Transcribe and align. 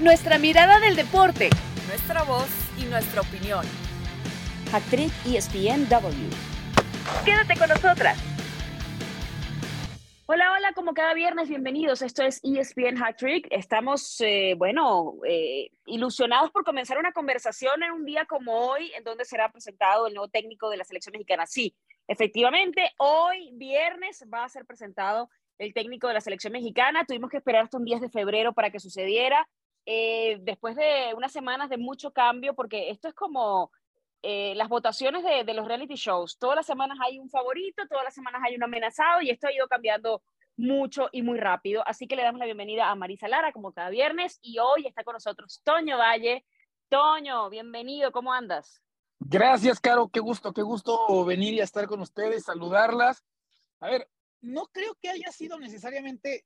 nuestra 0.00 0.38
mirada 0.38 0.80
del 0.80 0.96
deporte, 0.96 1.50
nuestra 1.86 2.22
voz 2.22 2.48
y 2.78 2.84
nuestra 2.84 3.20
opinión. 3.20 3.66
Actriz 4.72 5.12
ESPNW. 5.26 6.30
Quédate 7.24 7.58
con 7.58 7.68
nosotras. 7.68 8.18
Hola, 10.24 10.52
hola, 10.52 10.72
como 10.74 10.94
cada 10.94 11.12
viernes, 11.12 11.50
bienvenidos. 11.50 12.00
Esto 12.00 12.22
es 12.22 12.40
ESPN 12.42 13.02
Hat 13.02 13.18
Trick. 13.18 13.46
Estamos, 13.50 14.18
eh, 14.20 14.54
bueno, 14.56 15.16
eh, 15.28 15.70
ilusionados 15.84 16.50
por 16.50 16.64
comenzar 16.64 16.98
una 16.98 17.12
conversación 17.12 17.82
en 17.82 17.92
un 17.92 18.06
día 18.06 18.24
como 18.24 18.52
hoy, 18.52 18.90
en 18.96 19.04
donde 19.04 19.26
será 19.26 19.52
presentado 19.52 20.06
el 20.06 20.14
nuevo 20.14 20.28
técnico 20.28 20.70
de 20.70 20.78
la 20.78 20.84
selección 20.84 21.12
mexicana. 21.12 21.46
Sí, 21.46 21.74
efectivamente, 22.06 22.90
hoy 22.96 23.50
viernes 23.52 24.24
va 24.32 24.44
a 24.44 24.48
ser 24.48 24.64
presentado 24.64 25.28
el 25.58 25.74
técnico 25.74 26.08
de 26.08 26.14
la 26.14 26.20
selección 26.22 26.54
mexicana. 26.54 27.04
Tuvimos 27.04 27.28
que 27.28 27.36
esperar 27.36 27.64
hasta 27.64 27.76
un 27.76 27.84
10 27.84 28.00
de 28.00 28.08
febrero 28.08 28.54
para 28.54 28.70
que 28.70 28.80
sucediera. 28.80 29.46
Eh, 29.92 30.38
después 30.42 30.76
de 30.76 31.12
unas 31.16 31.32
semanas 31.32 31.68
de 31.68 31.76
mucho 31.76 32.12
cambio, 32.12 32.54
porque 32.54 32.90
esto 32.90 33.08
es 33.08 33.14
como 33.14 33.72
eh, 34.22 34.54
las 34.54 34.68
votaciones 34.68 35.24
de, 35.24 35.42
de, 35.42 35.52
los 35.52 35.66
reality 35.66 35.96
shows. 35.96 36.38
Todas 36.38 36.54
las 36.54 36.66
semanas 36.66 36.96
hay 37.04 37.18
un 37.18 37.28
favorito, 37.28 37.82
todas 37.88 38.04
las 38.04 38.14
semanas 38.14 38.40
hay 38.46 38.54
un 38.54 38.62
amenazado 38.62 39.20
y 39.20 39.30
esto 39.30 39.48
ha 39.48 39.52
ido 39.52 39.66
cambiando 39.66 40.22
mucho 40.56 41.08
y 41.10 41.22
muy 41.22 41.38
rápido. 41.38 41.82
Así 41.84 42.06
que 42.06 42.14
le 42.14 42.22
damos 42.22 42.38
la 42.38 42.44
bienvenida 42.44 42.88
a 42.88 42.94
Marisa 42.94 43.26
Lara, 43.26 43.50
como 43.50 43.72
cada 43.72 43.90
viernes, 43.90 44.38
y 44.42 44.60
hoy 44.60 44.86
está 44.86 45.02
con 45.02 45.14
nosotros 45.14 45.60
Toño 45.64 45.98
Valle. 45.98 46.44
Toño, 46.88 47.50
bienvenido, 47.50 48.12
¿cómo 48.12 48.32
andas? 48.32 48.80
Gracias, 49.18 49.80
Caro, 49.80 50.08
qué 50.08 50.20
gusto, 50.20 50.52
qué 50.52 50.62
gusto 50.62 51.24
venir 51.24 51.54
y 51.54 51.60
estar 51.62 51.88
con 51.88 52.00
ustedes, 52.00 52.44
saludarlas. 52.44 53.24
A 53.80 53.88
ver, 53.88 54.08
no 54.40 54.68
creo 54.68 54.94
que 55.02 55.10
haya 55.10 55.32
sido 55.32 55.58
necesariamente 55.58 56.44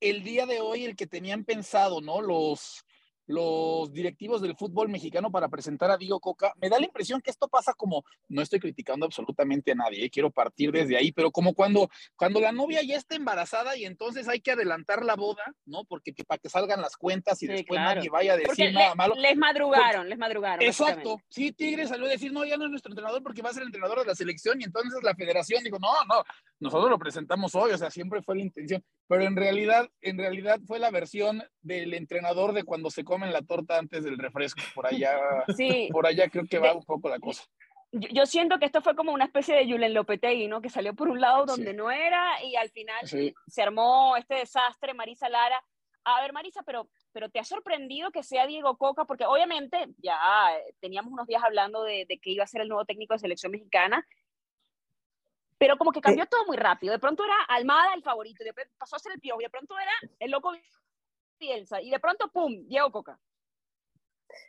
el 0.00 0.22
día 0.22 0.46
de 0.46 0.60
hoy 0.60 0.84
el 0.84 0.96
que 0.96 1.06
tenían 1.06 1.44
pensado, 1.44 2.00
¿no? 2.00 2.20
Los, 2.20 2.84
los 3.28 3.92
directivos 3.92 4.40
del 4.40 4.56
fútbol 4.56 4.88
mexicano 4.88 5.30
para 5.30 5.48
presentar 5.48 5.90
a 5.90 5.98
Diego 5.98 6.18
Coca, 6.18 6.52
me 6.60 6.70
da 6.70 6.78
la 6.78 6.86
impresión 6.86 7.20
que 7.20 7.30
esto 7.30 7.46
pasa 7.46 7.74
como, 7.74 8.02
no 8.28 8.40
estoy 8.40 8.58
criticando 8.58 9.04
absolutamente 9.04 9.72
a 9.72 9.74
nadie, 9.74 10.06
¿eh? 10.06 10.10
quiero 10.10 10.30
partir 10.30 10.72
desde 10.72 10.96
ahí, 10.96 11.12
pero 11.12 11.30
como 11.30 11.54
cuando, 11.54 11.90
cuando 12.16 12.40
la 12.40 12.52
novia 12.52 12.80
ya 12.82 12.96
está 12.96 13.16
embarazada 13.16 13.76
y 13.76 13.84
entonces 13.84 14.28
hay 14.28 14.40
que 14.40 14.52
adelantar 14.52 15.04
la 15.04 15.14
boda, 15.14 15.42
¿no? 15.66 15.84
Porque 15.84 16.14
para 16.26 16.38
que 16.38 16.48
salgan 16.48 16.80
las 16.80 16.96
cuentas 16.96 17.42
y 17.42 17.46
sí, 17.46 17.52
después 17.52 17.78
claro. 17.78 17.96
nadie 17.96 18.08
vaya 18.08 18.32
a 18.32 18.36
decir 18.36 18.48
porque 18.48 18.72
nada 18.72 18.90
le, 18.90 18.94
malo. 18.96 19.14
Les 19.16 19.36
madrugaron, 19.36 19.96
porque, 19.96 20.08
les 20.08 20.18
madrugaron. 20.18 20.64
Exacto, 20.64 21.20
sí, 21.28 21.52
Tigre 21.52 21.86
salió 21.86 22.06
a 22.06 22.10
decir, 22.10 22.32
no, 22.32 22.46
ya 22.46 22.56
no 22.56 22.64
es 22.64 22.70
nuestro 22.70 22.92
entrenador 22.92 23.22
porque 23.22 23.42
va 23.42 23.50
a 23.50 23.52
ser 23.52 23.62
el 23.62 23.68
entrenador 23.68 24.00
de 24.00 24.06
la 24.06 24.14
selección 24.14 24.58
y 24.60 24.64
entonces 24.64 25.02
la 25.02 25.14
federación 25.14 25.62
dijo, 25.62 25.78
no, 25.78 25.92
no, 26.08 26.24
nosotros 26.60 26.90
lo 26.90 26.98
presentamos 26.98 27.54
hoy, 27.54 27.72
o 27.72 27.78
sea, 27.78 27.90
siempre 27.90 28.22
fue 28.22 28.36
la 28.36 28.42
intención, 28.42 28.82
pero 29.06 29.24
en 29.24 29.36
realidad, 29.36 29.88
en 30.00 30.18
realidad 30.18 30.60
fue 30.66 30.78
la 30.78 30.90
versión 30.90 31.42
del 31.60 31.94
entrenador 31.94 32.52
de 32.52 32.64
cuando 32.64 32.90
se 32.90 33.04
comen 33.18 33.32
la 33.32 33.42
torta 33.42 33.78
antes 33.78 34.04
del 34.04 34.18
refresco, 34.18 34.60
por 34.74 34.86
allá, 34.92 35.18
sí. 35.56 35.88
por 35.90 36.06
allá 36.06 36.28
creo 36.28 36.46
que 36.46 36.58
va 36.58 36.74
un 36.74 36.84
poco 36.84 37.08
la 37.08 37.18
cosa. 37.18 37.44
Yo, 37.90 38.08
yo, 38.12 38.26
siento 38.26 38.58
que 38.58 38.66
esto 38.66 38.82
fue 38.82 38.94
como 38.94 39.12
una 39.12 39.24
especie 39.24 39.56
de 39.56 39.64
Julen 39.64 39.94
Lopetegui, 39.94 40.46
¿no? 40.46 40.60
Que 40.60 40.68
salió 40.68 40.94
por 40.94 41.08
un 41.08 41.20
lado 41.20 41.46
donde 41.46 41.70
sí. 41.70 41.76
no 41.76 41.90
era 41.90 42.42
y 42.44 42.54
al 42.54 42.68
final 42.70 43.08
sí. 43.08 43.34
se 43.46 43.62
armó 43.62 44.16
este 44.16 44.34
desastre, 44.34 44.92
Marisa 44.92 45.28
Lara. 45.28 45.62
A 46.04 46.20
ver, 46.20 46.32
Marisa, 46.32 46.62
pero, 46.64 46.88
pero 47.12 47.30
¿te 47.30 47.38
ha 47.38 47.44
sorprendido 47.44 48.10
que 48.10 48.22
sea 48.22 48.46
Diego 48.46 48.76
Coca? 48.76 49.06
Porque 49.06 49.24
obviamente 49.24 49.88
ya 49.98 50.18
teníamos 50.80 51.12
unos 51.12 51.26
días 51.26 51.42
hablando 51.42 51.82
de, 51.82 52.04
de 52.06 52.18
que 52.18 52.30
iba 52.30 52.44
a 52.44 52.46
ser 52.46 52.60
el 52.60 52.68
nuevo 52.68 52.84
técnico 52.84 53.14
de 53.14 53.20
selección 53.20 53.52
mexicana 53.52 54.06
pero 55.58 55.76
como 55.76 55.90
que 55.90 56.00
cambió 56.00 56.24
eh, 56.24 56.28
todo 56.30 56.46
muy 56.46 56.56
rápido. 56.56 56.92
De 56.92 56.98
pronto 56.98 57.24
era 57.24 57.34
Almada 57.48 57.92
el 57.94 58.02
favorito, 58.02 58.44
de 58.44 58.54
pasó 58.78 58.96
a 58.96 59.00
ser 59.00 59.12
el 59.12 59.20
piojo, 59.20 59.40
y 59.40 59.44
de 59.44 59.50
pronto 59.50 59.76
era 59.78 59.92
el 60.20 60.30
loco 60.30 60.52
Bielsa, 61.38 61.80
y 61.80 61.90
de 61.90 61.98
pronto, 62.00 62.30
¡pum!, 62.32 62.66
Diego 62.66 62.90
Coca. 62.90 63.18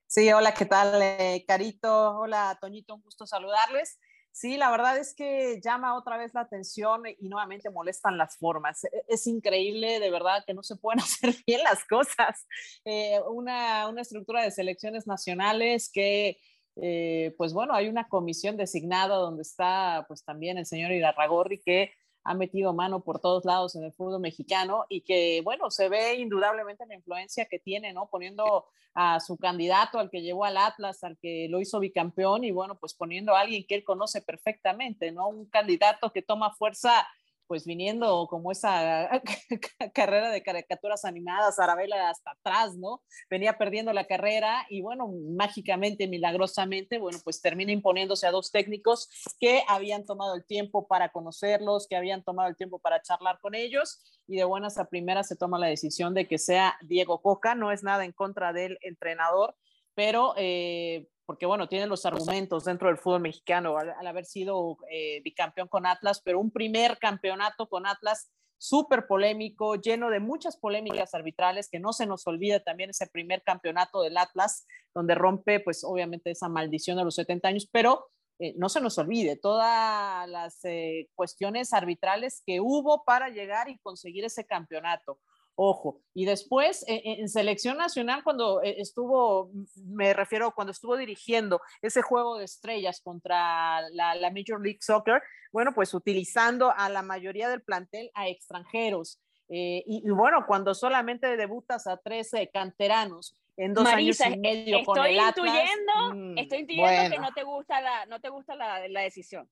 Sí, 0.08 0.32
hola, 0.32 0.54
¿qué 0.54 0.66
tal, 0.66 1.02
eh, 1.02 1.46
Carito? 1.48 2.18
Hola, 2.20 2.58
Toñito, 2.60 2.96
un 2.96 3.02
gusto 3.02 3.26
saludarles. 3.26 4.00
Sí, 4.32 4.58
la 4.58 4.72
verdad 4.72 4.98
es 4.98 5.14
que 5.16 5.60
llama 5.62 5.98
otra 5.98 6.18
vez 6.18 6.34
la 6.34 6.42
atención 6.42 7.04
y 7.20 7.30
nuevamente 7.30 7.70
molestan 7.70 8.18
las 8.18 8.38
formas. 8.38 8.84
E, 8.86 8.90
Es 9.08 9.28
increíble, 9.28 10.00
de 10.00 10.12
verdad, 10.12 10.44
que 10.46 10.54
no 10.54 10.64
se 10.64 10.76
pueden 10.76 11.00
hacer 11.04 11.36
bien 11.46 11.64
las 11.64 11.86
cosas. 11.86 12.48
Eh, 12.86 13.20
una, 13.28 13.88
una 13.88 14.02
estructura 14.02 14.44
de 14.44 14.52
selecciones 14.52 15.08
nacionales 15.08 15.90
que 15.92 16.40
eh, 16.82 17.36
pues 17.38 17.54
bueno, 17.54 17.74
hay 17.74 17.90
una 17.90 18.08
comisión 18.08 18.56
designada 18.56 19.16
donde 19.16 19.42
está 19.42 20.06
pues 20.08 20.24
también 20.24 20.58
el 20.58 20.66
señor 20.66 20.92
Irarragorri 20.92 21.60
que 21.60 21.92
ha 22.24 22.34
metido 22.34 22.74
mano 22.74 23.02
por 23.02 23.20
todos 23.20 23.46
lados 23.46 23.76
en 23.76 23.84
el 23.84 23.94
fútbol 23.94 24.20
mexicano 24.20 24.86
y 24.90 25.02
que 25.02 25.42
bueno, 25.44 25.72
se 25.72 25.90
ve 25.90 26.16
indudablemente 26.16 26.86
la 26.86 26.96
influencia 26.96 27.46
que 27.46 27.60
tiene, 27.60 27.94
¿no? 27.94 28.08
Poniendo 28.08 28.66
a 28.94 29.20
su 29.20 29.38
candidato, 29.38 30.00
al 30.00 30.10
que 30.10 30.22
llevó 30.22 30.46
al 30.46 30.58
Atlas, 30.58 31.04
al 31.04 31.18
que 31.18 31.48
lo 31.50 31.60
hizo 31.60 31.80
bicampeón 31.80 32.44
y 32.44 32.52
bueno, 32.52 32.76
pues 32.80 32.94
poniendo 32.94 33.36
a 33.36 33.42
alguien 33.42 33.66
que 33.68 33.76
él 33.76 33.84
conoce 33.84 34.22
perfectamente, 34.22 35.12
¿no? 35.12 35.30
Un 35.30 35.46
candidato 35.46 36.12
que 36.12 36.22
toma 36.22 36.54
fuerza 36.54 37.08
pues 37.50 37.66
viniendo 37.66 38.28
como 38.30 38.52
esa 38.52 39.10
carrera 39.96 40.30
de 40.30 40.44
caricaturas 40.44 41.04
animadas, 41.04 41.58
Arabella 41.58 42.12
hasta 42.12 42.30
atrás, 42.30 42.78
¿no? 42.78 43.02
Venía 43.28 43.58
perdiendo 43.58 43.92
la 43.92 44.06
carrera 44.06 44.68
y 44.70 44.82
bueno, 44.82 45.12
mágicamente, 45.36 46.08
milagrosamente, 46.08 47.00
bueno, 47.00 47.18
pues 47.24 47.42
termina 47.42 47.72
imponiéndose 47.72 48.28
a 48.28 48.32
dos 48.32 48.52
técnicos 48.52 49.10
que 49.40 49.64
habían 49.68 50.06
tomado 50.06 50.36
el 50.36 50.46
tiempo 50.46 50.88
para 50.88 51.10
conocerlos, 51.10 51.88
que 51.88 51.96
habían 51.96 52.24
tomado 52.24 52.50
el 52.50 52.56
tiempo 52.56 52.78
para 52.78 53.02
charlar 53.02 53.40
con 53.40 53.56
ellos 53.56 54.00
y 54.28 54.38
de 54.38 54.44
buenas 54.44 54.78
a 54.78 54.86
primeras 54.86 55.28
se 55.28 55.36
toma 55.36 55.58
la 55.58 55.66
decisión 55.66 56.14
de 56.14 56.28
que 56.28 56.38
sea 56.38 56.78
Diego 56.82 57.20
Coca, 57.24 57.56
no 57.56 57.72
es 57.72 57.82
nada 57.82 58.06
en 58.06 58.12
contra 58.12 58.54
del 58.54 58.78
entrenador, 58.82 59.56
pero 59.96 60.36
eh, 60.38 61.08
porque 61.30 61.46
bueno, 61.46 61.70
tiene 61.70 61.86
los 61.86 62.08
argumentos 62.08 62.66
dentro 62.66 62.88
del 62.88 62.98
fútbol 62.98 63.22
mexicano 63.22 63.78
al, 63.78 63.92
al 63.92 64.08
haber 64.08 64.26
sido 64.26 64.80
eh, 64.90 65.22
bicampeón 65.22 65.68
con 65.68 65.86
Atlas, 65.86 66.24
pero 66.26 66.40
un 66.40 66.50
primer 66.50 66.98
campeonato 66.98 67.70
con 67.70 67.86
Atlas 67.86 68.32
súper 68.58 69.06
polémico, 69.06 69.76
lleno 69.76 70.10
de 70.10 70.20
muchas 70.20 70.58
polémicas 70.58 71.14
arbitrales, 71.14 71.70
que 71.70 71.80
no 71.80 71.94
se 71.94 72.08
nos 72.08 72.26
olvide 72.26 72.62
también 72.62 72.90
ese 72.90 73.06
primer 73.06 73.44
campeonato 73.44 74.02
del 74.02 74.18
Atlas, 74.18 74.66
donde 74.96 75.14
rompe 75.14 75.60
pues 75.60 75.84
obviamente 75.84 76.32
esa 76.32 76.50
maldición 76.50 76.98
de 76.98 77.04
los 77.04 77.14
70 77.14 77.48
años, 77.48 77.70
pero 77.72 78.08
eh, 78.40 78.56
no 78.58 78.68
se 78.68 78.82
nos 78.82 78.98
olvide 78.98 79.36
todas 79.36 80.28
las 80.28 80.66
eh, 80.66 81.10
cuestiones 81.14 81.74
arbitrales 81.74 82.42
que 82.44 82.60
hubo 82.60 83.04
para 83.04 83.30
llegar 83.30 83.70
y 83.70 83.78
conseguir 83.78 84.26
ese 84.26 84.48
campeonato 84.48 85.20
ojo. 85.62 86.00
Y 86.14 86.24
después 86.24 86.86
en, 86.88 87.20
en, 87.20 87.30
selección 87.30 87.78
nacional, 87.78 88.24
cuando 88.24 88.64
eh, 88.64 88.76
estuvo, 88.80 89.52
me 89.76 90.14
refiero, 90.14 90.54
cuando 90.56 90.72
estuvo 90.72 90.96
dirigiendo 90.96 91.60
ese 91.82 92.02
juego 92.02 92.38
de 92.38 92.46
estrellas 92.46 93.02
contra 93.02 93.82
la, 93.92 94.16
la, 94.16 94.32
Major 94.32 94.62
League 94.64 94.80
Soccer, 94.80 95.22
bueno, 95.52 95.74
pues 95.74 95.94
utilizando 95.94 96.72
a 96.76 96.90
la 96.90 97.02
mayoría 97.02 97.50
del 97.50 97.62
plantel 97.62 98.10
a 98.14 98.30
extranjeros. 98.30 99.20
Eh, 99.50 99.84
y, 99.86 100.04
y, 100.06 100.10
bueno, 100.12 100.46
cuando 100.48 100.74
solamente 100.74 101.36
debutas 101.36 101.88
a 101.88 101.98
13 101.98 102.50
canteranos 102.54 103.36
en 103.58 103.74
dos 103.74 103.84
Marisa, 103.84 104.28
años 104.28 104.38
y 104.38 104.40
medio 104.40 104.78
estoy 104.78 104.96
con 104.96 105.06
el 105.06 105.20
Atlas, 105.20 105.46
intuyendo, 105.46 106.16
mmm, 106.16 106.38
estoy 106.38 106.60
intuyendo 106.60 106.92
bueno. 106.94 107.16
que 107.16 107.20
no 107.20 107.34
te 107.34 107.44
gusta 107.44 107.82
la, 107.82 108.06
no 108.06 108.22
te 108.22 108.30
gusta 108.30 108.56
la, 108.56 108.88
la 108.88 109.02
decisión 109.02 109.50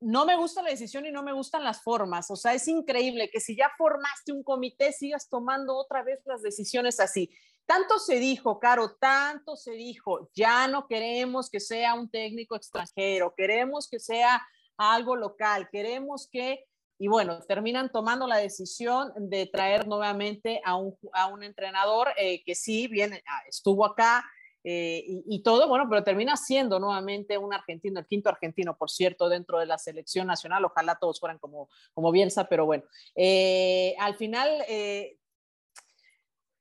no 0.00 0.26
me 0.26 0.36
gusta 0.36 0.62
la 0.62 0.70
decisión 0.70 1.06
y 1.06 1.12
no 1.12 1.22
me 1.22 1.32
gustan 1.32 1.64
las 1.64 1.82
formas. 1.82 2.30
O 2.30 2.36
sea, 2.36 2.54
es 2.54 2.68
increíble 2.68 3.30
que 3.30 3.40
si 3.40 3.56
ya 3.56 3.70
formaste 3.78 4.32
un 4.32 4.42
comité, 4.42 4.92
sigas 4.92 5.28
tomando 5.28 5.76
otra 5.76 6.02
vez 6.02 6.20
las 6.26 6.42
decisiones 6.42 7.00
así. 7.00 7.30
Tanto 7.64 7.98
se 7.98 8.20
dijo, 8.20 8.60
Caro, 8.60 8.96
tanto 9.00 9.56
se 9.56 9.72
dijo, 9.72 10.30
ya 10.34 10.68
no 10.68 10.86
queremos 10.86 11.50
que 11.50 11.58
sea 11.58 11.94
un 11.94 12.08
técnico 12.08 12.54
extranjero, 12.54 13.34
queremos 13.36 13.88
que 13.88 13.98
sea 13.98 14.46
algo 14.76 15.16
local, 15.16 15.68
queremos 15.72 16.28
que, 16.30 16.64
y 16.98 17.08
bueno, 17.08 17.42
terminan 17.42 17.90
tomando 17.90 18.28
la 18.28 18.36
decisión 18.36 19.12
de 19.16 19.46
traer 19.46 19.88
nuevamente 19.88 20.60
a 20.64 20.76
un, 20.76 20.96
a 21.12 21.26
un 21.26 21.42
entrenador 21.42 22.08
eh, 22.16 22.44
que 22.44 22.54
sí, 22.54 22.86
bien, 22.86 23.14
ah, 23.26 23.42
estuvo 23.48 23.84
acá, 23.84 24.24
eh, 24.68 25.22
y, 25.26 25.44
todo, 25.44 25.68
bueno, 25.68 25.86
pero 25.88 26.02
termina 26.02 26.36
siendo 26.36 26.80
nuevamente 26.80 27.38
un 27.38 27.54
argentino, 27.54 28.00
el 28.00 28.06
quinto 28.06 28.30
argentino, 28.30 28.76
por 28.76 28.90
cierto, 28.90 29.28
dentro 29.28 29.60
de 29.60 29.66
la 29.66 29.78
selección 29.78 30.26
nacional. 30.26 30.64
Ojalá 30.64 30.96
todos 30.96 31.20
fueran 31.20 31.38
como, 31.38 31.68
como 31.94 32.10
Bielsa, 32.10 32.48
pero 32.48 32.66
bueno, 32.66 32.82
eh, 33.14 33.94
al 34.00 34.16
final 34.16 34.50
eh, 34.68 35.15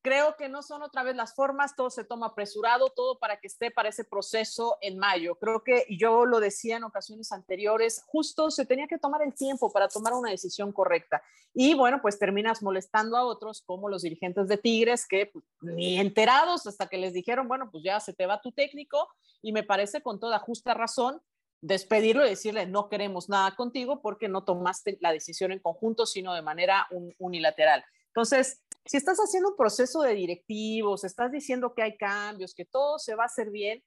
creo 0.05 0.35
que 0.35 0.49
no 0.49 0.61
son 0.61 0.83
otra 0.83 1.01
vez 1.01 1.15
las 1.15 1.33
formas, 1.33 1.75
todo 1.75 1.89
se 1.89 2.03
toma 2.03 2.27
apresurado, 2.27 2.91
todo 2.91 3.17
para 3.17 3.39
que 3.39 3.47
esté 3.47 3.71
para 3.71 3.89
ese 3.89 4.03
proceso 4.03 4.77
en 4.81 4.99
mayo. 4.99 5.33
Creo 5.39 5.63
que 5.63 5.87
yo 5.89 6.27
lo 6.27 6.39
decía 6.39 6.77
en 6.77 6.83
ocasiones 6.83 7.31
anteriores, 7.31 8.03
justo 8.05 8.51
se 8.51 8.67
tenía 8.67 8.85
que 8.85 8.99
tomar 8.99 9.23
el 9.23 9.33
tiempo 9.33 9.73
para 9.73 9.87
tomar 9.87 10.13
una 10.13 10.29
decisión 10.29 10.71
correcta. 10.71 11.23
Y 11.55 11.73
bueno, 11.73 12.03
pues 12.03 12.19
terminas 12.19 12.61
molestando 12.61 13.17
a 13.17 13.25
otros 13.25 13.63
como 13.63 13.89
los 13.89 14.03
dirigentes 14.03 14.47
de 14.47 14.57
Tigres 14.57 15.07
que 15.07 15.31
pues, 15.33 15.43
ni 15.61 15.99
enterados 15.99 16.67
hasta 16.67 16.85
que 16.85 16.99
les 16.99 17.13
dijeron, 17.13 17.47
bueno, 17.47 17.71
pues 17.71 17.83
ya 17.83 17.99
se 17.99 18.13
te 18.13 18.27
va 18.27 18.41
tu 18.41 18.51
técnico 18.51 19.09
y 19.41 19.53
me 19.53 19.63
parece 19.63 20.03
con 20.03 20.19
toda 20.19 20.37
justa 20.37 20.75
razón 20.75 21.19
despedirlo 21.61 22.23
y 22.23 22.29
decirle 22.29 22.67
no 22.67 22.89
queremos 22.89 23.27
nada 23.27 23.55
contigo 23.55 24.03
porque 24.03 24.27
no 24.27 24.43
tomaste 24.43 24.99
la 25.01 25.11
decisión 25.11 25.51
en 25.51 25.57
conjunto, 25.57 26.05
sino 26.05 26.35
de 26.35 26.43
manera 26.43 26.85
un, 26.91 27.11
unilateral 27.17 27.83
Entonces, 28.15 28.63
si 28.85 28.95
estás 28.95 29.17
haciendo 29.17 29.49
un 29.49 29.57
proceso 29.57 30.01
de 30.01 30.13
directivos, 30.13 31.03
estás 31.03 31.33
diciendo 31.33 31.73
que 31.73 31.81
hay 31.81 31.97
cambios, 31.97 32.55
que 32.55 32.63
todo 32.63 32.97
se 32.97 33.13
va 33.13 33.23
a 33.23 33.25
hacer 33.25 33.51
bien, 33.51 33.83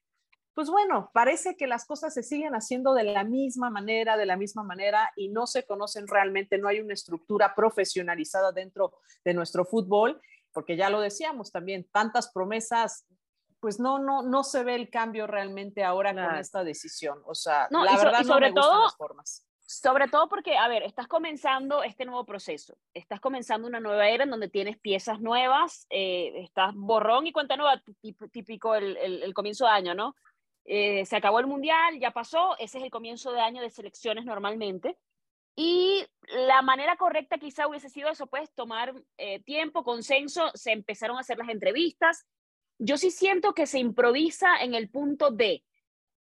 pues 0.53 0.69
bueno, 0.69 1.11
parece 1.15 1.57
que 1.57 1.67
las 1.67 1.87
cosas 1.87 2.13
se 2.13 2.23
siguen 2.23 2.55
haciendo 2.55 2.93
de 2.93 3.05
la 3.05 3.25
misma 3.25 3.71
manera, 3.71 4.19
de 4.19 4.27
la 4.27 4.37
misma 4.37 4.65
manera 4.65 5.11
y 5.17 5.29
no 5.29 5.47
se 5.47 5.65
conocen 5.65 6.07
realmente, 6.07 6.59
no 6.59 6.69
hay 6.69 6.81
una 6.81 6.93
estructura 6.93 7.55
profesionalizada 7.55 8.53
dentro 8.53 8.93
de 9.25 9.33
nuestro 9.33 9.65
fútbol, 9.65 10.21
porque 10.53 10.77
ya 10.77 10.91
lo 10.91 11.01
decíamos 11.01 11.51
también, 11.51 11.89
tantas 11.91 12.31
promesas, 12.31 13.07
pues 13.61 13.81
no, 13.81 13.99
no, 13.99 14.23
no 14.23 14.45
se 14.45 14.63
ve 14.63 14.75
el 14.75 14.91
cambio 14.91 15.27
realmente 15.27 15.85
ahora 15.85 16.13
con 16.13 16.37
esta 16.37 16.65
decisión. 16.65 17.23
O 17.25 17.35
sea, 17.35 17.67
la 17.71 17.97
verdad 17.97 18.25
sobre 18.25 18.51
no 18.51 18.57
me 18.57 18.61
todo, 18.61 18.83
las 18.83 18.97
formas. 18.97 19.48
Sobre 19.71 20.09
todo 20.09 20.31
porque, 20.31 20.57
a 20.57 20.67
ver, 20.67 20.83
estás 20.83 21.09
comenzando 21.09 21.83
este 21.83 22.07
nuevo 22.07 22.25
proceso, 22.25 22.79
estás 22.95 23.21
comenzando 23.21 23.69
una 23.69 23.81
nueva 23.81 24.09
era 24.09 24.25
en 24.25 24.31
donde 24.31 24.49
tienes 24.49 24.79
piezas 24.79 25.21
nuevas, 25.21 25.87
eh, 25.91 26.33
estás 26.37 26.75
borrón 26.75 27.27
y 27.27 27.33
cuenta 27.33 27.55
nueva, 27.55 27.83
típico 28.33 28.75
el, 28.75 29.35
comienzo 29.35 29.67
de 29.67 29.73
año, 29.73 29.95
¿no? 29.95 30.17
Eh, 30.65 31.05
se 31.05 31.17
acabó 31.17 31.39
el 31.39 31.47
mundial, 31.47 32.01
ya 32.01 32.13
pasó, 32.13 32.57
ese 32.59 32.79
es 32.79 32.85
el 32.85 32.91
comienzo 32.91 33.31
de 33.31 33.43
año 33.43 33.61
de 33.61 33.69
selecciones 33.69 34.25
normalmente. 34.25 34.97
Y 35.55 36.03
la 36.29 36.63
manera 36.63 36.97
correcta 36.97 37.37
quizá 37.37 37.69
hubiese 37.69 37.91
sido 37.91 38.09
eso, 38.09 38.27
pues 38.27 38.51
tomar 38.55 38.95
eh, 39.19 39.41
tiempo, 39.41 39.85
consenso, 39.85 40.51
se 40.55 40.73
empezaron 40.73 41.19
a 41.19 41.21
hacer 41.21 41.37
las 41.37 41.51
entrevistas. 41.51 42.27
Yo 42.79 42.97
sí 42.97 43.11
siento 43.11 43.53
que 43.53 43.67
se 43.67 43.81
improvisa 43.81 44.63
en 44.63 44.73
el 44.73 44.89
punto 44.89 45.31
de, 45.31 45.63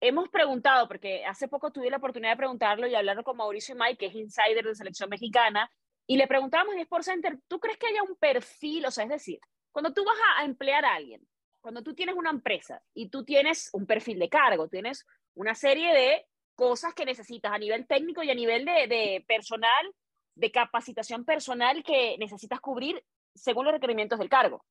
hemos 0.02 0.30
preguntado, 0.30 0.88
porque 0.88 1.24
hace 1.26 1.48
poco 1.48 1.72
tuve 1.72 1.90
la 1.90 1.98
oportunidad 1.98 2.32
de 2.32 2.38
preguntarlo 2.38 2.88
y 2.88 2.96
hablarlo 2.96 3.24
con 3.24 3.38
Mauricio 3.38 3.76
May, 3.76 3.96
que 3.96 4.08
es 4.08 4.16
insider 4.16 4.66
de 4.66 4.76
selección 4.76 5.10
mexicana, 5.10 5.72
y 6.08 6.18
le 6.18 6.28
preguntábamos 6.28 6.74
en 6.74 6.82
Sports 6.82 7.06
Center, 7.06 7.40
¿tú 7.48 7.60
crees 7.60 7.78
que 7.78 7.88
haya 7.88 8.04
un 8.04 8.16
perfil? 8.18 8.86
O 8.86 8.92
sea, 8.92 9.06
es 9.06 9.10
decir, 9.12 9.40
cuando 9.72 9.94
tú 9.94 10.04
vas 10.04 10.18
a 10.38 10.44
emplear 10.44 10.84
a 10.84 10.96
alguien, 10.96 11.26
cuando 11.62 11.84
tú 11.84 11.94
tienes 11.94 12.16
una 12.16 12.32
empresa 12.32 12.82
y 12.94 13.10
tú 13.10 13.24
tienes 13.24 13.70
un 13.74 13.86
perfil 13.86 14.20
de 14.20 14.28
cargo, 14.28 14.68
tienes 14.68 15.06
una 15.36 15.56
serie 15.56 15.94
de 15.94 16.26
cosas 16.56 16.94
que 16.94 17.06
necesitas 17.06 17.54
a 17.54 17.58
nivel 17.60 17.88
técnico 17.88 18.24
y 18.24 18.32
a 18.32 18.36
nivel 18.36 18.66
de, 18.66 19.24
personal, 19.28 19.94
de 20.36 20.52
capacitación 20.52 21.24
personal 21.24 21.84
que 21.84 22.18
necesitas 22.18 22.60
cubrir 22.60 23.04
según 23.34 23.66
los 23.66 23.74
requerimientos 23.74 24.20
del 24.20 24.30
cargo. 24.30 24.66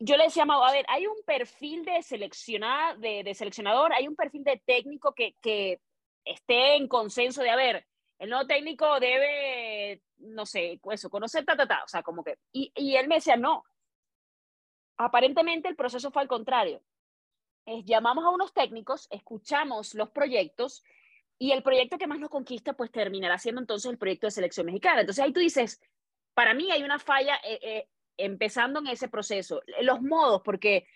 Yo 0.00 0.16
le 0.16 0.24
decía 0.24 0.44
a 0.48 0.68
a 0.68 0.72
ver, 0.72 0.86
hay 0.88 1.06
un 1.06 1.20
perfil 1.26 1.84
de, 1.84 2.02
seleccionar, 2.02 2.98
de, 2.98 3.34
seleccionador, 3.34 3.92
hay 3.92 4.06
un 4.06 4.14
perfil 4.14 4.44
de 4.44 4.62
técnico 4.64 5.12
que, 5.12 5.34
que 5.42 5.80
esté 6.24 6.76
en 6.76 6.86
consenso 6.86 7.42
de, 7.42 7.50
a 7.50 7.56
ver, 7.56 7.86
el 8.18 8.30
nuevo 8.30 8.46
técnico 8.46 9.00
debe, 9.00 10.02
no 10.18 10.46
sé, 10.46 10.80
eso, 10.92 11.10
conocer, 11.10 11.44
ta, 11.44 11.56
ta, 11.56 11.66
ta, 11.66 11.82
o 11.84 11.88
sea, 11.88 12.02
como 12.02 12.22
que, 12.22 12.36
y, 12.52 12.72
y 12.76 12.96
él 12.96 13.08
me 13.08 13.16
decía, 13.16 13.36
no, 13.36 13.64
Aparentemente 14.98 15.68
el 15.68 15.76
proceso 15.76 16.10
fue 16.10 16.22
al 16.22 16.28
contrario. 16.28 16.82
llamamos 17.84 18.24
a 18.24 18.30
unos 18.30 18.52
técnicos, 18.52 19.06
escuchamos 19.10 19.94
los 19.94 20.10
proyectos 20.10 20.82
y 21.38 21.52
el 21.52 21.62
proyecto 21.62 21.98
que 21.98 22.08
más 22.08 22.18
nos 22.18 22.30
conquista 22.30 22.72
pues 22.72 22.90
terminará 22.90 23.38
siendo 23.38 23.60
entonces 23.60 23.90
el 23.90 23.98
proyecto 23.98 24.26
de 24.26 24.32
selección 24.32 24.66
mexicana. 24.66 25.00
Entonces 25.00 25.24
ahí 25.24 25.32
tú 25.32 25.38
dices, 25.38 25.80
para 26.34 26.52
mí 26.52 26.72
hay 26.72 26.82
una 26.82 26.98
falla 26.98 27.36
eh, 27.44 27.60
eh, 27.62 27.88
empezando 28.18 28.80
en 28.80 28.88
ese 28.88 29.08
proceso. 29.08 29.62
Los 29.80 30.02
modos, 30.02 30.42
porque 30.44 30.86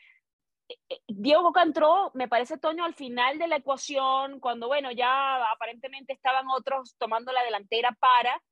eh, 0.68 1.00
Diego 1.08 1.42
Coca 1.42 1.62
entró, 1.62 2.10
me 2.14 2.28
parece, 2.28 2.58
Toño, 2.58 2.84
al 2.84 2.94
final 2.94 3.38
de 3.38 3.48
la 3.48 3.56
ecuación, 3.56 4.40
cuando, 4.40 4.68
bueno, 4.68 4.92
ya 4.92 5.42
aparentemente 5.50 6.12
estaban 6.12 6.46
otros 6.48 6.94
tomando 6.98 7.32
la 7.32 7.42
delantera 7.44 7.96
para, 7.98 8.42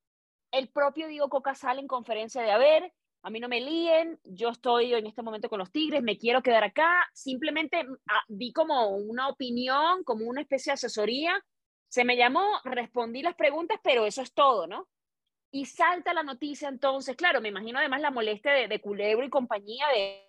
el 0.53 0.69
propio 0.69 1.09
Diego 1.09 1.29
Coca 1.29 1.55
sale 1.55 1.81
en 1.81 1.87
conferencia 1.87 2.43
de, 2.43 2.51
haber 2.51 2.93
a 3.23 3.31
mí 3.31 3.41
no 3.41 3.49
me 3.49 3.61
líen, 3.61 4.19
yo 4.25 4.49
estoy 4.49 4.95
en 4.95 5.07
este 5.07 5.23
momento 5.23 5.49
con 5.49 5.59
los 5.59 5.71
Tigres, 5.71 6.03
me 6.03 6.17
quiero 6.17 6.43
quedar 6.43 6.65
acá, 6.65 6.91
simplemente 7.13 7.87
ah, 8.09 8.23
vi 8.29 8.53
como 8.53 8.89
una 8.89 9.29
opinión, 9.29 10.05
como 10.05 10.27
una 10.27 10.41
especie 10.41 10.71
de 10.71 10.75
asesoría, 10.75 11.33
se 11.89 12.05
me 12.05 12.17
llamó, 12.17 12.47
respondí 12.65 13.23
las 13.23 13.35
preguntas, 13.35 13.79
pero 13.83 14.07
eso 14.07 14.23
es 14.23 14.33
todo, 14.33 14.67
¿no? 14.67 14.89
Y 15.53 15.67
salta 15.67 16.15
la 16.15 16.23
noticia 16.23 16.69
entonces, 16.69 17.17
claro, 17.17 17.41
me 17.41 17.49
imagino 17.49 17.79
además 17.79 18.01
la 18.01 18.11
molestia 18.11 18.53
de, 18.53 18.81
Culebro 18.81 19.25
y 19.25 19.31
compañía 19.31 19.87
de, 19.89 20.25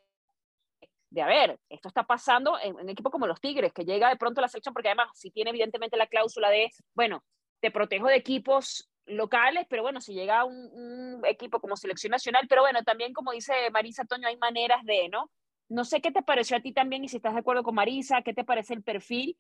de, 1.12 1.22
a 1.22 1.28
ver, 1.28 1.60
esto 1.70 1.88
está 1.88 2.04
pasando 2.04 2.58
en, 2.60 2.76
un 2.76 2.90
equipo 2.90 3.12
como 3.12 3.28
los 3.28 3.40
Tigres, 3.40 3.72
que 3.72 3.86
llega 3.86 4.10
de 4.10 4.16
pronto 4.16 4.42
a 4.42 4.44
la 4.44 4.48
selección, 4.48 4.74
porque 4.74 4.90
además 4.90 5.10
si 5.14 5.30
tiene 5.30 5.52
evidentemente 5.52 5.96
la 5.96 6.08
cláusula 6.08 6.50
de, 6.50 6.72
bueno, 6.96 7.24
te 7.60 7.70
protejo 7.70 8.08
de 8.08 8.16
equipos 8.16 8.90
locales, 9.06 9.68
pero 9.70 9.84
bueno, 9.84 10.02
si 10.02 10.14
llega 10.14 10.44
un, 10.44 11.22
equipo 11.26 11.60
como 11.60 11.76
selección 11.76 12.12
nacional, 12.12 12.48
pero 12.50 12.62
bueno, 12.62 12.84
también 12.84 13.14
como 13.14 13.32
dice 13.32 13.54
Marisa 13.72 14.06
Toño, 14.06 14.28
hay 14.28 14.38
maneras 14.38 14.84
de, 14.86 15.08
¿no? 15.10 15.30
No 15.70 15.86
sé 15.86 16.02
qué 16.02 16.12
te 16.12 16.24
pareció 16.24 16.58
a 16.58 16.62
ti 16.62 16.74
también 16.74 17.04
y 17.04 17.10
si 17.10 17.18
estás 17.18 17.34
de 17.34 17.40
acuerdo 17.42 17.64
con 17.64 17.76
Marisa, 17.76 18.24
qué 18.24 18.34
te 18.34 18.44
parece 18.44 18.74
el 18.74 18.84
perfil 18.84 19.38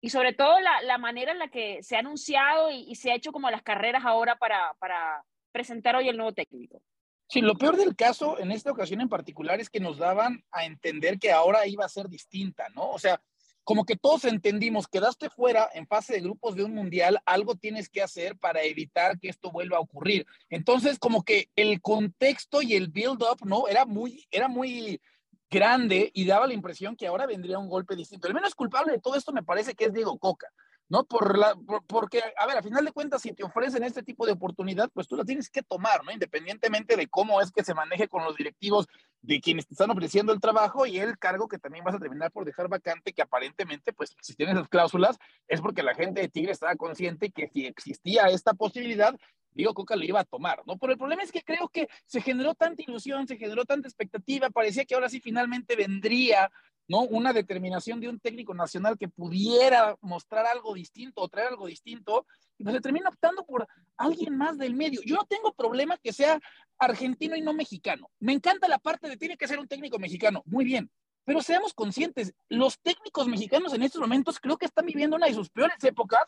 y 0.00 0.10
sobre 0.10 0.32
todo 0.32 0.60
la, 0.60 0.82
la 0.82 0.98
manera 0.98 1.32
en 1.32 1.38
la 1.38 1.48
que 1.48 1.82
se 1.82 1.96
ha 1.96 2.00
anunciado 2.00 2.70
y, 2.70 2.94
se 2.94 3.10
ha 3.10 3.14
hecho 3.14 3.32
como 3.32 3.50
las 3.50 3.62
carreras 3.62 4.04
ahora 4.04 4.36
para, 4.36 4.74
para 4.78 5.24
presentar 5.52 5.96
hoy 5.96 6.08
el 6.08 6.16
nuevo 6.16 6.32
técnico. 6.32 6.82
Sí, 7.28 7.40
lo 7.40 7.56
peor 7.56 7.76
del 7.76 7.94
caso 7.94 8.38
en 8.38 8.52
esta 8.52 8.70
ocasión 8.70 9.00
en 9.00 9.08
particular 9.08 9.60
es 9.60 9.68
que 9.68 9.80
nos 9.80 9.98
daban 9.98 10.44
a 10.50 10.64
entender 10.64 11.18
que 11.18 11.30
ahora 11.30 11.66
iba 11.66 11.84
a 11.84 11.88
ser 11.88 12.08
distinta, 12.08 12.68
¿no? 12.74 12.90
O 12.90 12.98
sea, 12.98 13.20
como 13.64 13.84
que 13.84 13.96
todos 13.96 14.24
entendimos, 14.24 14.88
quedaste 14.88 15.28
fuera 15.28 15.68
en 15.74 15.86
fase 15.86 16.14
de 16.14 16.20
grupos 16.22 16.56
de 16.56 16.64
un 16.64 16.72
mundial, 16.72 17.20
algo 17.26 17.54
tienes 17.54 17.90
que 17.90 18.00
hacer 18.00 18.38
para 18.38 18.62
evitar 18.62 19.18
que 19.18 19.28
esto 19.28 19.50
vuelva 19.50 19.76
a 19.76 19.80
ocurrir. 19.80 20.24
Entonces, 20.48 20.98
como 20.98 21.22
que 21.22 21.50
el 21.54 21.82
contexto 21.82 22.62
y 22.62 22.76
el 22.76 22.88
build-up, 22.88 23.44
¿no? 23.44 23.68
Era 23.68 23.84
muy, 23.84 24.26
era 24.30 24.48
muy 24.48 25.02
grande 25.50 26.10
y 26.14 26.26
daba 26.26 26.46
la 26.46 26.54
impresión 26.54 26.96
que 26.96 27.06
ahora 27.06 27.26
vendría 27.26 27.58
un 27.58 27.68
golpe 27.68 27.96
distinto. 27.96 28.28
El 28.28 28.34
menos 28.34 28.54
culpable 28.54 28.92
de 28.92 29.00
todo 29.00 29.14
esto 29.16 29.32
me 29.32 29.42
parece 29.42 29.74
que 29.74 29.86
es 29.86 29.92
Diego 29.92 30.18
Coca. 30.18 30.48
¿no? 30.88 31.04
Por 31.04 31.38
la, 31.38 31.54
porque, 31.86 32.22
a 32.36 32.46
ver, 32.46 32.56
a 32.56 32.62
final 32.62 32.84
de 32.84 32.92
cuentas, 32.92 33.22
si 33.22 33.32
te 33.32 33.44
ofrecen 33.44 33.84
este 33.84 34.02
tipo 34.02 34.24
de 34.26 34.32
oportunidad, 34.32 34.90
pues 34.92 35.06
tú 35.06 35.16
la 35.16 35.24
tienes 35.24 35.50
que 35.50 35.62
tomar, 35.62 36.04
¿no? 36.04 36.10
Independientemente 36.10 36.96
de 36.96 37.08
cómo 37.08 37.40
es 37.40 37.52
que 37.52 37.62
se 37.62 37.74
maneje 37.74 38.08
con 38.08 38.24
los 38.24 38.36
directivos 38.36 38.86
de 39.20 39.40
quienes 39.40 39.66
te 39.66 39.74
están 39.74 39.90
ofreciendo 39.90 40.32
el 40.32 40.40
trabajo 40.40 40.86
y 40.86 40.98
el 40.98 41.18
cargo 41.18 41.48
que 41.48 41.58
también 41.58 41.84
vas 41.84 41.94
a 41.94 41.98
terminar 41.98 42.32
por 42.32 42.44
dejar 42.44 42.68
vacante, 42.68 43.12
que 43.12 43.22
aparentemente, 43.22 43.92
pues, 43.92 44.16
si 44.22 44.34
tienes 44.34 44.56
esas 44.56 44.68
cláusulas, 44.68 45.18
es 45.46 45.60
porque 45.60 45.82
la 45.82 45.94
gente 45.94 46.20
de 46.20 46.28
Tigre 46.28 46.52
estaba 46.52 46.74
consciente 46.76 47.30
que 47.30 47.48
si 47.48 47.66
existía 47.66 48.26
esta 48.28 48.54
posibilidad, 48.54 49.14
digo, 49.52 49.74
Coca 49.74 49.96
lo 49.96 50.04
iba 50.04 50.20
a 50.20 50.24
tomar, 50.24 50.62
¿no? 50.66 50.78
Pero 50.78 50.92
el 50.92 50.98
problema 50.98 51.22
es 51.22 51.32
que 51.32 51.42
creo 51.42 51.68
que 51.68 51.88
se 52.06 52.20
generó 52.20 52.54
tanta 52.54 52.82
ilusión, 52.82 53.26
se 53.26 53.36
generó 53.36 53.64
tanta 53.64 53.88
expectativa, 53.88 54.50
parecía 54.50 54.84
que 54.84 54.94
ahora 54.94 55.08
sí 55.08 55.20
finalmente 55.20 55.76
vendría 55.76 56.50
¿no? 56.88 57.02
Una 57.02 57.32
determinación 57.32 58.00
de 58.00 58.08
un 58.08 58.18
técnico 58.18 58.54
nacional 58.54 58.96
que 58.98 59.08
pudiera 59.08 59.96
mostrar 60.00 60.46
algo 60.46 60.74
distinto 60.74 61.20
o 61.20 61.28
traer 61.28 61.48
algo 61.48 61.66
distinto, 61.66 62.26
y 62.56 62.64
pues 62.64 62.74
se 62.74 62.80
termina 62.80 63.10
optando 63.10 63.44
por 63.44 63.68
alguien 63.96 64.36
más 64.36 64.56
del 64.56 64.74
medio. 64.74 65.00
Yo 65.04 65.14
no 65.14 65.24
tengo 65.26 65.52
problema 65.52 65.98
que 65.98 66.12
sea 66.12 66.40
argentino 66.78 67.36
y 67.36 67.42
no 67.42 67.52
mexicano. 67.52 68.10
Me 68.18 68.32
encanta 68.32 68.66
la 68.68 68.78
parte 68.78 69.08
de 69.08 69.16
tiene 69.16 69.36
que 69.36 69.46
ser 69.46 69.58
un 69.58 69.68
técnico 69.68 69.98
mexicano. 69.98 70.42
Muy 70.46 70.64
bien. 70.64 70.90
Pero 71.24 71.42
seamos 71.42 71.74
conscientes, 71.74 72.32
los 72.48 72.78
técnicos 72.80 73.28
mexicanos 73.28 73.74
en 73.74 73.82
estos 73.82 74.00
momentos 74.00 74.40
creo 74.40 74.56
que 74.56 74.64
están 74.64 74.86
viviendo 74.86 75.14
una 75.14 75.26
de 75.26 75.34
sus 75.34 75.50
peores 75.50 75.76
épocas 75.84 76.22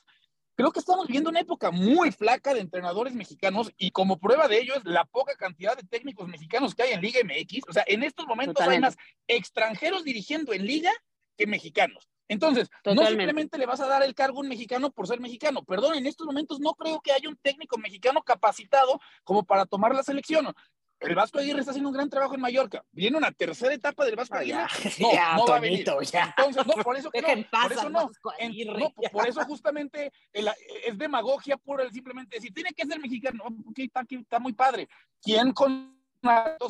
Creo 0.60 0.72
que 0.72 0.80
estamos 0.80 1.06
viviendo 1.06 1.30
una 1.30 1.40
época 1.40 1.70
muy 1.70 2.12
flaca 2.12 2.52
de 2.52 2.60
entrenadores 2.60 3.14
mexicanos 3.14 3.72
y 3.78 3.92
como 3.92 4.20
prueba 4.20 4.46
de 4.46 4.58
ello 4.58 4.74
es 4.74 4.84
la 4.84 5.06
poca 5.06 5.34
cantidad 5.34 5.74
de 5.74 5.84
técnicos 5.84 6.28
mexicanos 6.28 6.74
que 6.74 6.82
hay 6.82 6.92
en 6.92 7.00
Liga 7.00 7.18
MX. 7.24 7.62
O 7.66 7.72
sea, 7.72 7.82
en 7.86 8.02
estos 8.02 8.26
momentos 8.26 8.68
hay 8.68 8.78
más 8.78 8.98
extranjeros 9.26 10.04
dirigiendo 10.04 10.52
en 10.52 10.66
Liga 10.66 10.90
que 11.38 11.46
mexicanos. 11.46 12.10
Entonces, 12.28 12.68
no 12.84 13.06
simplemente 13.06 13.56
le 13.56 13.64
vas 13.64 13.80
a 13.80 13.86
dar 13.86 14.02
el 14.02 14.14
cargo 14.14 14.36
a 14.36 14.40
un 14.42 14.48
mexicano 14.48 14.90
por 14.90 15.06
ser 15.06 15.18
mexicano. 15.18 15.64
Perdón, 15.64 15.94
en 15.94 16.06
estos 16.06 16.26
momentos 16.26 16.60
no 16.60 16.74
creo 16.74 17.00
que 17.00 17.12
haya 17.12 17.30
un 17.30 17.36
técnico 17.36 17.78
mexicano 17.78 18.22
capacitado 18.22 19.00
como 19.24 19.44
para 19.44 19.64
tomar 19.64 19.94
la 19.94 20.02
selección 20.02 20.52
el 21.00 21.14
Vasco 21.14 21.38
Aguirre 21.38 21.60
está 21.60 21.70
haciendo 21.72 21.88
un 21.88 21.94
gran 21.94 22.10
trabajo 22.10 22.34
en 22.34 22.40
Mallorca. 22.40 22.84
Viene 22.92 23.16
una 23.16 23.32
tercera 23.32 23.74
etapa 23.74 24.04
del 24.04 24.16
Vasco 24.16 24.36
Aguirre. 24.36 24.66
no, 25.00 25.36
no 25.36 25.46
va 25.46 25.56
a 25.56 25.60
venir. 25.60 25.80
Entonces, 25.80 26.20
no, 26.66 26.82
por 26.82 26.96
eso, 26.96 27.10
no, 27.14 27.62
por 27.62 27.72
eso 27.72 27.90
no. 27.90 28.10
no 28.10 29.10
por 29.10 29.28
eso 29.28 29.44
justamente 29.44 30.12
es 30.32 30.98
demagogia 30.98 31.56
pura 31.56 31.88
simplemente 31.90 32.36
decir, 32.36 32.52
tiene 32.52 32.70
que 32.70 32.86
ser 32.86 33.00
mexicano. 33.00 33.44
Ok, 33.66 33.78
está, 33.78 34.04
está 34.08 34.38
muy 34.38 34.52
padre. 34.52 34.88
¿Quién 35.22 35.52
con 35.52 36.00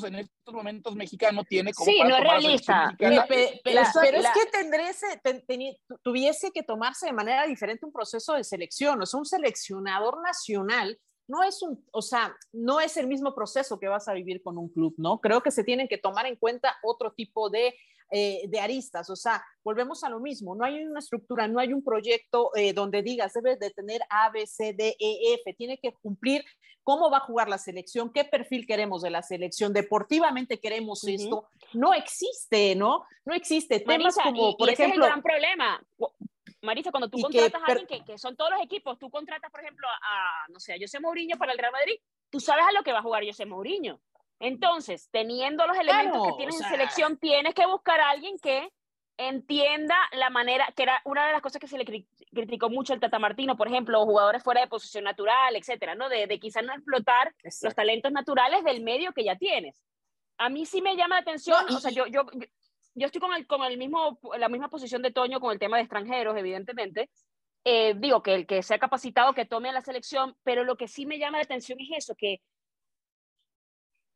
en 0.04 0.14
estos 0.14 0.54
momentos 0.54 0.94
mexicano 0.94 1.42
tiene 1.44 1.72
como 1.72 1.90
sí, 1.90 2.00
no 2.02 2.16
es 2.16 2.22
realista. 2.22 2.94
Pero, 2.98 3.22
es 3.24 4.26
que 4.32 4.46
tendrese, 4.52 5.06
tuviese 6.02 6.50
que 6.52 6.62
tomarse 6.62 7.06
de 7.06 7.12
manera 7.12 7.46
diferente 7.46 7.84
un 7.84 7.92
proceso 7.92 8.34
de 8.34 8.44
selección. 8.44 9.02
O 9.02 9.06
sea, 9.06 9.18
un 9.18 9.26
seleccionador 9.26 10.22
nacional 10.22 10.98
no 11.30 11.44
es 11.44 11.62
un, 11.62 11.84
o 11.92 12.02
sea, 12.02 12.36
no 12.52 12.80
es 12.80 12.96
el 12.96 13.06
mismo 13.06 13.34
proceso 13.34 13.78
que 13.78 13.88
vas 13.88 14.08
a 14.08 14.14
vivir 14.14 14.42
con 14.42 14.58
un 14.58 14.68
club, 14.68 14.94
¿no? 14.98 15.20
Creo 15.20 15.42
que 15.42 15.52
se 15.52 15.64
tienen 15.64 15.86
que 15.86 15.98
tomar 15.98 16.26
en 16.26 16.36
cuenta 16.36 16.76
otro 16.82 17.12
tipo 17.12 17.48
de 17.48 17.74
eh, 18.12 18.48
de 18.48 18.58
aristas, 18.58 19.08
o 19.08 19.14
sea, 19.14 19.40
volvemos 19.62 20.02
a 20.02 20.08
lo 20.08 20.18
mismo, 20.18 20.56
no 20.56 20.64
hay 20.64 20.84
una 20.84 20.98
estructura, 20.98 21.46
no 21.46 21.60
hay 21.60 21.72
un 21.72 21.84
proyecto 21.84 22.50
eh, 22.56 22.72
donde 22.72 23.02
digas, 23.02 23.34
debes 23.34 23.60
de 23.60 23.70
tener 23.70 24.00
A, 24.10 24.30
B, 24.30 24.48
C, 24.48 24.72
D, 24.72 24.96
E, 24.98 25.34
F, 25.34 25.54
tiene 25.54 25.78
que 25.78 25.92
cumplir 25.92 26.44
cómo 26.82 27.08
va 27.08 27.18
a 27.18 27.20
jugar 27.20 27.48
la 27.48 27.56
selección, 27.56 28.12
qué 28.12 28.24
perfil 28.24 28.66
queremos 28.66 29.02
de 29.02 29.10
la 29.10 29.22
selección, 29.22 29.72
deportivamente 29.72 30.58
queremos 30.58 31.06
esto, 31.06 31.46
no 31.72 31.94
existe, 31.94 32.74
¿no? 32.74 33.04
No 33.24 33.32
existe. 33.32 33.78
Temas 33.78 34.16
como, 34.16 34.56
por 34.56 34.68
ejemplo... 34.68 35.04
es 35.04 35.06
el 35.06 35.12
gran 35.12 35.22
problema. 35.22 35.80
Marisa, 36.62 36.90
cuando 36.90 37.08
tú 37.08 37.20
contratas 37.20 37.62
a 37.62 37.66
alguien 37.66 37.86
que, 37.86 38.04
que, 38.04 38.18
son 38.18 38.36
todos 38.36 38.50
los 38.50 38.62
equipos, 38.62 38.98
tú 38.98 39.10
contratas, 39.10 39.50
por 39.50 39.60
ejemplo, 39.60 39.86
a, 39.88 40.46
no 40.52 40.60
sé, 40.60 40.74
a 40.74 40.76
José 40.80 41.00
Mourinho 41.00 41.38
para 41.38 41.52
el 41.52 41.58
Real 41.58 41.72
Madrid, 41.72 41.98
tú 42.30 42.40
sabes 42.40 42.64
a 42.66 42.72
lo 42.72 42.82
que 42.82 42.92
va 42.92 42.98
a 42.98 43.02
jugar 43.02 43.24
José 43.24 43.46
Mourinho. 43.46 44.00
Entonces, 44.38 45.08
teniendo 45.10 45.66
los 45.66 45.76
elementos 45.76 46.26
que 46.26 46.36
tienes 46.38 46.60
en 46.60 46.68
selección, 46.68 47.18
tienes 47.18 47.54
que 47.54 47.66
buscar 47.66 48.00
a 48.00 48.10
alguien 48.10 48.38
que 48.38 48.72
entienda 49.18 49.94
la 50.12 50.30
manera, 50.30 50.72
que 50.74 50.82
era 50.82 51.02
una 51.04 51.26
de 51.26 51.32
las 51.32 51.42
cosas 51.42 51.60
que 51.60 51.68
se 51.68 51.76
le 51.76 51.84
criticó 51.84 52.70
mucho 52.70 52.94
al 52.94 53.00
Tata 53.00 53.18
Martino, 53.18 53.54
por 53.54 53.68
ejemplo, 53.68 54.02
jugadores 54.06 54.42
fuera 54.42 54.62
de 54.62 54.66
posición 54.66 55.04
natural, 55.04 55.54
etcétera, 55.56 55.94
¿no? 55.94 56.08
De, 56.08 56.26
de 56.26 56.40
quizás 56.40 56.64
no 56.64 56.72
explotar 56.72 57.34
los 57.42 57.74
talentos 57.74 58.10
naturales 58.12 58.64
del 58.64 58.82
medio 58.82 59.12
que 59.12 59.24
ya 59.24 59.36
tienes. 59.36 59.82
A 60.38 60.48
mí 60.48 60.64
sí 60.64 60.80
me 60.80 60.96
llama 60.96 61.16
la 61.16 61.20
atención, 61.20 61.66
o 61.68 61.78
sea, 61.78 61.90
yo, 61.90 62.06
yo, 62.06 62.24
yo, 62.32 62.46
estoy 62.94 63.20
con, 63.20 63.32
el, 63.34 63.46
con 63.46 63.62
el 63.64 63.78
mismo, 63.78 64.18
la 64.38 64.48
misma 64.48 64.68
posición 64.68 65.02
de 65.02 65.12
Toño 65.12 65.40
con 65.40 65.52
el 65.52 65.58
tema 65.58 65.76
de 65.76 65.82
extranjeros, 65.82 66.36
evidentemente. 66.36 67.10
Eh, 67.64 67.94
digo 67.96 68.22
que 68.22 68.34
el 68.34 68.46
que 68.46 68.62
sea 68.62 68.78
capacitado, 68.78 69.34
que 69.34 69.44
tome 69.44 69.72
la 69.72 69.82
selección, 69.82 70.34
pero 70.42 70.64
lo 70.64 70.76
que 70.76 70.88
sí 70.88 71.04
me 71.04 71.18
llama 71.18 71.38
la 71.38 71.44
atención 71.44 71.78
es 71.80 71.88
eso, 72.04 72.14
que 72.16 72.40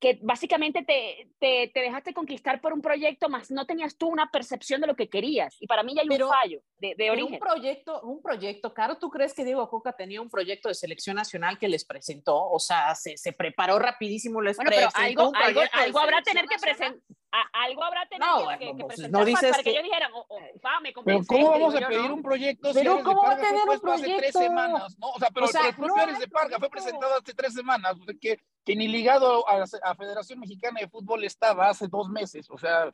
que 0.01 0.19
básicamente 0.23 0.85
te, 0.85 1.31
te, 1.39 1.71
te, 1.73 1.81
dejaste 1.81 2.13
conquistar 2.13 2.61
por 2.61 2.73
un 2.73 2.83
proyecto, 2.83 3.29
más 3.29 3.51
no 3.51 3.65
tenías 3.67 3.97
tú 3.97 4.09
una 4.09 4.31
percepción 4.31 4.81
de 4.81 4.87
lo 4.87 4.97
que 4.97 5.09
querías. 5.09 5.57
Y 5.61 5.67
para 5.67 5.83
mí 5.83 5.95
ya 5.95 6.03
hay 6.03 6.09
un 6.09 6.29
fallo 6.29 6.61
de, 6.79 6.95
de 6.97 7.11
origen. 7.11 7.35
Un 7.35 7.39
proyecto, 7.39 8.01
un 8.03 8.23
proyecto, 8.23 8.75
Caro, 8.75 8.99
¿tú 8.99 9.09
crees 9.11 9.33
que 9.33 9.45
Diego 9.45 9.69
Coca 9.69 9.93
tenía 9.93 10.21
un 10.21 10.29
proyecto 10.29 10.69
de 10.69 10.75
selección 10.75 11.17
nacional 11.17 11.59
que 11.59 11.69
les 11.69 11.85
presentó? 11.85 12.37
O 12.51 12.59
sea, 12.59 12.95
se, 12.95 13.17
se 13.17 13.33
preparó 13.33 13.79
rapidísimo, 13.79 14.43
les 14.43 14.57
bueno, 14.57 14.71
presentó 14.71 14.93
pero 14.95 15.07
algo, 15.07 15.33
algo, 15.35 15.61
algo 15.73 15.99
habrá 16.01 16.23
tener 16.23 16.47
que 16.47 16.57
presentar. 16.59 17.01
Algo 17.53 17.83
habrá 17.83 18.07
tener 18.07 18.29
no, 18.29 18.47
que, 18.47 18.59
que, 18.59 18.67
que 18.67 18.85
pues, 18.85 18.87
presentar 18.95 19.21
no 19.21 19.25
dices 19.27 19.51
para 19.51 19.57
que, 19.57 19.65
que 19.65 19.71
ellos 19.71 19.83
dijeran, 19.83 20.13
oh, 20.15 20.25
oh, 20.29 20.41
va, 20.65 20.81
me 20.81 20.93
Pero 20.93 21.21
¿cómo 21.27 21.51
vamos 21.51 21.75
a 21.75 21.89
pedir 21.89 22.13
un 22.13 22.23
proyecto 22.23 22.73
si 22.73 22.79
pero 22.79 23.03
¿cómo 23.03 23.23
va 23.23 23.33
a 23.33 23.37
tener 23.37 23.69
un 23.69 23.81
proyecto? 23.81 23.93
hace 23.93 24.17
tres 24.19 24.33
semanas? 24.33 24.99
¿no? 24.99 25.11
O 25.11 25.19
sea, 25.19 25.31
pero, 25.35 25.47
o 25.47 25.49
sea, 25.49 25.69
el 25.69 25.75
propio 25.75 26.07
no 26.07 26.19
de 26.19 26.29
Parga 26.29 26.59
fue 26.59 26.71
presentado 26.71 27.17
hace 27.17 27.35
tres 27.35 27.55
semanas, 27.55 27.97
o 28.01 28.05
sea, 28.05 28.15
que 28.21 28.39
que 28.65 28.77
ni 28.77 28.89
ligado 28.89 29.45
a 29.49 29.95
Federación 29.95 30.41
Mexicana 30.41 30.81
de 30.81 30.89
Fútbol 30.89 31.25
estaba 31.25 31.69
hace 31.69 31.87
dos 31.89 32.09
meses. 32.09 32.49
O 32.51 32.59
sea, 32.59 32.91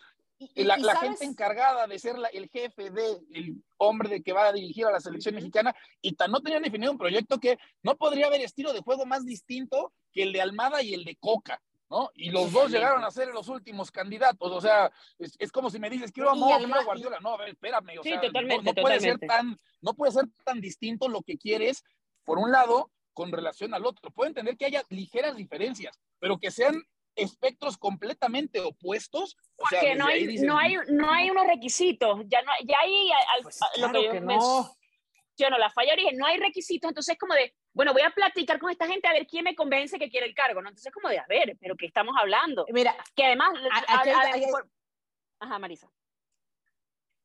la, 0.55 0.77
la 0.79 0.97
gente 0.97 1.25
encargada 1.25 1.87
de 1.87 1.99
ser 1.99 2.19
la, 2.19 2.29
el 2.29 2.49
jefe 2.49 2.91
de 2.91 3.21
el 3.33 3.63
hombre 3.77 4.09
de 4.09 4.23
que 4.23 4.33
va 4.33 4.49
a 4.49 4.53
dirigir 4.53 4.87
a 4.87 4.91
la 4.91 5.01
selección 5.01 5.35
mexicana 5.35 5.75
y 6.01 6.15
tan 6.15 6.31
no 6.31 6.41
tenían 6.41 6.63
definido 6.63 6.91
un 6.91 6.99
proyecto 6.99 7.39
que 7.39 7.59
no 7.83 7.97
podría 7.97 8.27
haber 8.27 8.41
estilo 8.41 8.73
de 8.73 8.81
juego 8.81 9.05
más 9.07 9.25
distinto 9.25 9.93
que 10.13 10.23
el 10.23 10.33
de 10.33 10.41
Almada 10.41 10.83
y 10.83 10.95
el 10.95 11.05
de 11.05 11.17
Coca. 11.17 11.61
¿no? 11.91 12.11
Y 12.15 12.31
los 12.31 12.53
dos 12.53 12.71
llegaron 12.71 13.05
a 13.05 13.11
ser 13.11 13.29
los 13.29 13.49
últimos 13.49 13.91
candidatos, 13.91 14.53
o 14.53 14.61
sea, 14.61 14.93
es, 15.19 15.35
es 15.41 15.51
como 15.51 15.71
si 15.71 15.81
me 15.81 15.91
dices, 15.91 16.13
quiero 16.13 16.31
a 16.31 16.37
Mo, 16.37 16.57
quiero 16.57 16.73
a 16.73 16.85
Guardiola, 16.85 17.19
no, 17.21 17.35
a 17.35 17.39
ver, 17.39 17.49
espérame, 17.49 17.99
o 17.99 18.03
sí, 18.05 18.11
sea, 18.11 18.21
totalmente, 18.21 18.65
no, 18.65 18.73
no 18.73 18.83
puede 18.83 19.01
ser 19.01 19.19
tan, 19.19 19.59
no 19.81 19.95
puede 19.95 20.13
ser 20.13 20.25
tan 20.45 20.61
distinto 20.61 21.09
lo 21.09 21.23
que 21.23 21.37
quieres, 21.37 21.83
por 22.25 22.39
un 22.39 22.53
lado, 22.53 22.93
con 23.13 23.33
relación 23.33 23.75
al 23.75 23.87
otro. 23.87 24.11
Puedo 24.11 24.29
entender 24.29 24.57
que 24.57 24.67
haya 24.67 24.83
ligeras 24.89 25.37
diferencias, 25.37 25.99
pero 26.19 26.39
que 26.39 26.51
sean 26.51 26.83
espectros 27.17 27.77
completamente 27.77 28.61
opuestos. 28.61 29.37
O 29.57 29.67
sea, 29.69 29.81
que 29.81 29.95
no 29.95 30.07
hay, 30.07 30.39
no, 30.39 30.59
hay, 30.59 30.77
no 30.89 31.11
hay 31.11 31.31
unos 31.31 31.47
requisitos, 31.47 32.21
ya, 32.27 32.43
no, 32.43 32.53
ya 32.65 32.79
hay 32.81 33.11
pues 33.43 33.61
lo 33.79 33.93
que 33.93 34.05
yo 34.05 34.21
no. 34.21 34.77
menciono, 35.37 35.59
la 35.59 35.71
falla 35.71 35.93
origen, 35.93 36.17
no 36.17 36.27
hay 36.27 36.39
requisitos, 36.39 36.89
entonces 36.89 37.15
es 37.15 37.19
como 37.19 37.35
de, 37.35 37.55
bueno, 37.73 37.93
voy 37.93 38.03
a 38.03 38.11
platicar 38.11 38.59
con 38.59 38.71
esta 38.71 38.87
gente 38.87 39.09
a 39.09 39.13
ver 39.13 39.27
quién 39.27 39.45
me 39.45 39.55
convence 39.55 39.99
que 39.99 40.11
quiere 40.11 40.27
el 40.27 40.35
cargo, 40.35 40.63
¿no? 40.63 40.69
Entonces 40.69 40.87
es 40.87 40.95
como 40.95 41.09
de, 41.09 41.19
a 41.19 41.27
ver, 41.29 41.57
pero 41.61 41.77
¿qué 41.77 41.87
estamos 41.87 42.15
hablando? 42.19 42.67
Mira, 42.71 42.97
que 43.15 43.25
además... 43.25 43.51
Ajá, 45.43 45.59
Marisa. 45.59 45.91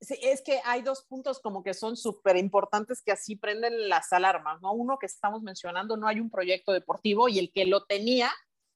Sí, 0.05 0.19
es 0.21 0.43
que 0.43 0.61
hay 0.65 0.83
dos 0.83 1.01
puntos 1.01 1.39
como 1.39 1.63
que 1.63 1.73
son 1.73 1.97
súper 1.97 2.37
importantes 2.37 3.01
que 3.01 3.11
así 3.11 3.35
prenden 3.35 3.89
las 3.89 4.13
alarmas, 4.13 4.61
¿no? 4.61 4.71
Uno 4.71 4.99
que 4.99 5.07
estamos 5.07 5.41
mencionando, 5.41 5.97
no 5.97 6.07
hay 6.07 6.19
un 6.19 6.29
proyecto 6.29 6.73
deportivo 6.73 7.27
y 7.27 7.39
el 7.39 7.51
que 7.51 7.65
lo 7.65 7.85
tenía, 7.85 8.29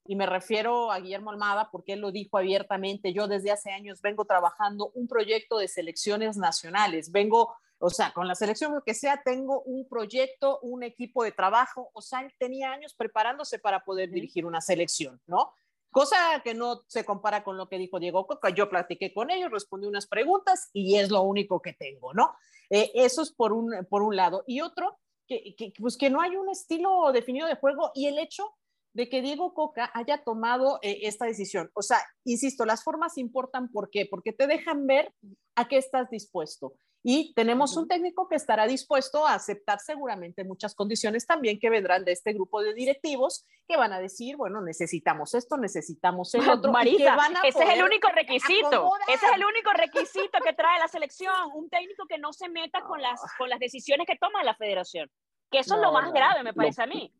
y 0.06 0.16
me 0.16 0.26
refiero 0.26 0.92
a 0.92 1.00
Guillermo 1.00 1.30
Almada 1.30 1.70
porque 1.72 1.94
él 1.94 2.00
lo 2.00 2.12
dijo 2.12 2.40
abiertamente, 2.40 3.14
yo 3.14 3.28
desde 3.28 3.52
hace 3.52 3.70
años 3.70 4.02
vengo 4.02 4.26
trabajando 4.26 4.90
un 4.96 5.08
proyecto 5.08 5.60
de 5.60 5.68
selecciones 5.68 6.36
nacionales, 6.36 7.12
vengo, 7.12 7.54
o 7.78 7.92
sea, 7.92 8.12
con 8.12 8.28
la 8.28 8.34
selección 8.34 8.82
que 8.84 8.96
sea, 8.96 9.22
tengo 9.24 9.62
un 9.62 9.88
proyecto, 9.88 10.60
un 10.64 10.82
equipo 10.82 11.24
de 11.24 11.32
trabajo, 11.32 11.92
o 11.94 12.02
sea, 12.02 12.22
él 12.22 12.34
tenía 12.40 12.72
años 12.72 12.96
preparándose 12.96 13.60
para 13.60 13.82
poder 13.82 14.10
dirigir 14.10 14.48
una 14.48 14.62
selección, 14.62 15.22
¿no? 15.28 15.54
Cosa 15.92 16.42
que 16.44 16.54
no 16.54 16.84
se 16.88 17.06
compara 17.06 17.44
con 17.44 17.58
lo 17.58 17.68
que 17.68 17.78
dijo 17.78 18.00
Diego 18.00 18.28
Coca. 18.28 18.50
Yo 18.50 18.70
platiqué 18.70 19.14
con 19.14 19.30
ellos, 19.30 19.52
respondí 19.52 19.88
unas 19.88 20.08
preguntas 20.08 20.70
y 20.74 20.98
es 20.98 21.10
lo 21.10 21.22
único 21.22 21.62
que 21.62 21.74
tengo, 21.74 22.14
¿no? 22.14 22.34
Eh, 22.70 22.92
eso 22.94 23.22
es 23.22 23.32
por 23.32 23.54
un, 23.54 23.86
por 23.90 24.02
un 24.02 24.16
lado. 24.16 24.44
Y 24.48 24.62
otro, 24.62 25.00
que, 25.28 25.74
pues 25.80 25.98
que 25.98 26.10
no 26.10 26.22
hay 26.22 26.36
un 26.36 26.50
estilo 26.50 27.12
definido 27.12 27.48
de 27.48 27.56
juego 27.56 27.92
y 27.94 28.08
el 28.08 28.18
hecho 28.18 28.52
de 28.94 29.08
que 29.10 29.22
Diego 29.22 29.54
Coca 29.54 29.92
haya 29.94 30.24
tomado 30.24 30.80
eh, 30.82 31.00
esta 31.04 31.26
decisión. 31.26 31.70
O 31.74 31.82
sea, 31.82 32.00
insisto, 32.26 32.66
las 32.66 32.84
formas 32.84 33.18
importan, 33.18 33.72
¿por 33.72 33.90
qué? 33.90 34.08
Porque 34.10 34.34
te 34.34 34.48
dejan 34.48 34.88
ver 34.88 35.14
a 35.56 35.68
qué 35.68 35.78
estás 35.78 36.10
dispuesto. 36.10 36.74
Y 37.02 37.34
tenemos 37.34 37.78
un 37.78 37.88
técnico 37.88 38.28
que 38.28 38.36
estará 38.36 38.68
dispuesto 38.68 39.26
a 39.26 39.34
aceptar 39.34 39.80
seguramente 39.80 40.44
muchas 40.44 40.76
condiciones 40.76 41.26
también 41.26 41.58
que 41.58 41.70
vendrán 41.70 42.04
de 42.04 42.12
este 42.12 42.34
grupo 42.34 42.62
de 42.62 42.74
directivos 42.74 43.46
que 43.68 43.78
van 43.78 43.94
a 43.94 44.00
decir, 44.00 44.36
bueno, 44.36 44.62
necesitamos 44.62 45.34
esto, 45.34 45.56
necesitamos 45.56 46.34
el 46.36 46.50
otro. 46.50 46.72
Marisa, 46.72 47.18
ese 47.46 47.64
es 47.64 47.70
el 47.70 47.84
único 47.84 48.10
requisito. 48.10 48.92
Ese 49.08 49.26
es 49.28 49.32
el 49.34 49.46
único 49.46 49.72
requisito 49.72 50.40
que 50.44 50.54
trae 50.54 50.80
la 50.80 50.88
selección. 50.88 51.34
Un 51.54 51.70
técnico 51.70 52.06
que 52.06 52.18
no 52.18 52.34
se 52.34 52.50
meta 52.50 52.82
con 52.82 53.02
las, 53.02 53.22
con 53.38 53.50
las 53.50 53.60
decisiones 53.60 54.06
que 54.06 54.18
toma 54.18 54.44
la 54.44 54.56
federación. 54.56 55.10
Que 55.50 55.60
eso 55.60 55.76
es 55.76 55.82
lo 55.82 55.92
más 55.92 56.12
grave, 56.12 56.44
me 56.44 56.54
parece 56.54 56.84
a 56.84 56.88
mí. 56.88 57.14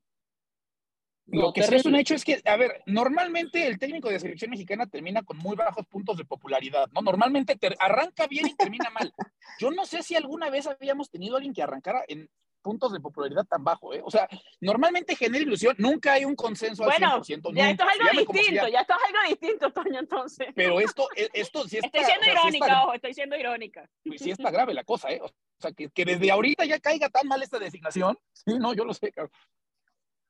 Lo 1.32 1.54
que 1.54 1.64
sí 1.64 1.76
es 1.76 1.86
un 1.86 1.96
hecho 1.96 2.16
es 2.16 2.24
que, 2.24 2.42
a 2.46 2.56
ver, 2.58 2.82
normalmente 2.86 3.68
el 3.68 3.78
técnico 3.78 4.10
de 4.10 4.20
selección 4.20 4.52
mexicana 4.52 4.88
termina 4.88 5.24
con 5.24 5.38
muy 5.38 5.56
bajos 5.56 5.86
puntos 5.88 6.18
de 6.18 6.26
popularidad, 6.26 6.88
¿no? 6.92 7.02
Normalmente 7.02 7.58
arranca 7.80 8.28
bien 8.28 8.48
y 8.48 8.56
termina 8.56 8.90
mal. 8.90 9.14
Yo 9.60 9.72
no 9.72 9.86
sé 9.86 10.04
si 10.04 10.16
alguna 10.16 10.50
vez 10.50 10.68
habíamos 10.68 11.10
tenido 11.10 11.36
alguien 11.36 11.54
que 11.54 11.62
arrancara 11.62 12.04
en 12.08 12.30
puntos 12.62 12.92
de 12.92 13.00
popularidad 13.00 13.46
tan 13.46 13.64
bajo, 13.64 13.94
¿eh? 13.94 14.02
O 14.04 14.12
sea, 14.12 14.28
normalmente 14.60 15.16
genera 15.16 15.44
ilusión, 15.44 15.76
nunca 15.78 16.14
hay 16.14 16.26
un 16.26 16.36
consenso 16.36 16.84
al 16.84 16.92
100%. 16.92 17.54
Ya 17.54 17.70
esto 17.70 17.84
es 17.84 18.10
algo 18.10 18.34
distinto, 18.34 18.68
ya... 18.68 18.82
esto 18.82 18.94
es 18.94 19.06
algo 19.08 19.30
distinto, 19.30 19.72
Toño, 19.72 20.00
entonces. 20.00 20.48
Pero 20.56 20.80
esto, 20.80 21.08
e, 21.16 21.30
esto 21.34 21.68
sí 21.68 21.78
está... 21.78 21.88
Estoy 21.88 22.04
siendo 22.04 22.40
irónica, 22.40 22.84
ojo, 22.84 22.94
estoy 22.94 23.14
siendo 23.14 23.38
irónica. 23.38 23.90
Pues 24.04 24.22
sí 24.22 24.32
está 24.32 24.52
grave 24.52 24.74
la 24.74 24.84
cosa, 24.84 25.10
¿eh? 25.10 25.22
O 25.22 25.32
sea, 25.62 25.72
que, 25.72 25.90
que 25.90 26.06
desde 26.06 26.32
ahorita 26.32 26.66
ya 26.66 26.80
caiga 26.80 27.10
tan 27.10 27.28
mal 27.28 27.42
esta 27.42 27.60
designación, 27.60 28.18
sí, 28.34 28.58
no, 28.60 28.74
yo 28.74 28.86
lo 28.86 28.94
sé, 28.94 29.12
cabrón. 29.12 29.32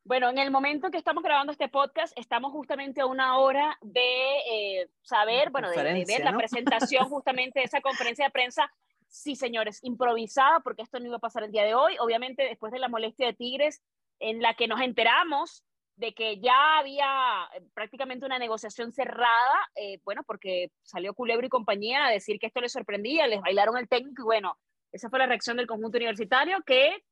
Bueno, 0.09 0.27
en 0.27 0.39
el 0.39 0.49
momento 0.49 0.89
que 0.89 0.97
estamos 0.97 1.23
grabando 1.23 1.51
este 1.51 1.67
podcast, 1.69 2.17
estamos 2.17 2.51
justamente 2.51 2.99
a 2.99 3.05
una 3.05 3.37
hora 3.37 3.77
de 3.79 4.39
eh, 4.51 4.89
saber, 5.03 5.51
bueno, 5.51 5.69
de, 5.69 6.03
ver 6.03 6.23
la 6.23 6.35
presentación 6.35 7.07
justamente 7.09 7.59
de 7.59 7.65
esa 7.65 7.79
conferencia 7.79 8.25
de 8.25 8.31
prensa. 8.31 8.73
Sí, 9.07 9.35
señores, 9.35 9.77
improvisada, 9.83 10.61
porque 10.61 10.81
esto 10.81 10.99
no 10.99 11.05
iba 11.05 11.17
a 11.17 11.19
pasar 11.19 11.43
el 11.43 11.51
día 11.51 11.63
de 11.63 11.75
hoy. 11.75 11.95
Obviamente, 11.99 12.41
después 12.41 12.71
de 12.71 12.79
la 12.79 12.87
molestia 12.87 13.27
de 13.27 13.35
Tigres, 13.35 13.83
en 14.17 14.41
la 14.41 14.55
que 14.55 14.67
nos 14.67 14.81
enteramos 14.81 15.63
de 15.95 16.15
que 16.15 16.39
ya 16.39 16.79
había 16.79 17.47
eh, 17.53 17.61
prácticamente 17.75 18.25
una 18.25 18.39
negociación 18.39 18.91
cerrada, 18.91 19.69
eh, 19.75 19.99
bueno, 20.05 20.23
porque 20.23 20.71
salió 20.81 21.13
Culebro 21.13 21.45
y 21.45 21.49
compañía 21.49 22.07
a 22.07 22.09
decir 22.09 22.39
que 22.39 22.47
esto 22.47 22.61
les 22.61 22.71
sorprendía, 22.71 23.27
les 23.27 23.41
bailaron 23.41 23.77
el 23.77 23.87
técnico 23.87 24.23
y 24.23 24.25
bueno, 24.25 24.57
esa 24.91 25.07
fue 25.11 25.19
la 25.19 25.27
reacción 25.27 25.57
del 25.57 25.67
conjunto 25.67 25.99
universitario 25.99 26.63
que 26.65 27.03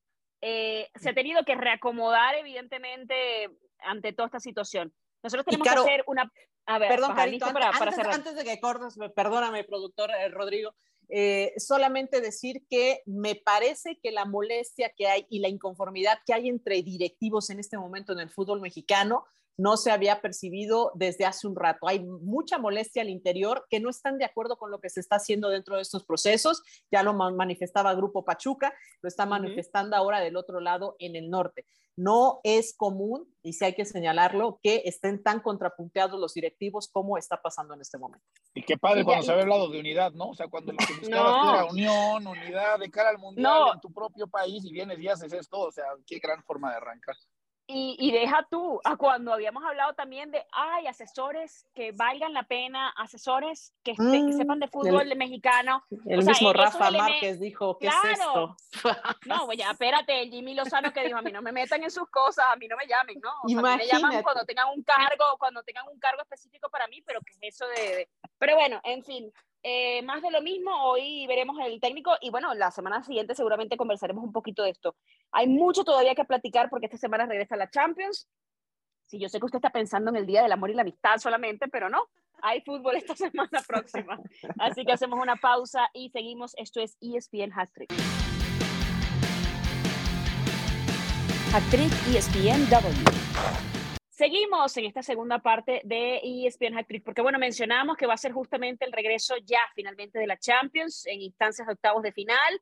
eh, 0.41 0.89
se 0.96 1.10
ha 1.10 1.13
tenido 1.13 1.44
que 1.44 1.56
reacomodar, 1.56 2.36
evidentemente, 2.36 3.50
ante 3.79 4.13
toda 4.13 4.27
esta 4.27 4.39
situación. 4.39 4.94
Nosotros 5.24 5.46
tenemos 5.46 5.67
que 5.67 5.74
hacer 5.74 6.03
una... 6.08 6.32
A 6.70 6.79
ver, 6.79 6.89
perdón, 6.89 7.15
Carito, 7.15 7.46
para, 7.53 7.70
antes, 7.70 7.96
para 7.96 8.13
antes, 8.13 8.36
de 8.36 8.44
que 8.44 8.60
cortes, 8.60 8.98
perdóname, 9.15 9.63
productor 9.63 10.12
eh, 10.12 10.27
Rodrigo, 10.27 10.75
eh, 11.08 11.53
solamente 11.58 12.20
decir 12.20 12.65
que 12.70 13.01
me 13.06 13.36
parece 13.36 13.98
que 14.03 14.12
la 14.12 14.25
molestia 14.25 14.91
que 14.96 15.08
hay 15.08 15.25
y 15.29 15.39
la 15.39 15.48
inconformidad 15.48 16.20
que 16.25 16.34
hay 16.34 16.50
entre 16.50 16.84
directivos 16.84 17.50
en 17.50 17.62
este 17.62 17.77
momento 17.77 18.12
en 18.12 18.20
el 18.20 18.29
fútbol 18.29 18.60
mexicano 18.60 19.25
no 19.57 19.75
se 19.75 19.91
había 19.91 20.21
percibido 20.21 20.91
desde 20.93 21.25
hace 21.25 21.47
un 21.47 21.55
rato. 21.55 21.87
Hay 21.87 21.99
mucha 22.03 22.59
molestia 22.59 23.01
al 23.01 23.09
interior 23.09 23.65
que 23.69 23.79
no 23.79 23.89
están 23.89 24.19
de 24.19 24.25
acuerdo 24.25 24.57
con 24.57 24.69
lo 24.69 24.79
que 24.79 24.89
se 24.89 24.99
está 24.99 25.15
haciendo 25.15 25.49
dentro 25.49 25.75
de 25.75 25.81
estos 25.81 26.05
procesos. 26.05 26.61
Ya 26.91 27.01
lo 27.01 27.13
manifestaba 27.13 27.95
Grupo 27.95 28.23
Pachuca, 28.23 28.73
lo 29.01 29.07
está 29.07 29.25
manifestando 29.25 29.95
ahora 29.95 30.19
del 30.19 30.37
otro 30.37 30.59
lado 30.59 30.95
en 30.99 31.15
el 31.15 31.29
norte. 31.29 31.65
No 31.95 32.41
es 32.43 32.75
común, 32.77 33.27
y 33.41 33.53
sí 33.53 33.65
hay 33.65 33.73
que 33.73 33.83
señalarlo, 33.83 34.59
que 34.61 34.83
estén 34.85 35.23
tan 35.23 35.39
contrapunteados 35.39 36.19
los 36.19 36.35
directivos 36.35 36.87
como 36.87 37.17
está 37.17 37.41
pasando 37.41 37.73
en 37.73 37.81
este 37.81 37.97
momento. 37.97 38.23
Y 38.53 38.61
qué 38.61 38.77
padre 38.77 39.03
cuando 39.03 39.23
se 39.23 39.31
había 39.31 39.41
hablado 39.41 39.69
de 39.69 39.79
unidad, 39.79 40.11
¿no? 40.11 40.29
O 40.29 40.35
sea, 40.35 40.47
cuando 40.47 40.73
lo 40.73 40.77
que 40.77 40.93
buscabas 40.99 41.55
era 41.55 41.65
unión, 41.65 42.27
unidad 42.27 42.77
de 42.77 42.91
cara 42.91 43.09
al 43.09 43.17
mundial 43.17 43.71
en 43.73 43.81
tu 43.81 43.91
propio 43.91 44.27
país 44.27 44.63
y 44.63 44.71
vienes 44.71 44.99
y 44.99 45.07
haces 45.07 45.33
esto, 45.33 45.59
o 45.59 45.71
sea, 45.71 45.85
qué 46.05 46.19
gran 46.19 46.43
forma 46.43 46.69
de 46.69 46.77
arrancar. 46.77 47.15
Y, 47.69 48.12
deja 48.12 48.47
tú, 48.50 48.79
a 48.86 48.95
cuando 48.95 49.33
habíamos 49.33 49.62
hablado 49.65 49.93
también 49.93 50.31
de, 50.31 50.41
hay 50.53 50.88
asesores 50.88 51.67
que 51.75 51.91
valgan 51.91 52.33
la 52.33 52.43
pena, 52.43 52.93
asesores 52.95 53.74
que, 53.83 53.93
mm, 53.97 54.38
sepan 54.38 54.59
de 54.59 54.69
fútbol 54.69 55.13
mexicano. 55.17 55.83
El 56.05 56.24
mismo 56.24 56.53
Rafa 56.53 56.91
Márquez 56.91 57.41
dijo, 57.41 57.77
¿qué 57.77 57.88
es 57.88 57.93
esto? 58.13 58.55
no, 59.25 59.45
pues 59.47 59.57
ya, 59.57 59.71
espérate, 59.71 60.29
Jimmy 60.29 60.53
Lozano 60.53 60.93
que 60.93 61.03
dijo, 61.03 61.17
a 61.17 61.21
mí 61.21 61.31
no 61.33 61.41
me 61.41 61.51
metan 61.51 61.83
en 61.83 61.91
sus 61.91 62.09
cosas, 62.09 62.45
a 62.53 62.55
mí 62.55 62.69
no 62.69 62.77
me 62.77 62.88
llamen, 62.88 63.19
¿no? 63.21 63.31
O 63.43 63.50
sea, 63.50 63.75
me 63.75 63.86
llaman 63.86 64.24
cuando 64.24 64.45
tengan 64.45 64.67
un 64.74 64.81
cargo, 64.83 65.25
cuando 65.38 65.62
tengan 65.63 65.89
un 65.89 66.00
cargo 66.00 66.21
específico 66.21 66.69
para 66.69 66.88
mí, 66.88 67.01
pero 67.01 67.19
que 67.19 67.33
es 67.33 67.39
eso 67.41 67.67
de... 67.67 68.07
Pero 68.38 68.55
bueno, 68.55 68.79
en 68.86 69.03
fin, 69.03 69.33
eh, 69.69 70.01
más 70.03 70.21
de 70.21 70.31
lo 70.31 70.41
mismo, 70.41 70.71
hoy 70.83 71.27
veremos 71.27 71.57
el 71.59 71.81
técnico 71.81 72.13
y 72.21 72.29
bueno, 72.29 72.53
la 72.53 72.71
semana 72.71 73.03
siguiente 73.03 73.36
seguramente 73.36 73.75
conversaremos 73.75 74.24
un 74.24 74.31
poquito 74.31 74.63
de 74.63 74.69
esto. 74.69 74.95
Hay 75.33 75.47
mucho 75.47 75.83
todavía 75.83 76.15
que 76.15 76.24
platicar 76.24 76.69
porque 76.69 76.86
esta 76.86 76.97
semana 76.97 77.25
regresa 77.25 77.57
la 77.57 77.69
Champions. 77.69 78.29
Sí, 79.07 79.19
yo 79.19 79.27
sé 79.27 79.39
que 79.39 79.45
usted 79.45 79.57
está 79.57 79.69
pensando 79.69 80.09
en 80.09 80.15
el 80.15 80.25
Día 80.25 80.41
del 80.41 80.53
Amor 80.53 80.69
y 80.69 80.74
la 80.74 80.83
Amistad 80.83 81.17
solamente, 81.17 81.67
pero 81.67 81.89
no, 81.89 82.00
hay 82.41 82.62
fútbol 82.62 82.95
esta 82.95 83.13
semana 83.17 83.62
próxima. 83.67 84.17
Así 84.57 84.86
que 84.86 84.93
hacemos 84.93 85.19
una 85.21 85.36
pausa 85.36 85.89
y 85.93 86.12
seguimos. 86.12 86.53
Esto 86.55 86.79
es 86.79 86.95
ESPN 87.01 87.51
Hat 87.53 87.69
Trick. 87.74 87.91
Hat 91.53 91.63
Trick 91.69 91.91
ESPN 92.15 92.69
W. 92.69 93.76
Seguimos 94.17 94.75
en 94.77 94.86
esta 94.86 95.03
segunda 95.03 95.38
parte 95.38 95.81
de 95.83 96.19
ESPN 96.24 96.75
Hat 96.75 96.88
porque 97.05 97.21
bueno, 97.21 97.38
mencionamos 97.38 97.95
que 97.97 98.07
va 98.07 98.15
a 98.15 98.17
ser 98.17 98.31
justamente 98.31 98.83
el 98.83 98.91
regreso 98.91 99.36
ya 99.45 99.59
finalmente 99.75 100.17
de 100.17 100.25
la 100.25 100.39
Champions 100.39 101.05
en 101.05 101.21
instancias 101.21 101.67
de 101.67 101.74
octavos 101.74 102.01
de 102.01 102.12
final. 102.12 102.59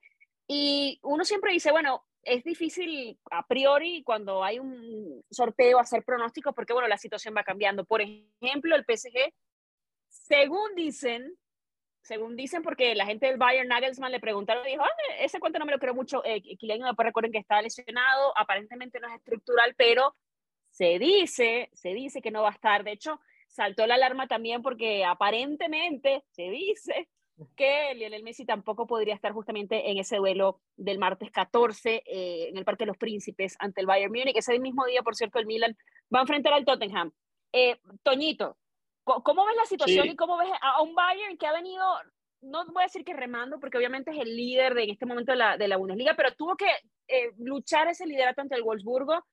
Y 0.49 0.99
uno 1.01 1.23
siempre 1.23 1.53
dice, 1.53 1.71
bueno, 1.71 2.03
es 2.23 2.43
difícil 2.43 3.17
a 3.31 3.47
priori 3.47 4.03
cuando 4.03 4.43
hay 4.43 4.59
un 4.59 5.23
sorteo 5.31 5.79
hacer 5.79 6.03
pronósticos 6.03 6.53
porque 6.53 6.73
bueno, 6.73 6.89
la 6.89 6.97
situación 6.97 7.33
va 7.33 7.45
cambiando. 7.45 7.85
Por 7.85 8.01
ejemplo, 8.01 8.75
el 8.75 8.83
PSG, 8.83 9.33
según 10.09 10.75
dicen, 10.75 11.37
según 12.01 12.35
dicen, 12.35 12.63
porque 12.63 12.95
la 12.95 13.05
gente 13.05 13.27
del 13.27 13.37
Bayern 13.37 13.69
Nagelsmann 13.69 14.11
le 14.11 14.19
preguntaron 14.19 14.65
dijo, 14.65 14.83
ah, 14.83 14.89
ese 15.21 15.39
cuento 15.39 15.59
no 15.59 15.65
me 15.65 15.71
lo 15.71 15.79
creo 15.79 15.93
mucho. 15.95 16.21
Eh, 16.25 16.41
Kylian 16.41 16.81
recuerden 16.97 17.31
que 17.31 17.37
está 17.39 17.61
lesionado, 17.61 18.37
aparentemente 18.37 18.99
no 18.99 19.07
es 19.07 19.15
estructural, 19.15 19.73
pero 19.77 20.13
se 20.75 20.99
dice, 20.99 21.69
se 21.73 21.93
dice 21.93 22.21
que 22.21 22.31
no 22.31 22.41
va 22.41 22.49
a 22.49 22.53
estar. 22.53 22.83
De 22.83 22.91
hecho, 22.91 23.21
saltó 23.47 23.87
la 23.87 23.95
alarma 23.95 24.27
también 24.27 24.61
porque 24.61 25.05
aparentemente 25.05 26.25
se 26.31 26.49
dice 26.49 27.07
que 27.55 27.93
Lionel 27.95 28.23
Messi 28.23 28.45
tampoco 28.45 28.85
podría 28.85 29.15
estar 29.15 29.31
justamente 29.31 29.89
en 29.89 29.97
ese 29.99 30.17
duelo 30.17 30.59
del 30.75 30.99
martes 30.99 31.31
14 31.31 32.03
eh, 32.05 32.49
en 32.49 32.57
el 32.57 32.65
Parque 32.65 32.83
de 32.83 32.87
los 32.87 32.97
Príncipes 32.97 33.55
ante 33.59 33.79
el 33.79 33.87
Bayern 33.87 34.11
Múnich. 34.11 34.35
Ese 34.35 34.59
mismo 34.59 34.85
día, 34.85 35.01
por 35.01 35.15
cierto, 35.15 35.39
el 35.39 35.45
Milan 35.45 35.77
va 36.13 36.19
a 36.19 36.23
enfrentar 36.23 36.51
al 36.51 36.65
Tottenham. 36.65 37.09
Eh, 37.53 37.79
Toñito, 38.03 38.57
¿cómo 39.05 39.45
ves 39.45 39.55
la 39.55 39.65
situación 39.65 40.07
y 40.07 40.15
cómo 40.17 40.37
ves 40.37 40.51
a, 40.61 40.81
un 40.81 40.93
Bayern 40.93 41.37
que 41.37 41.47
ha 41.47 41.53
venido, 41.53 41.85
no 42.41 42.65
voy 42.65 42.83
a 42.83 42.87
decir 42.87 43.05
que 43.05 43.13
remando, 43.13 43.61
porque 43.61 43.77
obviamente 43.77 44.11
es 44.11 44.17
el 44.17 44.35
líder 44.35 44.73
de, 44.73 44.83
en 44.83 44.89
este 44.89 45.05
momento 45.05 45.31
de 45.31 45.37
la, 45.37 45.57
de 45.57 45.69
la 45.69 45.77
Bundesliga, 45.77 46.15
pero 46.17 46.33
tuvo 46.35 46.57
que 46.57 46.67
eh, 47.07 47.31
luchar 47.37 47.87
ese 47.87 48.05
liderato 48.05 48.41
ante 48.41 48.55
el 48.55 48.63
Wolfsburgo 48.63 49.23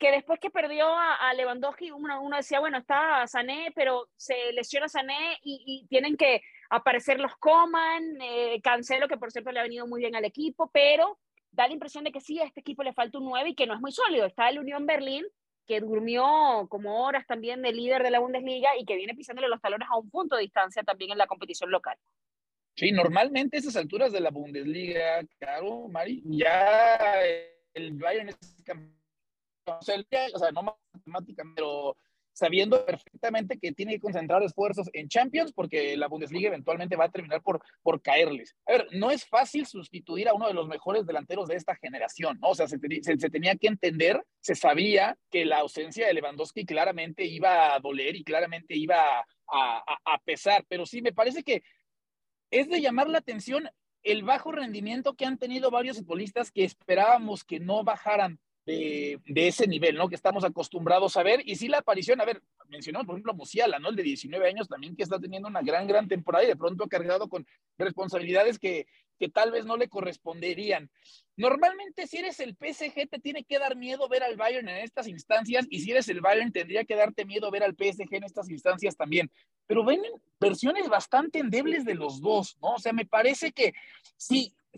que 0.00 0.10
después 0.10 0.40
que 0.40 0.48
perdió 0.48 0.86
a, 0.88 1.32
Lewandowski, 1.34 1.90
uno, 1.90 2.30
decía, 2.34 2.58
bueno, 2.58 2.78
está 2.78 3.26
Sané, 3.26 3.70
pero 3.74 4.08
se 4.16 4.50
lesiona 4.54 4.88
Sané 4.88 5.38
y, 5.42 5.86
tienen 5.90 6.16
que 6.16 6.40
aparecer 6.70 7.20
los 7.20 7.36
Coman, 7.36 8.02
eh, 8.22 8.60
Cancelo, 8.62 9.08
que 9.08 9.18
por 9.18 9.30
cierto 9.30 9.52
le 9.52 9.60
ha 9.60 9.64
venido 9.64 9.86
muy 9.86 10.00
bien 10.00 10.16
al 10.16 10.24
equipo, 10.24 10.70
pero 10.72 11.18
da 11.52 11.66
la 11.66 11.74
impresión 11.74 12.02
de 12.02 12.12
que 12.12 12.22
sí, 12.22 12.40
a 12.40 12.44
este 12.44 12.60
equipo 12.60 12.82
le 12.82 12.94
falta 12.94 13.18
un 13.18 13.26
9 13.26 13.50
y 13.50 13.54
que 13.54 13.66
no 13.66 13.74
es 13.74 13.80
muy 13.80 13.92
sólido. 13.92 14.24
Está 14.24 14.48
el 14.48 14.58
Unión 14.58 14.86
Berlín, 14.86 15.26
que 15.66 15.80
durmió 15.80 16.66
como 16.70 17.04
horas 17.04 17.26
también 17.26 17.60
de 17.60 17.72
líder 17.72 18.02
de 18.02 18.10
la 18.10 18.20
Bundesliga 18.20 18.70
y 18.78 18.86
que 18.86 18.96
viene 18.96 19.14
pisándole 19.14 19.48
los 19.48 19.60
talones 19.60 19.86
a 19.90 19.98
un 19.98 20.08
punto 20.08 20.36
de 20.36 20.42
distancia 20.42 20.82
también 20.82 21.12
en 21.12 21.18
la 21.18 21.26
competición 21.26 21.70
local. 21.70 21.98
Sí, 22.74 22.90
normalmente 22.90 23.58
a 23.58 23.60
esas 23.60 23.76
alturas 23.76 24.12
de 24.12 24.20
la 24.20 24.30
Bundesliga, 24.30 25.20
claro, 25.38 25.88
Mari, 25.88 26.22
ya 26.24 26.98
el 27.74 27.92
Bayern 27.98 28.30
es 28.30 28.38
campeón 28.64 28.99
o 29.66 30.38
sea, 30.38 30.52
no 30.52 30.78
matemáticamente, 30.94 31.54
pero 31.56 31.96
sabiendo 32.32 32.84
perfectamente 32.86 33.58
que 33.58 33.72
tiene 33.72 33.92
que 33.92 34.00
concentrar 34.00 34.42
esfuerzos 34.42 34.88
en 34.92 35.08
Champions 35.08 35.52
porque 35.52 35.96
la 35.96 36.08
Bundesliga 36.08 36.48
eventualmente 36.48 36.96
va 36.96 37.04
a 37.04 37.10
terminar 37.10 37.42
por, 37.42 37.62
por 37.82 38.00
caerles. 38.00 38.56
A 38.66 38.72
ver, 38.72 38.88
no 38.92 39.10
es 39.10 39.26
fácil 39.26 39.66
sustituir 39.66 40.28
a 40.28 40.34
uno 40.34 40.46
de 40.48 40.54
los 40.54 40.66
mejores 40.66 41.06
delanteros 41.06 41.48
de 41.48 41.56
esta 41.56 41.76
generación, 41.76 42.38
¿no? 42.40 42.50
O 42.50 42.54
sea, 42.54 42.66
se, 42.66 42.78
se, 42.78 43.30
tenía 43.30 43.56
que 43.56 43.68
entender, 43.68 44.24
se 44.40 44.54
sabía 44.54 45.18
que 45.30 45.44
la 45.44 45.58
ausencia 45.58 46.06
de 46.06 46.14
Lewandowski 46.14 46.64
claramente 46.64 47.24
iba 47.24 47.74
a 47.74 47.80
doler 47.80 48.16
y 48.16 48.24
claramente 48.24 48.74
iba 48.74 49.20
a, 49.20 49.24
a, 49.46 49.98
a 50.04 50.18
pesar, 50.24 50.64
pero 50.68 50.86
sí, 50.86 51.02
me 51.02 51.12
parece 51.12 51.42
que 51.42 51.62
es 52.50 52.68
de 52.68 52.80
llamar 52.80 53.08
la 53.08 53.18
atención 53.18 53.68
el 54.02 54.22
bajo 54.22 54.50
rendimiento 54.50 55.14
que 55.14 55.26
han 55.26 55.36
tenido 55.36 55.70
varios 55.70 55.98
futbolistas 55.98 56.50
que 56.50 56.64
esperábamos 56.64 57.44
que 57.44 57.60
no 57.60 57.84
bajaran 57.84 58.40
de, 58.70 59.48
ese 59.48 59.66
nivel, 59.66 59.96
¿no? 59.96 60.08
Que 60.08 60.14
estamos 60.14 60.44
acostumbrados 60.44 61.16
a 61.16 61.22
ver. 61.22 61.42
Y 61.44 61.56
sí 61.56 61.68
la 61.68 61.78
aparición, 61.78 62.20
a 62.20 62.24
ver, 62.24 62.42
mencionamos 62.68 63.06
por 63.06 63.14
ejemplo 63.14 63.34
Musiala, 63.34 63.78
¿no? 63.78 63.88
El 63.88 63.96
de 63.96 64.02
19 64.02 64.46
años 64.46 64.68
también 64.68 64.96
que 64.96 65.02
está 65.02 65.18
teniendo 65.18 65.48
una 65.48 65.62
gran, 65.62 65.86
gran 65.86 66.08
temporada 66.08 66.44
y 66.44 66.48
de 66.48 66.56
pronto 66.56 66.84
ha 66.84 66.88
cargado 66.88 67.28
con 67.28 67.46
responsabilidades 67.78 68.58
que, 68.58 68.86
que 69.18 69.28
tal 69.28 69.50
vez 69.50 69.64
no 69.66 69.76
le 69.76 69.88
corresponderían. 69.88 70.90
Normalmente 71.36 72.06
si 72.06 72.18
eres 72.18 72.40
el 72.40 72.56
PSG 72.56 73.08
te 73.08 73.18
tiene 73.18 73.44
que 73.44 73.58
dar 73.58 73.76
miedo 73.76 74.08
ver 74.08 74.22
al 74.22 74.36
Bayern 74.36 74.68
en 74.68 74.76
estas 74.76 75.06
instancias 75.08 75.66
y 75.70 75.80
si 75.80 75.90
eres 75.90 76.08
el 76.08 76.20
Bayern 76.20 76.52
tendría 76.52 76.84
que 76.84 76.96
darte 76.96 77.24
miedo 77.24 77.50
ver 77.50 77.62
al 77.62 77.74
PSG 77.74 78.14
en 78.14 78.24
estas 78.24 78.50
instancias 78.50 78.96
también. 78.96 79.30
Pero 79.66 79.84
ven 79.84 80.02
versiones 80.40 80.88
bastante 80.88 81.38
endebles 81.38 81.84
de 81.84 81.94
los 81.94 82.20
dos, 82.20 82.56
¿no? 82.60 82.74
O 82.74 82.78
sea, 82.78 82.92
me 82.92 83.06
parece 83.06 83.52
que 83.52 83.74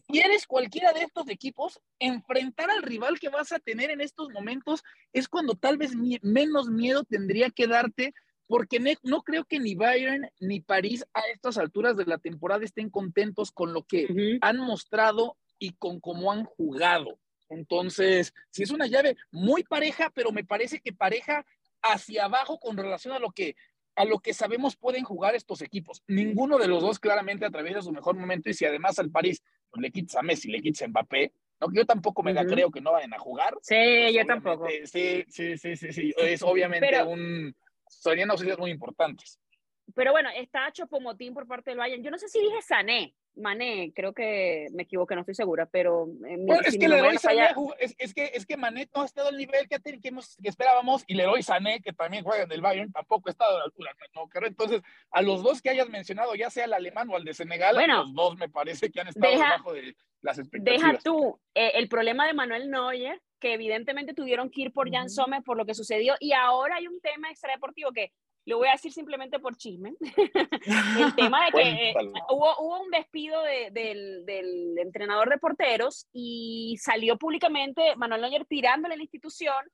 si 0.07 0.13
quieres 0.13 0.47
cualquiera 0.47 0.93
de 0.93 1.03
estos 1.03 1.29
equipos, 1.29 1.81
enfrentar 1.99 2.71
al 2.71 2.83
rival 2.83 3.19
que 3.19 3.29
vas 3.29 3.53
a 3.53 3.59
tener 3.59 3.91
en 3.91 4.01
estos 4.01 4.31
momentos 4.31 4.83
es 5.13 5.29
cuando 5.29 5.55
tal 5.55 5.77
vez 5.77 5.93
menos 6.23 6.69
miedo 6.69 7.05
tendría 7.05 7.51
que 7.51 7.67
darte, 7.67 8.15
porque 8.47 8.79
no 9.03 9.23
creo 9.23 9.45
que 9.45 9.59
ni 9.59 9.75
Bayern 9.75 10.29
ni 10.39 10.61
París 10.61 11.07
a 11.15 11.21
estas 11.33 11.57
alturas 11.57 11.97
de 11.97 12.05
la 12.05 12.19
temporada 12.19 12.65
estén 12.65 12.91
contentos 12.91 13.51
con 13.51 13.73
lo 13.73 13.85
que 13.85 14.39
han 14.41 14.59
mostrado 14.59 15.37
y 15.59 15.73
con 15.73 16.01
cómo 16.01 16.33
han 16.33 16.45
jugado. 16.45 17.19
Entonces, 17.49 18.35
si 18.51 18.63
es 18.63 18.71
una 18.71 18.87
llave 18.87 19.17
muy 19.31 19.63
pareja, 19.63 20.11
pero 20.15 20.33
me 20.33 20.45
parece 20.45 20.81
que 20.81 20.93
pareja 20.93 21.47
hacia 21.83 22.25
abajo 22.25 22.59
con 22.61 22.77
relación 22.77 23.15
a 23.15 23.19
lo 23.19 23.33
que 23.33 23.57
a 23.95 24.05
lo 24.05 24.19
que 24.21 24.35
sabemos 24.35 24.77
pueden 24.77 25.05
jugar 25.05 25.35
estos 25.35 25.63
equipos. 25.63 26.03
Ninguno 26.07 26.59
de 26.59 26.69
los 26.69 26.83
dos 26.83 26.99
claramente 26.99 27.45
atraviesa 27.45 27.83
su 27.83 27.93
mejor 27.93 28.17
momento 28.17 28.51
y 28.51 28.55
si 28.55 28.65
además 28.65 28.99
al 28.99 29.11
París 29.11 29.43
pues, 29.71 29.83
le 29.83 29.91
quitas 29.91 30.17
a 30.17 30.23
Messi, 30.23 30.51
le 30.51 30.61
quitas 30.61 30.83
a 30.83 30.89
Mbappé, 30.89 31.33
¿no? 31.61 31.69
yo 31.73 31.85
tampoco 31.85 32.23
me 32.23 32.33
la 32.33 32.45
creo 32.45 32.71
que 32.71 32.81
no 32.81 32.93
vayan 32.93 33.15
a 33.15 33.19
jugar. 33.19 33.55
Sí, 33.63 33.75
pues, 33.75 34.15
yo 34.15 34.27
tampoco. 34.27 34.67
Sí, 34.85 35.25
sí, 35.29 35.57
sí, 35.57 35.77
sí, 35.77 35.93
sí, 35.93 36.15
es 36.17 36.43
obviamente 36.43 37.03
un... 37.03 37.55
Serían 37.89 38.31
auxilios 38.31 38.59
muy 38.59 38.71
importantes. 38.71 39.39
Pero 39.95 40.13
bueno, 40.13 40.31
está 40.35 40.71
Chopomotín 40.73 41.35
por 41.35 41.47
parte 41.47 41.71
del 41.71 41.79
Bayern. 41.79 42.03
Yo 42.03 42.11
no 42.11 42.19
sé 42.19 42.29
si 42.29 42.41
dije 42.41 42.63
Sané, 42.63 43.15
Mané, 43.35 43.93
creo 43.95 44.13
que 44.13 44.69
me 44.73 44.83
equivoqué, 44.83 45.15
no 45.15 45.23
estoy 45.23 45.35
segura, 45.35 45.67
pero... 45.67 46.07
es, 46.65 46.79
que 46.79 46.89
Leroy 46.89 47.17
Sané, 47.19 47.49
es, 47.79 48.15
que, 48.15 48.31
es 48.35 48.45
que 48.47 48.57
Mané 48.57 48.89
no 48.95 49.03
ha 49.03 49.07
estado 49.07 49.29
al 49.29 49.37
nivel 49.37 49.69
que, 49.69 49.79
que, 49.81 50.01
que 50.01 50.49
esperábamos 50.49 51.05
y 51.07 51.15
Leroy 51.15 51.43
Sané, 51.43 51.81
que 51.81 51.93
también 51.93 52.25
juega 52.25 52.45
en 52.45 52.53
el 52.53 52.61
Bayern, 52.61 52.93
tampoco 52.93 53.29
ha 53.29 53.33
estado 53.33 53.57
a 53.57 53.59
la 53.61 53.65
altura. 53.65 53.97
No, 54.15 54.29
entonces, 54.47 54.83
a 55.11 55.23
los 55.23 55.43
dos 55.43 55.63
que 55.63 55.71
hayas 55.71 55.89
mencionado, 55.89 56.35
ya 56.35 56.51
sea 56.51 56.67
el 56.67 56.75
alemán 56.75 57.09
o 57.11 57.17
el 57.17 57.25
de 57.25 57.35
Senegal, 57.35 57.75
los 57.75 58.15
dos 58.15 58.37
me 58.37 58.49
parece 58.49 58.91
que 58.91 59.01
han 59.01 59.09
estado 59.09 59.33
debajo 59.33 59.73
de 59.73 59.97
las 60.21 60.39
expectativas. 60.39 60.93
Deja 60.93 61.03
tú, 61.03 61.41
eh, 61.55 61.73
el 61.75 61.89
problema 61.89 62.27
de 62.27 62.35
Manuel 62.35 62.71
Neuer, 62.71 63.21
que 63.41 63.55
evidentemente 63.55 64.15
tuvieron 64.15 64.51
que 64.51 64.63
ir 64.63 64.73
por 64.73 64.91
Jan 64.91 65.09
Sommer 65.09 65.43
por 65.43 65.57
lo 65.57 65.65
que 65.67 65.75
sucedió, 65.75 66.15
y 66.21 66.33
ahora 66.33 66.77
hay 66.77 66.87
un 66.87 67.01
tema 67.01 67.31
extradeportivo 67.31 67.93
que 67.93 68.13
lo 68.45 68.59
voy 68.59 68.69
a 68.69 68.73
decir 68.73 68.93
simplemente 68.93 69.39
por 69.39 69.57
chisme, 69.57 69.95
el 70.01 71.15
tema 71.17 71.45
de 71.47 71.53
que 71.53 71.91
eh, 71.91 71.95
hubo, 72.31 72.57
hubo, 72.59 72.83
un 72.83 72.91
despido 72.91 73.43
del, 73.43 74.25
del, 74.27 74.79
entrenador 74.79 75.29
de 75.29 75.39
porteros 75.39 76.07
y 76.13 76.77
salió 76.81 77.17
públicamente 77.17 77.95
Manuel 77.97 78.23
Neuer 78.23 78.45
tirándole 78.47 78.95
a 78.95 78.97
la 78.97 79.05
institución 79.05 79.65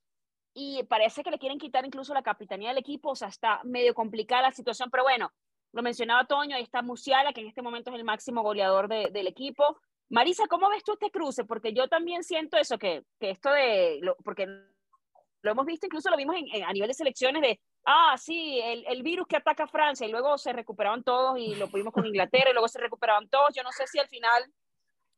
y 0.55 0.83
parece 0.85 1.23
que 1.23 1.31
le 1.31 1.39
quieren 1.39 1.59
quitar 1.59 1.87
incluso 1.87 2.13
la 2.13 2.23
capitanía 2.23 2.71
del 2.71 2.79
equipo, 2.79 3.11
o 3.11 3.15
sea, 3.15 3.29
está 3.29 3.61
medio 3.65 3.95
complicada 3.95 4.43
la 4.43 4.53
situación, 4.53 4.91
pero 4.91 5.05
bueno, 5.05 5.31
lo 5.73 5.83
mencionaba 5.83 6.27
Toño, 6.27 6.57
ahí 6.57 6.63
está 6.63 6.83
Musiala, 6.83 7.33
que 7.33 7.43
en 7.43 7.49
este 7.49 7.63
momento 7.63 7.91
es 7.91 7.97
el 7.97 8.05
máximo 8.05 8.43
goleador 8.43 8.89
del 8.89 9.27
equipo. 9.27 9.79
Marisa, 10.09 10.47
¿cómo 10.49 10.69
ves 10.71 10.83
tú 10.83 10.93
este 10.93 11.11
cruce? 11.11 11.45
Porque 11.45 11.73
yo 11.73 11.89
también 11.89 12.25
siento 12.25 12.57
eso, 12.57 12.79
que, 12.79 13.03
que 13.21 13.31
esto 13.31 13.51
de, 13.51 13.99
lo, 14.01 14.17
porque 14.25 14.47
lo 14.47 15.51
hemos 15.51 15.67
visto, 15.67 15.87
incluso 15.87 16.11
lo 16.11 16.17
vimos 16.17 16.37
en, 16.37 16.65
a 16.65 16.73
nivel 16.73 16.89
de 16.89 16.95
selecciones 16.95 17.43
de, 17.43 17.61
ah, 17.85 18.17
sí, 18.19 18.61
el, 18.63 18.85
el, 18.87 19.03
virus 19.03 19.27
que 19.27 19.37
ataca 19.37 19.65
a 19.65 19.69
Francia, 19.69 20.07
y 20.07 20.11
luego 20.11 20.39
se 20.39 20.53
recuperaban 20.53 21.03
todos, 21.03 21.39
y 21.39 21.55
lo 21.55 21.69
pudimos 21.69 21.93
con 21.93 22.07
Inglaterra, 22.07 22.51
y 22.51 22.53
luego 22.53 22.69
se 22.69 22.81
recuperaban 22.81 23.29
todos. 23.29 23.55
Yo 23.55 23.63
no 23.63 23.73
sé 23.73 23.87
si 23.87 23.99
al 23.99 24.09
final, 24.09 24.45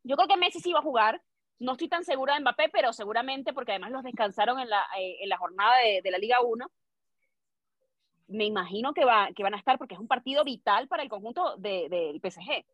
yo 0.03 0.17
creo 0.17 0.29
que 0.29 0.37
Messi 0.37 0.61
sí 0.61 0.71
iba 0.71 0.79
a 0.79 0.83
jugar, 0.83 1.21
no 1.59 1.73
estoy 1.73 1.89
tan 1.89 2.05
segura 2.05 2.35
de 2.35 2.41
Mbappé, 2.41 2.71
pero 2.71 2.93
seguramente, 2.93 3.53
porque 3.53 3.73
además 3.73 3.91
los 3.91 4.03
descansaron 4.03 4.59
en 4.59 4.71
la, 4.71 4.85
eh, 4.99 5.19
en 5.23 5.29
la 5.29 5.37
jornada 5.37 5.77
de, 5.79 6.01
de, 6.03 6.11
la 6.11 6.19
Liga 6.19 6.41
1, 6.41 6.67
me 8.31 8.45
imagino 8.45 8.95
que, 8.95 9.05
va, 9.05 9.29
que 9.35 9.43
van 9.43 9.55
a 9.55 9.59
estar, 9.59 9.77
porque 9.77 9.95
es 9.95 10.01
un 10.01 10.09
partido 10.09 10.45
vital 10.45 10.89
para 10.89 11.03
el 11.03 11.09
conjunto 11.09 11.57
del 11.57 11.91
de, 11.91 12.21
PSG. 12.23 12.65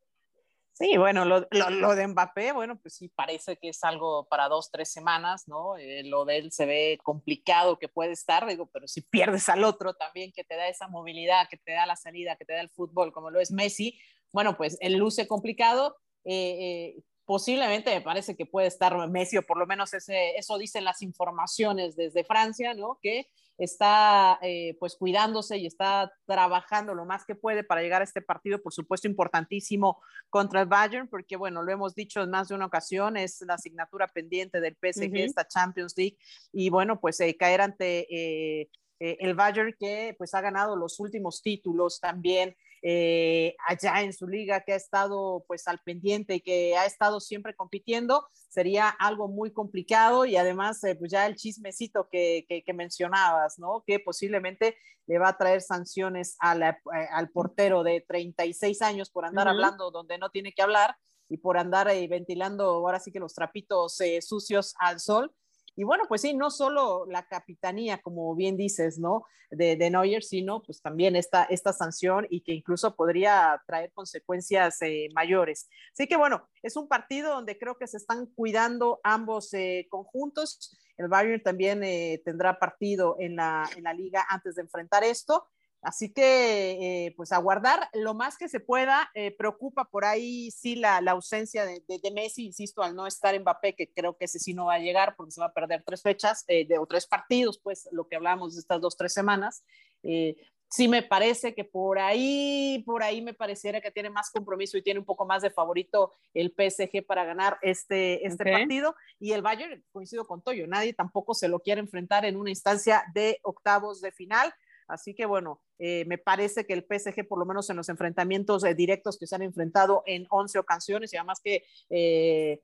Sí, 0.79 0.99
bueno, 0.99 1.25
lo, 1.25 1.41
de 1.41 2.07
Mbappé, 2.07 2.53
bueno, 2.53 2.79
pues 2.79 2.97
sí, 2.97 3.09
parece 3.09 3.57
que 3.57 3.71
es 3.71 3.83
algo 3.83 4.27
para 4.29 4.47
dos, 4.47 4.71
tres 4.71 4.93
semanas, 4.93 5.49
¿no? 5.49 5.79
Eh, 5.79 6.03
lo 6.05 6.27
de 6.27 6.37
él 6.37 6.53
se 6.53 6.67
ve 6.67 6.99
complicado 7.03 7.79
que 7.79 7.89
puede 7.89 8.13
estar, 8.13 8.47
digo, 8.47 8.67
pero 8.71 8.87
si 8.87 9.01
pierdes 9.01 9.49
al 9.49 9.65
otro 9.65 9.95
también 9.95 10.33
que 10.33 10.45
te 10.45 10.55
da 10.55 10.69
esa 10.69 10.87
movilidad, 10.87 11.49
que 11.49 11.57
te 11.57 11.73
da 11.73 11.87
la 11.87 11.97
salida, 11.97 12.37
que 12.37 12.45
te 12.45 12.53
da 12.53 12.61
el 12.61 12.69
fútbol, 12.69 13.11
como 13.11 13.31
lo 13.31 13.41
es 13.41 13.53
Messi, 13.53 13.99
bueno, 14.33 14.59
pues 14.59 14.77
él 14.83 14.99
luce 14.99 15.27
complicado. 15.27 15.97
Eh, 16.25 16.59
eh, 16.95 17.03
posiblemente 17.25 17.95
me 17.95 18.03
parece 18.03 18.37
que 18.37 18.45
puede 18.45 18.67
estar 18.67 18.95
Messi, 19.09 19.39
o 19.39 19.43
por 19.47 19.57
lo 19.57 19.67
menos 19.67 19.95
ese, 19.95 20.37
eso 20.37 20.59
dicen 20.59 20.85
las 20.85 21.01
informaciones 21.01 21.97
desde 21.97 22.23
Francia, 22.23 22.75
¿no? 22.75 22.99
Que 23.01 23.29
está 23.59 24.39
eh, 24.43 24.77
pues 24.79 24.97
cuidándose 24.97 25.57
y 25.57 25.67
está 25.67 26.13
trabajando 26.27 26.95
lo 26.95 27.05
más 27.05 27.25
que 27.25 27.35
puede 27.35 27.65
para 27.65 27.83
llegar 27.83 28.03
a 28.03 28.05
este 28.05 28.23
partido, 28.23 28.61
por 28.63 28.73
supuesto, 28.73 29.09
importantísimo 29.09 30.03
contra 30.31 30.61
el 30.61 30.67
Bayern, 30.67 31.09
porque 31.09 31.37
bueno, 31.37 31.63
lo 31.63 31.73
hemos 31.73 31.95
dicho 31.95 32.23
en 32.23 32.31
más 32.31 32.49
de 32.49 32.55
una 32.55 32.67
ocasión, 32.67 33.17
es 33.17 33.41
la 33.43 33.55
asignatura 33.55 34.07
pendiente 34.09 34.61
del 34.61 34.77
PSG, 34.77 35.09
uh 35.09 35.15
-huh. 35.15 35.25
esta 35.25 35.47
Champions 35.47 35.95
League, 35.97 36.19
y 36.53 36.71
bueno, 36.71 37.01
pues 37.01 37.21
eh, 37.21 37.37
caer 37.37 37.61
ante 37.61 38.07
eh, 38.11 38.71
eh, 38.99 39.17
el 39.21 39.35
Bayern 39.35 39.75
que 39.79 40.15
pues 40.17 40.35
ha 40.35 40.41
ganado 40.41 40.77
los 40.77 40.99
últimos 41.01 41.43
títulos 41.43 42.01
también 42.01 42.57
eh, 42.89 43.57
allá 43.67 44.03
en 44.03 44.13
su 44.13 44.29
liga, 44.29 44.61
que 44.61 44.73
ha 44.73 44.77
estado 44.77 45.45
pues 45.49 45.67
al 45.67 45.81
pendiente 45.81 46.37
y 46.37 46.41
que 46.41 46.77
ha 46.77 46.87
estado 46.87 47.19
siempre 47.19 47.57
compitiendo, 47.57 48.29
sería 48.49 48.89
algo 48.89 49.27
muy 49.27 49.53
complicado 49.53 50.25
y 50.25 50.37
además 50.37 50.85
eh, 50.85 50.95
pues 50.95 51.11
ya 51.11 51.27
el 51.27 51.35
chismecito 51.35 52.09
que, 52.09 52.47
que, 52.49 52.63
que, 52.63 52.73
mencionabas, 52.73 53.59
¿no? 53.59 53.83
Que 53.85 53.99
posiblemente 53.99 54.77
le 55.07 55.19
va 55.19 55.31
a 55.31 55.37
traer 55.37 55.63
sanciones 55.63 56.37
a 56.39 56.55
la, 56.55 56.71
eh, 56.71 57.09
al 57.11 57.31
portero 57.31 57.83
de 57.83 58.05
36 58.07 58.81
años 58.83 59.11
por 59.11 59.25
andar 59.25 59.47
uh 59.47 59.51
-huh. 59.51 59.55
hablando 59.55 59.91
donde 59.91 60.19
no 60.19 60.31
tiene 60.31 60.53
que 60.53 60.63
hablar 60.63 60.97
y 61.29 61.39
por 61.39 61.59
andar 61.59 61.89
eh, 61.89 62.07
ventilando 62.09 62.65
ahora 62.65 63.01
sí 63.01 63.11
que 63.11 63.19
los 63.19 63.35
trapitos 63.35 64.01
eh, 64.01 64.23
sucios 64.23 64.75
al 64.79 65.01
sol. 65.01 65.33
Y 65.77 65.85
bueno, 65.85 66.05
pues 66.09 66.23
sí, 66.23 66.35
no 66.35 66.51
solo 66.51 67.05
la 67.07 67.29
capitanía, 67.29 67.99
como 67.99 68.35
bien 68.35 68.57
dices, 68.57 68.99
¿no? 68.99 69.27
De, 69.51 69.77
de 69.77 69.91
Neuer, 69.91 70.25
sino 70.25 70.61
pues 70.63 70.83
también 70.83 71.15
esta, 71.15 71.45
esta 71.45 71.73
sanción 71.73 72.27
y 72.31 72.41
que 72.41 72.53
incluso 72.53 72.97
podría 72.97 73.63
traer 73.67 73.93
consecuencias 73.93 74.83
eh, 74.83 75.09
mayores. 75.15 75.69
Así 75.93 76.09
que 76.09 76.17
bueno, 76.17 76.49
es 76.63 76.77
un 76.77 76.89
partido 76.89 77.35
donde 77.35 77.57
creo 77.57 77.77
que 77.77 77.87
se 77.87 77.99
están 77.99 78.27
cuidando 78.27 79.01
ambos 79.05 79.55
eh, 79.55 79.87
conjuntos. 79.89 80.77
El 80.97 81.09
Bayern 81.09 81.43
también 81.43 81.85
eh, 81.85 82.21
tendrá 82.25 82.59
partido 82.59 83.17
en 83.21 83.37
la, 83.37 83.69
en 83.77 83.85
la 83.85 83.93
liga 83.93 84.27
antes 84.29 84.57
de 84.57 84.63
enfrentar 84.63 85.05
esto. 85.05 85.47
Así 85.87 86.13
que, 86.13 87.07
eh, 87.07 87.15
pues 87.17 87.31
aguardar 87.31 87.89
lo 87.93 88.13
más 88.13 88.37
que 88.37 88.49
se 88.49 88.59
pueda. 88.59 89.09
Eh, 89.15 89.31
preocupa 89.31 89.85
por 89.85 90.05
ahí 90.05 90.51
sí 90.51 90.75
la, 90.75 91.01
la 91.01 91.13
ausencia 91.13 91.65
de, 91.65 91.85
de, 91.87 92.01
de, 92.01 92.11
Messi, 92.11 92.45
insisto, 92.45 92.83
al 92.83 92.97
no 92.97 93.07
estar 93.07 93.39
Mbappé, 93.39 93.77
que 93.77 93.93
creo 93.93 94.17
que 94.17 94.25
ese 94.25 94.41
sí 94.41 94.53
no 94.53 94.67
va 94.67 94.75
a 94.75 94.79
llegar 94.81 95.15
porque 95.15 95.31
se 95.31 95.41
va 95.41 95.47
a 95.47 95.53
perder 95.53 95.85
tres 95.87 96.03
fechas 96.03 96.45
eh, 96.49 96.67
de, 96.67 96.77
o 96.79 96.87
tres 96.87 97.07
partidos, 97.07 97.61
pues 97.63 97.89
lo 97.93 98.09
que 98.09 98.17
hablamos 98.17 98.55
de 98.55 98.63
estas 98.63 98.81
dos, 98.81 98.97
tres 98.97 99.13
semanas. 99.13 99.65
Eh, 100.03 100.35
sí 100.69 100.89
me 100.89 101.05
parece 101.05 101.55
que 101.55 101.63
por 101.63 102.01
ahí, 102.01 102.83
por 102.85 103.05
ahí 103.05 103.23
me 103.23 103.33
pareciera 103.33 103.81
que 103.81 103.93
tiene 103.93 104.11
más 104.11 104.31
compromiso 104.33 104.77
y 104.77 104.83
tiene 104.83 104.99
un 104.99 105.07
poco 105.07 105.25
más 105.25 105.43
de 105.43 105.51
favorito 105.51 106.15
el 106.35 106.51
PSG 106.51 107.07
para 107.07 107.25
ganar 107.25 107.59
este, 107.63 108.27
este 108.27 108.43
okay. 108.43 108.55
partido. 108.55 108.97
Y 109.21 109.31
el 109.35 109.43
Bayern, 109.43 109.85
coincido 109.93 110.27
con 110.27 110.43
Toyo, 110.43 110.67
nadie 110.67 110.95
tampoco 110.95 111.33
se 111.33 111.47
lo 111.47 111.61
quiere 111.61 111.81
enfrentar 111.81 112.25
en 112.25 112.37
una 112.37 112.51
instancia 112.51 113.05
de 113.15 113.39
octavos 113.45 114.01
de 114.01 114.11
final. 114.11 114.53
Así 114.89 115.15
que 115.15 115.27
bueno, 115.27 115.61
eh, 115.79 116.05
me 116.07 116.19
parece 116.19 116.65
que 116.65 116.73
el 116.73 116.85
PSG, 116.85 117.27
por 117.27 117.39
lo 117.39 117.47
menos 117.47 117.69
en 117.71 117.77
los 117.77 117.89
enfrentamientos 117.89 118.65
eh, 118.65 118.75
directos 118.75 119.19
que 119.19 119.27
se 119.27 119.35
han 119.35 119.43
enfrentado 119.43 120.03
en 120.07 120.27
11 120.31 120.59
ocasiones, 120.59 121.13
y 121.13 121.17
además 121.17 121.41
que 121.43 121.65
eh, 121.91 122.61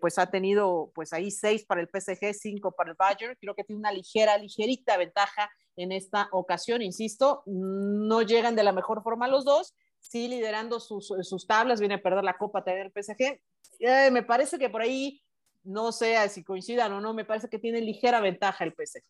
pues 0.00 0.18
ha 0.18 0.30
tenido 0.30 0.90
pues 0.94 1.12
ahí 1.12 1.30
6 1.30 1.64
para 1.64 1.80
el 1.80 1.88
PSG, 1.88 2.34
5 2.34 2.72
para 2.72 2.90
el 2.90 2.96
Bayern, 2.98 3.36
creo 3.40 3.54
que 3.54 3.62
tiene 3.62 3.78
una 3.78 3.92
ligera, 3.92 4.36
ligerita 4.36 4.96
ventaja 4.96 5.48
en 5.76 5.92
esta 5.92 6.28
ocasión, 6.32 6.82
insisto, 6.82 7.44
no 7.46 8.22
llegan 8.22 8.56
de 8.56 8.64
la 8.64 8.72
mejor 8.72 9.02
forma 9.04 9.28
los 9.28 9.44
dos, 9.44 9.74
sí 10.00 10.26
liderando 10.26 10.80
sus, 10.80 11.14
sus 11.22 11.46
tablas, 11.46 11.78
viene 11.78 11.94
a 11.94 12.02
perder 12.02 12.24
la 12.24 12.36
copa 12.36 12.64
también 12.64 12.86
el 12.86 12.92
PSG, 12.92 13.40
me 14.10 14.24
parece 14.24 14.58
que 14.58 14.68
por 14.68 14.82
ahí, 14.82 15.22
no 15.62 15.92
sé 15.92 16.28
si 16.30 16.42
coincidan 16.42 16.92
o 16.92 17.00
no, 17.00 17.14
me 17.14 17.24
parece 17.24 17.48
que 17.48 17.60
tiene 17.60 17.80
ligera 17.80 18.20
ventaja 18.20 18.64
el 18.64 18.74
PSG. 18.74 19.04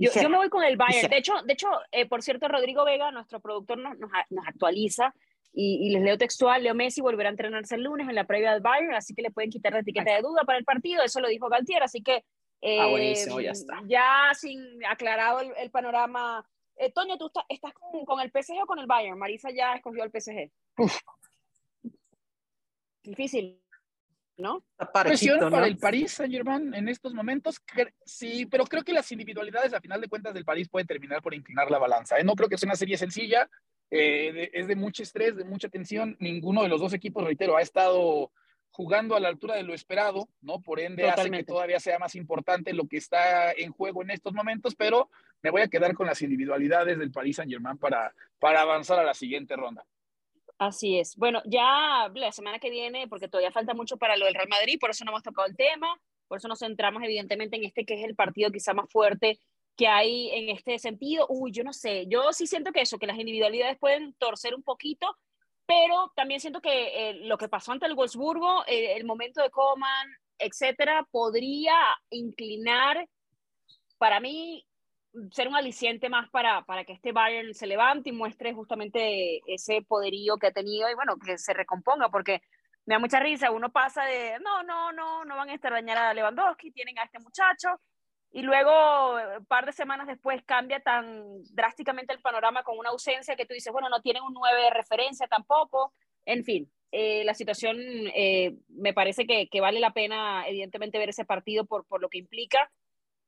Yo, 0.00 0.10
yo, 0.12 0.28
me 0.28 0.36
voy 0.36 0.48
con 0.48 0.64
el 0.64 0.76
Bayern. 0.76 1.10
De 1.10 1.18
hecho, 1.18 1.34
de 1.44 1.52
hecho 1.52 1.68
eh, 1.92 2.06
por 2.06 2.22
cierto, 2.22 2.48
Rodrigo 2.48 2.84
Vega, 2.84 3.10
nuestro 3.10 3.40
productor, 3.40 3.78
nos, 3.78 3.98
nos, 3.98 4.10
nos 4.30 4.46
actualiza 4.46 5.14
y, 5.52 5.86
y, 5.86 5.90
les 5.90 6.02
leo 6.02 6.18
textual. 6.18 6.62
Leo 6.62 6.74
Messi 6.74 7.00
volverá 7.00 7.28
a 7.28 7.32
entrenarse 7.32 7.74
el 7.74 7.82
lunes 7.82 8.08
en 8.08 8.14
la 8.14 8.24
previa 8.24 8.52
del 8.52 8.60
Bayern, 8.60 8.94
así 8.94 9.14
que 9.14 9.22
le 9.22 9.30
pueden 9.30 9.50
quitar 9.50 9.72
la 9.72 9.80
etiqueta 9.80 10.14
de 10.14 10.22
duda 10.22 10.42
para 10.44 10.58
el 10.58 10.64
partido. 10.64 11.02
Eso 11.02 11.20
lo 11.20 11.28
dijo 11.28 11.48
Galtier, 11.48 11.82
así 11.82 12.02
que 12.02 12.24
eh, 12.60 12.80
ah, 12.80 12.86
buenísimo, 12.86 13.40
ya, 13.40 13.52
está. 13.52 13.80
ya 13.86 14.30
sin 14.34 14.84
aclarado 14.84 15.40
el, 15.40 15.52
el 15.56 15.70
panorama. 15.70 16.44
Eh, 16.76 16.92
Toño, 16.92 17.16
¿tú 17.18 17.26
está, 17.26 17.44
estás 17.48 17.72
con, 17.74 18.04
con, 18.04 18.20
el 18.20 18.30
PSG 18.30 18.62
o 18.62 18.66
con 18.66 18.78
el 18.78 18.86
Bayern? 18.86 19.18
Marisa 19.18 19.50
ya 19.50 19.74
escogió 19.74 20.04
el 20.04 20.10
PSG. 20.10 20.50
Uf. 20.78 20.98
Difícil. 23.02 23.60
¿No? 24.38 24.64
Presión 25.02 25.40
¿no? 25.40 25.50
para 25.50 25.66
el 25.66 25.76
París 25.76 26.12
Saint 26.12 26.32
Germain 26.32 26.72
en 26.72 26.88
estos 26.88 27.12
momentos, 27.12 27.60
sí, 28.04 28.46
pero 28.46 28.64
creo 28.64 28.84
que 28.84 28.92
las 28.92 29.10
individualidades 29.12 29.74
a 29.74 29.80
final 29.80 30.00
de 30.00 30.08
cuentas 30.08 30.32
del 30.32 30.44
París 30.44 30.68
pueden 30.68 30.86
terminar 30.86 31.20
por 31.20 31.34
inclinar 31.34 31.70
la 31.70 31.78
balanza. 31.78 32.18
¿eh? 32.18 32.24
No 32.24 32.34
creo 32.34 32.48
que 32.48 32.56
sea 32.56 32.68
una 32.68 32.76
serie 32.76 32.96
sencilla, 32.96 33.50
eh, 33.90 34.32
de, 34.32 34.50
es 34.52 34.66
de 34.68 34.76
mucho 34.76 35.02
estrés, 35.02 35.36
de 35.36 35.44
mucha 35.44 35.68
tensión. 35.68 36.16
Ninguno 36.20 36.62
de 36.62 36.68
los 36.68 36.80
dos 36.80 36.92
equipos, 36.92 37.24
reitero, 37.24 37.56
ha 37.56 37.62
estado 37.62 38.30
jugando 38.70 39.16
a 39.16 39.20
la 39.20 39.28
altura 39.28 39.56
de 39.56 39.64
lo 39.64 39.74
esperado, 39.74 40.28
¿no? 40.40 40.60
Por 40.60 40.78
ende 40.78 41.02
Totalmente. 41.02 41.36
hace 41.36 41.44
que 41.44 41.52
todavía 41.52 41.80
sea 41.80 41.98
más 41.98 42.14
importante 42.14 42.72
lo 42.72 42.86
que 42.86 42.98
está 42.98 43.50
en 43.52 43.72
juego 43.72 44.02
en 44.02 44.10
estos 44.10 44.34
momentos, 44.34 44.76
pero 44.76 45.10
me 45.42 45.50
voy 45.50 45.62
a 45.62 45.68
quedar 45.68 45.94
con 45.94 46.06
las 46.06 46.22
individualidades 46.22 46.98
del 46.98 47.10
París 47.10 47.36
Saint 47.36 47.50
Germain 47.50 47.76
para, 47.76 48.14
para 48.38 48.60
avanzar 48.60 49.00
a 49.00 49.04
la 49.04 49.14
siguiente 49.14 49.56
ronda. 49.56 49.84
Así 50.58 50.98
es. 50.98 51.16
Bueno, 51.16 51.40
ya 51.44 52.10
la 52.12 52.32
semana 52.32 52.58
que 52.58 52.68
viene, 52.68 53.06
porque 53.06 53.28
todavía 53.28 53.52
falta 53.52 53.74
mucho 53.74 53.96
para 53.96 54.16
lo 54.16 54.26
del 54.26 54.34
Real 54.34 54.48
Madrid, 54.48 54.78
por 54.80 54.90
eso 54.90 55.04
no 55.04 55.12
hemos 55.12 55.22
tocado 55.22 55.46
el 55.46 55.56
tema, 55.56 56.00
por 56.26 56.38
eso 56.38 56.48
nos 56.48 56.58
centramos 56.58 57.02
evidentemente 57.04 57.56
en 57.56 57.64
este 57.64 57.84
que 57.84 57.94
es 57.94 58.04
el 58.04 58.16
partido 58.16 58.50
quizá 58.50 58.74
más 58.74 58.90
fuerte 58.90 59.38
que 59.76 59.86
hay 59.86 60.30
en 60.30 60.48
este 60.48 60.80
sentido. 60.80 61.26
Uy, 61.28 61.52
yo 61.52 61.62
no 61.62 61.72
sé, 61.72 62.06
yo 62.08 62.32
sí 62.32 62.48
siento 62.48 62.72
que 62.72 62.80
eso, 62.80 62.98
que 62.98 63.06
las 63.06 63.18
individualidades 63.18 63.78
pueden 63.78 64.14
torcer 64.14 64.54
un 64.56 64.64
poquito, 64.64 65.16
pero 65.64 66.12
también 66.16 66.40
siento 66.40 66.60
que 66.60 67.10
eh, 67.10 67.14
lo 67.22 67.38
que 67.38 67.48
pasó 67.48 67.70
ante 67.70 67.86
el 67.86 67.94
Wolfsburgo, 67.94 68.64
eh, 68.66 68.96
el 68.96 69.04
momento 69.04 69.40
de 69.40 69.50
Coman, 69.50 70.08
etcétera, 70.38 71.06
podría 71.12 71.76
inclinar 72.10 73.08
para 73.98 74.18
mí 74.18 74.66
ser 75.30 75.48
un 75.48 75.56
aliciente 75.56 76.08
más 76.08 76.28
para, 76.30 76.62
para 76.64 76.84
que 76.84 76.92
este 76.92 77.12
Bayern 77.12 77.54
se 77.54 77.66
levante 77.66 78.10
y 78.10 78.12
muestre 78.12 78.52
justamente 78.52 79.40
ese 79.46 79.82
poderío 79.82 80.36
que 80.36 80.48
ha 80.48 80.52
tenido 80.52 80.90
y 80.90 80.94
bueno, 80.94 81.16
que 81.18 81.38
se 81.38 81.54
recomponga, 81.54 82.10
porque 82.10 82.42
me 82.86 82.94
da 82.94 82.98
mucha 82.98 83.20
risa, 83.20 83.50
uno 83.50 83.70
pasa 83.70 84.04
de, 84.04 84.38
no, 84.40 84.62
no, 84.62 84.92
no, 84.92 85.24
no 85.24 85.36
van 85.36 85.50
a 85.50 85.54
extrañar 85.54 85.98
a 85.98 86.14
Lewandowski, 86.14 86.70
tienen 86.70 86.98
a 86.98 87.04
este 87.04 87.18
muchacho, 87.18 87.80
y 88.30 88.42
luego, 88.42 89.16
un 89.38 89.46
par 89.46 89.64
de 89.64 89.72
semanas 89.72 90.06
después, 90.06 90.42
cambia 90.44 90.80
tan 90.80 91.42
drásticamente 91.54 92.12
el 92.12 92.20
panorama 92.20 92.62
con 92.62 92.78
una 92.78 92.90
ausencia 92.90 93.36
que 93.36 93.46
tú 93.46 93.54
dices, 93.54 93.72
bueno, 93.72 93.88
no 93.88 94.02
tienen 94.02 94.22
un 94.22 94.34
9 94.34 94.62
de 94.62 94.70
referencia 94.70 95.26
tampoco, 95.26 95.94
en 96.26 96.44
fin. 96.44 96.70
Eh, 96.92 97.24
la 97.24 97.34
situación 97.34 97.76
eh, 97.78 98.56
me 98.68 98.92
parece 98.92 99.26
que, 99.26 99.48
que, 99.48 99.60
vale 99.60 99.80
la 99.80 99.92
pena, 99.92 100.46
evidentemente, 100.46 100.98
ver 100.98 101.10
ese 101.10 101.24
partido 101.24 101.64
por, 101.64 101.86
por 101.86 102.00
lo 102.02 102.08
que 102.08 102.18
implica 102.18 102.70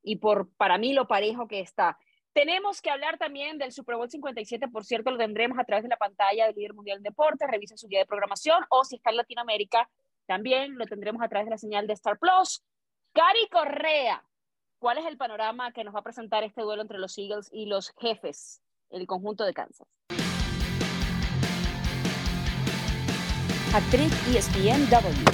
y 0.03 0.17
por 0.17 0.51
para 0.57 0.79
mí 0.79 0.93
lo 0.93 1.07
parejo 1.07 1.49
que 1.49 1.61
está. 1.61 1.99
Tenemos 2.33 2.81
que 2.81 2.91
hablar 2.91 3.19
también 3.19 3.59
del 3.59 3.73
Super 3.73 3.97
Bowl 3.97 4.09
57, 4.09 4.69
por 4.69 4.85
cierto, 4.85 5.11
lo 5.11 5.19
tendremos 5.19 5.59
a 5.59 5.65
través 5.65 5.83
de 5.83 5.89
la 5.89 5.97
pantalla 5.97 6.47
del 6.47 6.55
líder 6.55 6.75
mundial 6.75 6.99
en 6.99 7.03
deporte, 7.03 7.47
revisa 7.47 7.77
su 7.77 7.89
guía 7.89 7.99
de 8.01 8.07
programación 8.07 8.65
o 8.71 8.85
si 8.85 8.97
está 8.97 9.11
en 9.11 9.17
Latinoamérica, 9.17 9.91
también 10.27 10.79
lo 10.79 10.87
tendremos 10.87 11.23
a 11.23 11.29
través 11.29 11.47
de 11.47 11.51
la 11.51 11.59
señal 11.59 11.89
de 11.89 11.95
Star 11.95 12.19
Plus. 12.19 12.63
Cari 13.13 13.49
Correa, 13.51 14.25
¿cuál 14.79 14.99
es 14.99 15.07
el 15.07 15.17
panorama 15.17 15.73
que 15.73 15.83
nos 15.83 15.93
va 15.93 15.99
a 15.99 16.05
presentar 16.05 16.45
este 16.45 16.63
duelo 16.63 16.83
entre 16.83 16.99
los 16.99 17.19
Eagles 17.19 17.51
y 17.53 17.67
los 17.67 17.93
jefes, 17.99 18.63
el 18.91 19.09
conjunto 19.09 19.45
de 19.45 19.53
Kansas? 19.53 19.89
Hat-Trick 23.75 24.13
ESPNW. 24.35 25.31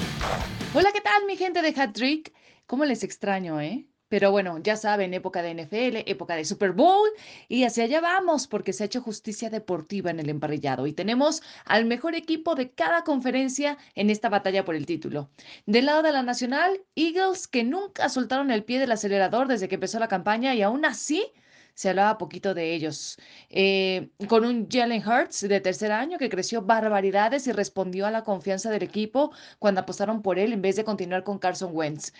Hola, 0.75 0.93
¿qué 0.93 1.01
tal 1.03 1.27
mi 1.27 1.37
gente 1.37 1.61
de 1.61 1.79
Hat-Trick? 1.79 2.35
¿Cómo 2.67 2.87
les 2.87 3.03
extraño, 3.03 3.61
eh? 3.61 3.87
Pero 4.09 4.31
bueno, 4.31 4.59
ya 4.59 4.77
saben, 4.77 5.15
época 5.15 5.43
de 5.43 5.55
NFL, 5.55 6.09
época 6.09 6.37
de 6.37 6.45
Super 6.45 6.73
Bowl 6.73 7.09
y 7.49 7.65
hacia 7.65 7.85
allá 7.85 8.01
vamos 8.01 8.47
porque 8.47 8.73
se 8.73 8.85
ha 8.85 8.87
hecho 8.87 9.01
justicia 9.01 9.51
deportiva 9.51 10.11
en 10.11 10.21
el 10.21 10.29
emparrillado 10.29 10.87
y 10.87 10.93
tenemos 10.93 11.43
al 11.65 11.87
mejor 11.87 12.15
equipo 12.15 12.55
de 12.55 12.71
cada 12.71 13.03
conferencia 13.03 13.79
en 13.95 14.11
esta 14.11 14.29
batalla 14.29 14.65
por 14.65 14.77
el 14.77 14.87
título. 14.87 15.29
Del 15.67 15.87
lado 15.87 16.03
de 16.03 16.13
la 16.13 16.23
Nacional, 16.23 16.81
Eagles 16.95 17.49
que 17.49 17.65
nunca 17.65 18.09
soltaron 18.09 18.51
el 18.51 18.65
pie 18.65 18.79
del 18.79 18.93
acelerador 18.93 19.49
desde 19.49 19.69
que 19.69 19.75
empezó 19.75 19.99
la 19.99 20.09
campaña 20.09 20.55
y 20.55 20.63
aún 20.63 20.85
así 20.85 21.27
se 21.77 21.91
hablaba 21.91 22.19
poquito 22.19 22.55
de 22.55 22.75
ellos. 22.75 23.19
Eh, 23.51 24.09
con 24.29 24.45
un 24.45 24.67
Jalen 24.69 25.07
Hurts 25.07 25.43
de 25.43 25.61
tercer 25.61 25.93
año 25.93 26.19
que 26.19 26.31
creció 26.31 26.63
barbaridades 26.63 27.47
y 27.47 27.53
respondió 27.53 28.07
a 28.07 28.11
la 28.11 28.25
confianza 28.25 28.71
del 28.71 28.83
equipo 28.83 29.31
cuando 29.59 29.83
apostaron 29.83 30.23
por 30.23 30.39
él 30.39 30.53
en 30.55 30.63
vez 30.63 30.77
de 30.77 30.85
continuar 30.85 31.23
con 31.23 31.39
Carson 31.39 31.71
Wentz. 31.75 32.13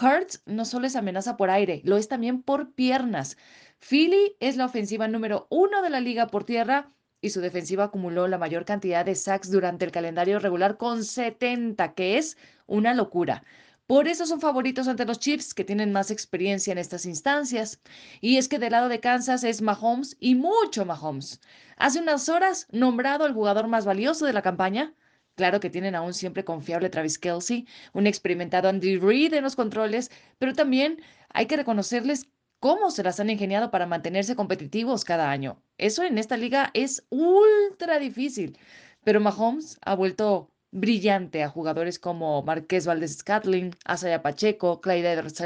Hurts 0.00 0.42
no 0.46 0.64
solo 0.66 0.86
es 0.86 0.94
amenaza 0.94 1.36
por 1.38 1.48
aire, 1.50 1.80
lo 1.84 1.96
es 1.96 2.08
también 2.08 2.42
por 2.42 2.72
piernas. 2.74 3.38
Philly 3.80 4.36
es 4.40 4.56
la 4.56 4.66
ofensiva 4.66 5.08
número 5.08 5.46
uno 5.50 5.80
de 5.82 5.90
la 5.90 6.00
liga 6.00 6.26
por 6.26 6.44
tierra 6.44 6.90
y 7.22 7.30
su 7.30 7.40
defensiva 7.40 7.84
acumuló 7.84 8.28
la 8.28 8.38
mayor 8.38 8.64
cantidad 8.66 9.04
de 9.06 9.14
sacks 9.14 9.50
durante 9.50 9.86
el 9.86 9.90
calendario 9.90 10.38
regular 10.38 10.76
con 10.76 11.02
70, 11.02 11.94
que 11.94 12.18
es 12.18 12.36
una 12.66 12.92
locura. 12.94 13.42
Por 13.88 14.06
eso 14.06 14.26
son 14.26 14.40
favoritos 14.40 14.86
ante 14.86 15.06
los 15.06 15.18
Chiefs, 15.18 15.54
que 15.54 15.64
tienen 15.64 15.92
más 15.92 16.10
experiencia 16.10 16.72
en 16.72 16.76
estas 16.76 17.06
instancias. 17.06 17.80
Y 18.20 18.36
es 18.36 18.46
que 18.46 18.58
del 18.58 18.72
lado 18.72 18.90
de 18.90 19.00
Kansas 19.00 19.44
es 19.44 19.62
Mahomes 19.62 20.14
y 20.20 20.34
mucho 20.34 20.84
Mahomes. 20.84 21.40
Hace 21.78 21.98
unas 22.00 22.28
horas, 22.28 22.66
nombrado 22.70 23.24
el 23.24 23.32
jugador 23.32 23.66
más 23.66 23.86
valioso 23.86 24.26
de 24.26 24.34
la 24.34 24.42
campaña. 24.42 24.94
Claro 25.36 25.58
que 25.58 25.70
tienen 25.70 25.94
aún 25.94 26.12
siempre 26.12 26.44
confiable 26.44 26.90
Travis 26.90 27.18
Kelsey, 27.18 27.66
un 27.94 28.06
experimentado 28.06 28.68
Andy 28.68 28.98
Reid 28.98 29.32
en 29.32 29.44
los 29.44 29.56
controles, 29.56 30.10
pero 30.38 30.52
también 30.52 31.00
hay 31.30 31.46
que 31.46 31.56
reconocerles 31.56 32.28
cómo 32.60 32.90
se 32.90 33.02
las 33.02 33.20
han 33.20 33.30
ingeniado 33.30 33.70
para 33.70 33.86
mantenerse 33.86 34.36
competitivos 34.36 35.04
cada 35.06 35.30
año. 35.30 35.62
Eso 35.78 36.02
en 36.02 36.18
esta 36.18 36.36
liga 36.36 36.70
es 36.74 37.06
ultra 37.08 37.98
difícil. 37.98 38.58
Pero 39.02 39.20
Mahomes 39.20 39.78
ha 39.80 39.94
vuelto 39.94 40.50
brillante 40.70 41.42
a 41.42 41.48
jugadores 41.48 41.98
como 41.98 42.42
Marqués 42.42 42.86
Valdez 42.86 43.18
Scatling, 43.18 43.74
Asaya 43.84 44.22
Pacheco, 44.22 44.80
Clyde 44.80 45.12
edwards 45.12 45.42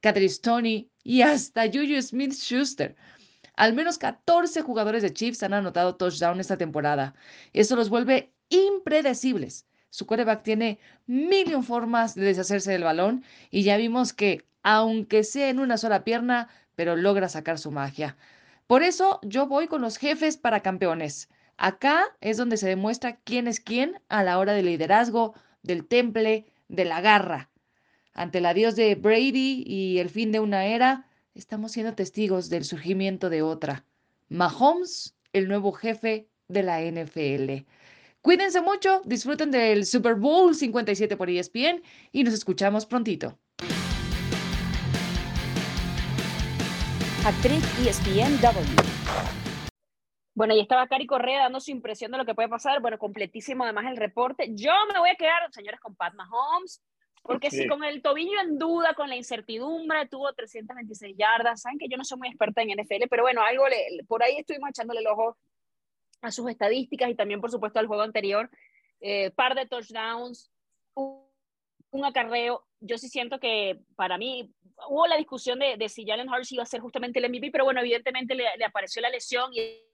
Catherine 0.00 0.28
Stoney 0.30 0.90
y 1.02 1.22
hasta 1.22 1.66
Juju 1.66 2.00
Smith 2.02 2.32
Schuster. 2.32 2.96
Al 3.56 3.72
menos 3.72 3.98
14 3.98 4.62
jugadores 4.62 5.02
de 5.02 5.12
Chiefs 5.12 5.42
han 5.42 5.52
anotado 5.52 5.96
touchdown 5.96 6.38
esta 6.40 6.56
temporada. 6.56 7.14
Eso 7.52 7.74
los 7.76 7.90
vuelve 7.90 8.32
impredecibles. 8.48 9.66
Su 9.90 10.06
quarterback 10.06 10.42
tiene 10.42 10.78
mil 11.06 11.62
formas 11.62 12.14
de 12.14 12.24
deshacerse 12.24 12.70
del 12.70 12.84
balón 12.84 13.24
y 13.50 13.62
ya 13.62 13.76
vimos 13.76 14.12
que, 14.12 14.46
aunque 14.62 15.24
sea 15.24 15.48
en 15.48 15.58
una 15.58 15.78
sola 15.78 16.04
pierna, 16.04 16.48
pero 16.74 16.94
logra 16.94 17.28
sacar 17.28 17.58
su 17.58 17.70
magia. 17.70 18.16
Por 18.66 18.82
eso 18.82 19.18
yo 19.22 19.46
voy 19.46 19.66
con 19.66 19.80
los 19.80 19.96
jefes 19.96 20.36
para 20.36 20.60
campeones. 20.60 21.28
Acá 21.58 22.16
es 22.20 22.36
donde 22.36 22.56
se 22.56 22.68
demuestra 22.68 23.16
quién 23.24 23.48
es 23.48 23.58
quién 23.58 24.00
a 24.08 24.22
la 24.22 24.38
hora 24.38 24.52
del 24.52 24.66
liderazgo, 24.66 25.34
del 25.62 25.86
temple, 25.86 26.46
de 26.68 26.84
la 26.84 27.00
garra. 27.00 27.50
Ante 28.14 28.38
el 28.38 28.46
adiós 28.46 28.76
de 28.76 28.94
Brady 28.94 29.64
y 29.66 29.98
el 29.98 30.08
fin 30.08 30.30
de 30.30 30.38
una 30.38 30.66
era, 30.66 31.08
estamos 31.34 31.72
siendo 31.72 31.94
testigos 31.94 32.48
del 32.48 32.64
surgimiento 32.64 33.28
de 33.28 33.42
otra. 33.42 33.84
Mahomes, 34.28 35.16
el 35.32 35.48
nuevo 35.48 35.72
jefe 35.72 36.28
de 36.46 36.62
la 36.62 36.80
NFL. 36.80 37.66
Cuídense 38.22 38.60
mucho, 38.60 39.02
disfruten 39.04 39.50
del 39.50 39.84
Super 39.84 40.14
Bowl 40.14 40.54
57 40.54 41.16
por 41.16 41.28
ESPN 41.28 41.82
y 42.12 42.22
nos 42.22 42.34
escuchamos 42.34 42.86
prontito. 42.86 43.36
Actriz 47.24 47.64
ESPNW. 47.84 49.47
Bueno, 50.38 50.54
y 50.54 50.60
estaba 50.60 50.86
Cari 50.86 51.04
Correa 51.04 51.42
dando 51.42 51.58
su 51.58 51.72
impresión 51.72 52.12
de 52.12 52.18
lo 52.18 52.24
que 52.24 52.32
puede 52.32 52.48
pasar. 52.48 52.80
Bueno, 52.80 52.96
completísimo 52.96 53.64
además 53.64 53.86
el 53.86 53.96
reporte. 53.96 54.48
Yo 54.54 54.70
me 54.92 55.00
voy 55.00 55.10
a 55.10 55.16
quedar, 55.16 55.52
señores, 55.52 55.80
con 55.80 55.96
Pat 55.96 56.14
Mahomes, 56.14 56.80
porque 57.24 57.50
si 57.50 57.66
con 57.66 57.82
el 57.82 58.02
tobillo 58.02 58.40
en 58.40 58.56
duda, 58.56 58.94
con 58.94 59.08
la 59.08 59.16
incertidumbre, 59.16 60.06
tuvo 60.06 60.32
326 60.32 61.16
yardas. 61.18 61.62
Saben 61.62 61.76
que 61.76 61.88
yo 61.88 61.96
no 61.96 62.04
soy 62.04 62.18
muy 62.18 62.28
experta 62.28 62.62
en 62.62 62.68
NFL, 62.70 63.08
pero 63.10 63.24
bueno, 63.24 63.42
algo 63.42 63.66
le, 63.66 64.04
por 64.06 64.22
ahí 64.22 64.36
estuvimos 64.36 64.70
echándole 64.70 65.00
el 65.00 65.08
ojo 65.08 65.36
a 66.22 66.30
sus 66.30 66.48
estadísticas 66.48 67.10
y 67.10 67.16
también, 67.16 67.40
por 67.40 67.50
supuesto, 67.50 67.80
al 67.80 67.88
juego 67.88 68.04
anterior. 68.04 68.48
Eh, 69.00 69.32
par 69.32 69.56
de 69.56 69.66
touchdowns, 69.66 70.52
un, 70.94 72.04
acarreo. 72.04 72.64
Yo 72.78 72.96
sí 72.96 73.08
siento 73.08 73.40
que 73.40 73.80
para 73.96 74.18
mí 74.18 74.54
hubo 74.88 75.04
la 75.08 75.16
discusión 75.16 75.58
de, 75.58 75.76
de 75.76 75.88
si 75.88 76.06
Jalen 76.06 76.28
Hurts 76.28 76.52
iba 76.52 76.62
a 76.62 76.66
ser 76.66 76.78
justamente 76.78 77.18
el 77.18 77.28
MVP, 77.28 77.50
pero 77.50 77.64
bueno, 77.64 77.80
evidentemente 77.80 78.36
le, 78.36 78.44
le 78.56 78.64
apareció 78.64 79.02
la 79.02 79.10
lesión 79.10 79.52
y 79.52 79.87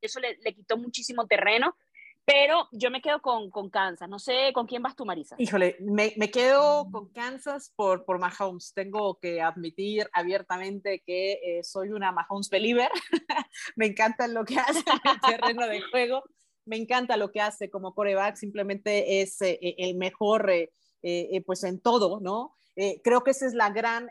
eso 0.00 0.20
le, 0.20 0.36
quitó 0.54 0.76
muchísimo 0.76 1.26
terreno. 1.26 1.76
Pero 2.24 2.68
yo 2.72 2.90
me 2.90 3.00
quedo 3.00 3.22
con, 3.22 3.50
con, 3.50 3.70
Kansas. 3.70 4.08
No 4.08 4.18
sé 4.18 4.50
con 4.52 4.66
quién 4.66 4.82
vas 4.82 4.96
tú, 4.96 5.06
Marisa. 5.06 5.36
Híjole, 5.38 5.76
me, 5.78 6.12
me 6.16 6.28
quedo 6.28 6.90
con 6.90 7.08
Kansas 7.12 7.72
por, 7.76 8.04
por 8.04 8.18
Mahomes. 8.18 8.72
Tengo 8.74 9.16
que 9.20 9.40
admitir 9.40 10.08
abiertamente 10.12 11.04
que 11.06 11.34
eh, 11.34 11.62
soy 11.62 11.90
una 11.90 12.10
Mahomes 12.10 12.50
believer. 12.50 12.90
me 13.76 13.86
encanta 13.86 14.26
lo 14.26 14.44
que 14.44 14.58
hace 14.58 14.80
en 14.80 15.10
el 15.12 15.20
terreno 15.20 15.68
de 15.68 15.80
juego. 15.92 16.24
Me 16.64 16.76
encanta 16.76 17.16
lo 17.16 17.30
que 17.30 17.40
hace 17.40 17.70
como 17.70 17.94
coreback. 17.94 18.34
Simplemente 18.34 19.22
es 19.22 19.40
eh, 19.42 19.60
el 19.78 19.94
mejor, 19.94 20.50
eh, 20.50 21.42
pues 21.46 21.62
en 21.62 21.80
todo, 21.80 22.18
¿no? 22.18 22.56
Eh, 22.78 23.00
creo 23.02 23.24
que 23.24 23.30
esa 23.30 23.46
es 23.46 23.54
la 23.54 23.70
gran, 23.70 24.10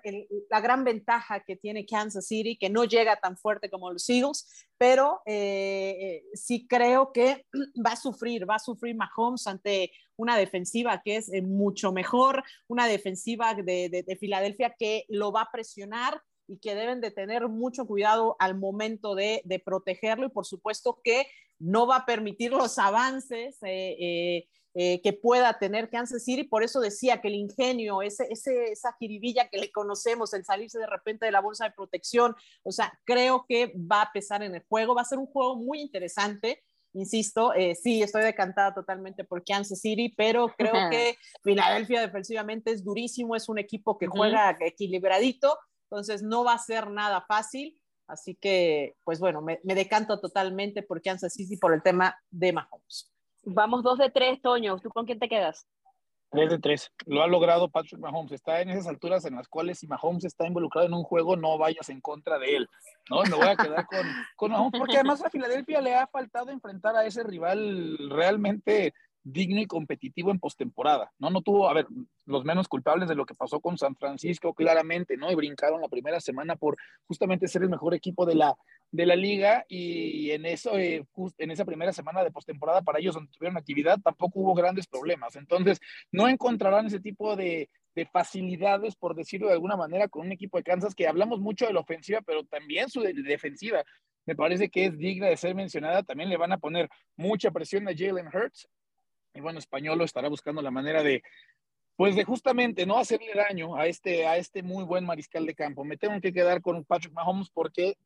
la 0.50 0.60
gran 0.60 0.84
ventaja 0.84 1.44
que 1.44 1.56
tiene 1.56 1.86
Kansas 1.86 2.26
City, 2.26 2.58
que 2.58 2.70
no 2.70 2.84
llega 2.84 3.16
tan 3.18 3.38
fuerte 3.38 3.70
como 3.70 3.92
los 3.92 4.10
Eagles, 4.10 4.50
pero 4.78 5.22
eh, 5.28 5.96
eh, 6.00 6.24
sí 6.34 6.66
creo 6.68 7.12
que 7.14 7.46
va 7.86 7.92
a 7.92 7.96
sufrir, 7.96 8.50
va 8.50 8.56
a 8.56 8.60
sufrir 8.60 8.96
Mahomes 8.96 9.46
ante 9.46 9.92
una 10.18 10.36
defensiva 10.36 11.02
que 11.04 11.18
es 11.18 11.30
mucho 11.44 11.92
mejor, 11.92 12.44
una 12.68 12.88
defensiva 12.88 13.54
de, 13.54 13.90
de, 13.90 14.16
Filadelfia 14.16 14.76
que 14.78 15.06
lo 15.10 15.32
va 15.32 15.42
a 15.42 15.52
presionar 15.52 16.20
y 16.48 16.58
que 16.58 16.74
deben 16.74 17.02
de 17.02 17.12
tener 17.12 17.48
mucho 17.48 17.86
cuidado 17.86 18.36
al 18.40 18.58
momento 18.58 19.14
de, 19.14 19.42
de 19.46 19.60
protegerlo 19.60 20.26
y 20.26 20.30
por 20.30 20.46
supuesto 20.46 21.02
que 21.04 21.28
no 21.60 21.88
va 21.88 21.98
a 21.98 22.06
permitir 22.06 22.52
los 22.52 22.78
avances 22.80 23.58
eh, 23.62 24.48
que 24.76 25.14
pueda 25.14 25.58
tener 25.58 25.90
Kansas 25.90 26.26
City. 26.26 26.44
Por 26.44 26.62
eso 26.62 26.82
decía 26.82 27.22
que 27.22 27.30
el 27.30 27.36
ingenio, 27.36 28.02
ese, 28.02 28.28
esa 28.30 28.94
jiribilla 29.00 29.48
que 29.48 29.58
le 29.58 29.72
conocemos, 29.72 30.34
el 30.34 30.44
salirse 30.44 30.78
de 30.78 30.88
repente 30.88 31.26
de 31.26 31.32
la 31.32 31.40
bolsa 31.40 31.64
de 31.64 31.72
protección, 31.72 32.36
o 32.64 32.72
sea, 32.74 33.00
creo 33.06 33.46
que 33.48 33.74
va 33.78 34.02
a 34.02 34.12
pesar 34.12 34.44
en 34.44 34.54
el 34.54 34.66
juego. 34.68 34.94
Va 34.94 35.04
a 35.04 35.06
ser 35.06 35.18
un 35.18 35.28
juego 35.28 35.56
muy 35.56 35.80
interesante. 35.80 36.62
Insisto, 36.96 37.54
eh, 37.54 37.76
sí, 37.76 38.02
estoy 38.02 38.24
decantada 38.24 38.74
totalmente 38.74 39.26
por 39.26 39.44
Kansas 39.44 39.82
City, 39.82 40.14
pero 40.16 40.54
creo 40.58 40.74
que 40.92 41.18
Filadelfia 41.44 42.02
defensivamente 42.02 42.72
es 42.72 42.84
durísimo, 42.86 43.36
es 43.36 43.50
un 43.50 43.60
equipo 43.60 43.98
que 43.98 44.08
juega 44.08 44.58
equilibradito, 44.62 45.58
entonces 45.90 46.24
no 46.24 46.46
va 46.46 46.54
a 46.54 46.60
ser 46.60 46.90
nada 46.90 47.26
fácil. 47.28 47.80
Así 48.08 48.36
que, 48.36 48.96
pues 49.04 49.20
bueno, 49.20 49.42
me, 49.42 49.60
me 49.64 49.74
decanto 49.74 50.20
totalmente 50.20 50.84
por 50.84 51.02
Kansas 51.02 51.34
City 51.34 51.58
por 51.58 51.74
el 51.74 51.82
tema 51.82 52.18
de 52.30 52.54
Mahomes. 52.54 53.15
Vamos 53.46 53.84
dos 53.84 53.98
de 53.98 54.10
tres, 54.10 54.42
Toño. 54.42 54.78
¿Tú 54.80 54.90
con 54.90 55.06
quién 55.06 55.20
te 55.20 55.30
quedas? 55.30 55.68
Tres 56.32 56.50
de 56.50 56.60
tres. 56.60 56.92
Lo 57.06 57.22
ha 57.22 57.28
logrado 57.28 57.70
Patrick 57.70 58.00
Mahomes. 58.00 58.32
Está 58.32 58.62
en 58.62 58.70
esas 58.70 58.88
alturas 58.88 59.26
en 59.26 59.36
las 59.36 59.48
cuales 59.48 59.80
si 59.80 59.88
Mahomes 59.88 60.26
está 60.26 60.46
involucrado 60.48 60.88
en 60.88 60.94
un 60.94 61.04
juego, 61.04 61.36
no 61.36 61.58
vayas 61.58 61.90
en 61.90 62.02
contra 62.02 62.40
de 62.40 62.58
él. 62.58 62.70
No, 63.10 63.24
me 63.24 63.36
voy 63.36 63.48
a 63.48 63.56
quedar 63.56 63.86
con, 63.86 64.06
con 64.36 64.52
Mahomes 64.52 64.80
porque 64.80 64.96
además 64.96 65.24
a 65.24 65.30
Filadelfia 65.30 65.82
le 65.82 65.96
ha 65.96 66.08
faltado 66.08 66.50
enfrentar 66.50 66.96
a 66.96 67.06
ese 67.06 67.24
rival 67.24 67.98
realmente 68.10 68.94
digno 69.26 69.60
y 69.60 69.66
competitivo 69.66 70.30
en 70.30 70.40
postemporada, 70.40 71.12
¿no? 71.18 71.32
No 71.32 71.42
tuvo, 71.42 71.68
a 71.68 71.74
ver, 71.74 71.88
los 72.28 72.46
menos 72.46 72.68
culpables 72.68 73.10
de 73.10 73.16
lo 73.16 73.26
que 73.26 73.34
pasó 73.34 73.60
con 73.60 73.76
San 73.76 73.96
Francisco, 73.96 74.54
claramente, 74.54 75.18
¿no? 75.18 75.32
Y 75.32 75.36
brincaron 75.36 75.82
la 75.82 75.90
primera 75.90 76.22
semana 76.22 76.56
por 76.56 76.78
justamente 77.08 77.48
ser 77.48 77.64
el 77.64 77.70
mejor 77.70 77.96
equipo 77.96 78.28
de 78.28 78.36
la, 78.36 78.56
de 78.92 79.06
la 79.08 79.16
liga 79.16 79.66
y 79.68 80.30
en 80.30 80.46
eso, 80.46 80.78
eh, 80.78 81.04
en 81.40 81.52
esa 81.52 81.66
primera 81.66 81.92
semana 81.92 82.24
de 82.24 82.30
postemporada 82.32 82.84
para 82.84 83.00
ellos 83.00 83.16
donde 83.16 83.32
tuvieron 83.32 83.58
actividad, 83.58 84.00
tampoco 84.00 84.42
hubo 84.42 84.54
grandes 84.54 84.86
problemas. 84.86 85.36
Entonces, 85.36 85.82
no 86.12 86.28
encontrarán 86.28 86.86
ese 86.86 87.00
tipo 87.00 87.36
de, 87.36 87.68
de 87.96 88.06
facilidades, 88.06 88.96
por 88.96 89.16
decirlo 89.16 89.48
de 89.48 89.54
alguna 89.54 89.76
manera, 89.76 90.08
con 90.08 90.28
un 90.28 90.34
equipo 90.34 90.58
de 90.58 90.64
Kansas 90.64 90.94
que 90.94 91.08
hablamos 91.08 91.40
mucho 91.40 91.66
de 91.66 91.74
la 91.74 91.80
ofensiva, 91.80 92.22
pero 92.22 92.44
también 92.44 92.90
su 92.90 93.02
defensiva 93.02 93.84
me 94.28 94.36
parece 94.36 94.70
que 94.70 94.86
es 94.86 94.98
digna 94.98 95.28
de 95.28 95.38
ser 95.38 95.56
mencionada. 95.56 96.04
También 96.04 96.30
le 96.30 96.38
van 96.38 96.52
a 96.52 96.58
poner 96.60 96.90
mucha 97.16 97.50
presión 97.50 97.88
a 97.88 97.94
Jalen 97.96 98.28
Hurts 98.28 98.68
y 99.36 99.42
bueno, 99.42 99.60
Españolo 99.60 100.04
estará 100.04 100.30
buscando 100.30 100.62
la 100.62 100.72
manera 100.72 101.04
de 101.04 101.22
pues 101.96 102.16
de 102.16 102.26
justamente 102.26 102.86
no 102.86 102.98
hacerle 102.98 103.34
daño 103.34 103.76
a 103.76 103.88
este, 103.88 104.26
a 104.26 104.38
este 104.38 104.64
muy 104.64 104.84
buen 104.84 105.06
mariscal 105.06 105.46
de 105.46 105.56
campo. 105.56 105.86
Me 105.86 105.98
tengo 105.98 106.20
que 106.20 106.34
quedar 106.34 106.62
con 106.62 106.84
Patrick 106.84 107.14
Mahomes 107.14 107.50
porque 107.50 107.98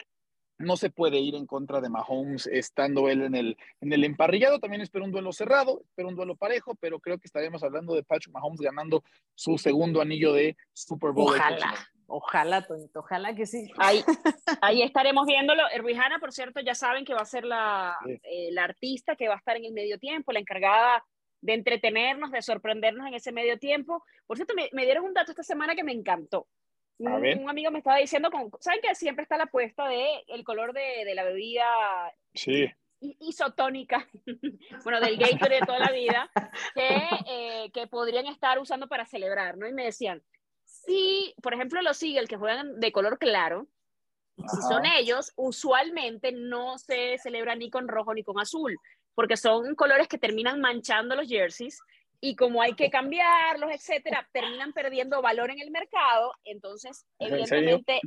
no 0.60 0.76
se 0.76 0.90
puede 0.90 1.18
ir 1.20 1.36
en 1.36 1.48
contra 1.48 1.82
de 1.82 1.90
Mahomes 1.90 2.46
estando 2.48 3.10
él 3.10 3.24
en 3.24 3.34
el, 3.34 3.58
en 3.82 3.94
el 3.94 4.04
emparrillado. 4.04 4.60
También 4.60 4.82
espero 4.82 5.06
un 5.06 5.12
duelo 5.12 5.32
cerrado, 5.32 5.82
espero 5.86 6.10
un 6.10 6.16
duelo 6.16 6.36
parejo, 6.36 6.76
pero 6.76 7.00
creo 7.00 7.18
que 7.18 7.26
estaremos 7.26 7.64
hablando 7.64 7.96
de 7.96 8.04
Patrick 8.04 8.34
Mahomes 8.34 8.60
ganando 8.60 9.04
su 9.34 9.58
segundo 9.58 10.02
anillo 10.02 10.34
de 10.34 10.56
Super 10.74 11.12
Bowl. 11.12 11.34
Ojalá, 11.34 11.74
ojalá, 12.08 12.68
Tonito, 12.68 13.00
ojalá 13.00 13.34
que 13.34 13.46
sí. 13.46 13.72
Ahí, 13.78 14.04
ahí 14.62 14.82
estaremos 14.84 15.26
viéndolo. 15.26 15.64
Rihanna, 15.80 16.20
por 16.20 16.32
cierto, 16.32 16.60
ya 16.60 16.76
saben 16.76 17.06
que 17.06 17.14
va 17.14 17.22
a 17.22 17.26
ser 17.26 17.46
la, 17.46 17.98
eh, 18.06 18.50
la 18.52 18.66
artista 18.66 19.16
que 19.16 19.30
va 19.30 19.36
a 19.36 19.38
estar 19.38 19.56
en 19.56 19.66
el 19.66 19.74
medio 19.74 19.98
tiempo, 19.98 20.32
la 20.32 20.40
encargada 20.40 21.04
de 21.42 21.54
entretenernos, 21.54 22.32
de 22.32 22.42
sorprendernos 22.42 23.08
en 23.08 23.14
ese 23.14 23.32
medio 23.32 23.58
tiempo. 23.58 24.04
Por 24.28 24.38
cierto, 24.38 24.54
me, 24.56 24.70
me 24.74 24.86
dieron 24.86 25.06
un 25.06 25.14
dato 25.14 25.32
esta 25.32 25.44
semana 25.44 25.76
que 25.76 25.84
me 25.84 25.94
encantó. 25.94 26.48
Un, 27.00 27.50
amigo 27.50 27.72
me 27.72 27.78
estaba 27.78 27.98
diciendo, 27.98 28.30
con, 28.30 28.52
¿saben 28.60 28.82
que 28.82 28.94
siempre 28.94 29.24
está 29.24 29.38
la 29.38 29.46
apuesta 29.46 29.88
de 29.88 30.06
el 30.28 30.44
color 30.44 30.74
de, 30.74 31.06
de 31.06 31.16
la 31.16 31.24
bebida 31.24 31.64
sí. 32.34 32.70
isotónica, 33.00 34.06
bueno, 34.84 35.00
del 35.00 35.18
Gatorade 35.18 35.62
de 35.62 35.66
toda 35.66 35.80
la 35.80 35.92
vida, 35.94 36.30
que, 36.76 37.00
eh, 37.28 37.72
que 37.74 37.88
podrían 37.88 38.26
estar 38.26 38.60
usando 38.60 38.90
para 38.90 39.06
celebrar, 39.06 39.58
¿no? 39.58 39.66
Y 39.66 39.72
me 39.72 39.86
decían, 39.86 40.22
si, 40.66 41.34
por 41.42 41.54
ejemplo, 41.54 41.82
los 41.82 42.04
Eagles 42.04 42.28
que 42.28 42.36
juegan 42.36 42.82
de 42.82 42.92
color 42.92 43.18
claro, 43.18 43.70
si 44.36 44.62
son 44.70 44.86
ellos, 44.86 45.32
usualmente 45.38 46.34
no 46.34 46.78
se 46.78 47.18
celebra 47.18 47.56
ni 47.56 47.70
con 47.70 47.88
rojo 47.88 48.14
ni 48.14 48.24
con 48.24 48.40
azul, 48.40 48.78
porque 49.16 49.38
son 49.38 49.76
colores 49.76 50.08
que 50.08 50.18
terminan 50.18 50.62
manchando 50.62 51.16
los 51.16 51.28
jerseys 51.28 51.80
y 52.22 52.36
como 52.36 52.62
hay 52.62 52.74
que 52.74 52.90
cambiarlos, 52.90 53.72
etcétera, 53.72 54.28
terminan 54.34 54.74
perdiendo 54.74 55.22
valor 55.22 55.52
en 55.52 55.60
el 55.60 55.72
mercado. 55.72 56.34
Entonces, 56.44 57.06
evidentemente, 57.18 58.02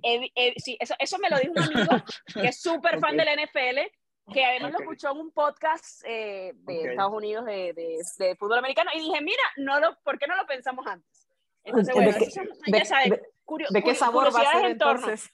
sí, 0.57 0.77
eso, 0.81 0.95
eso 0.99 1.19
me 1.19 1.31
lo 1.31 1.39
dijo 1.39 1.53
un 1.53 1.77
amigo 1.77 1.97
que 2.35 2.49
es 2.49 2.61
súper 2.61 3.01
fan 3.01 3.17
de 3.17 3.25
la 3.25 3.35
NFL, 3.35 3.81
que 4.33 4.45
además 4.45 4.73
lo 4.73 4.81
escuchó 4.81 5.11
en 5.13 5.19
un 5.19 5.33
podcast 5.33 6.03
eh, 6.05 6.53
de 6.55 6.91
Estados 6.91 7.13
Unidos 7.13 7.45
de, 7.47 7.73
de, 7.73 7.99
de, 8.19 8.37
fútbol 8.37 8.59
americano, 8.59 8.91
y 8.95 9.01
dije, 9.01 9.21
mira, 9.23 9.43
no 9.57 9.81
lo, 9.81 9.99
¿por 10.03 10.19
qué 10.19 10.27
no 10.27 10.37
lo 10.37 10.47
pensamos 10.47 10.87
antes? 10.87 11.29
Entonces, 11.65 11.95
bueno, 11.95 12.13
¿De, 12.13 12.19
qué, 12.19 12.79
ya 12.79 12.85
sabes, 12.85 13.11
¿de 13.71 13.83
qué 13.83 13.95
sabor 13.95 14.35
va 14.35 14.41
a 14.41 14.53
ser 14.53 14.65
entonces? 14.67 15.31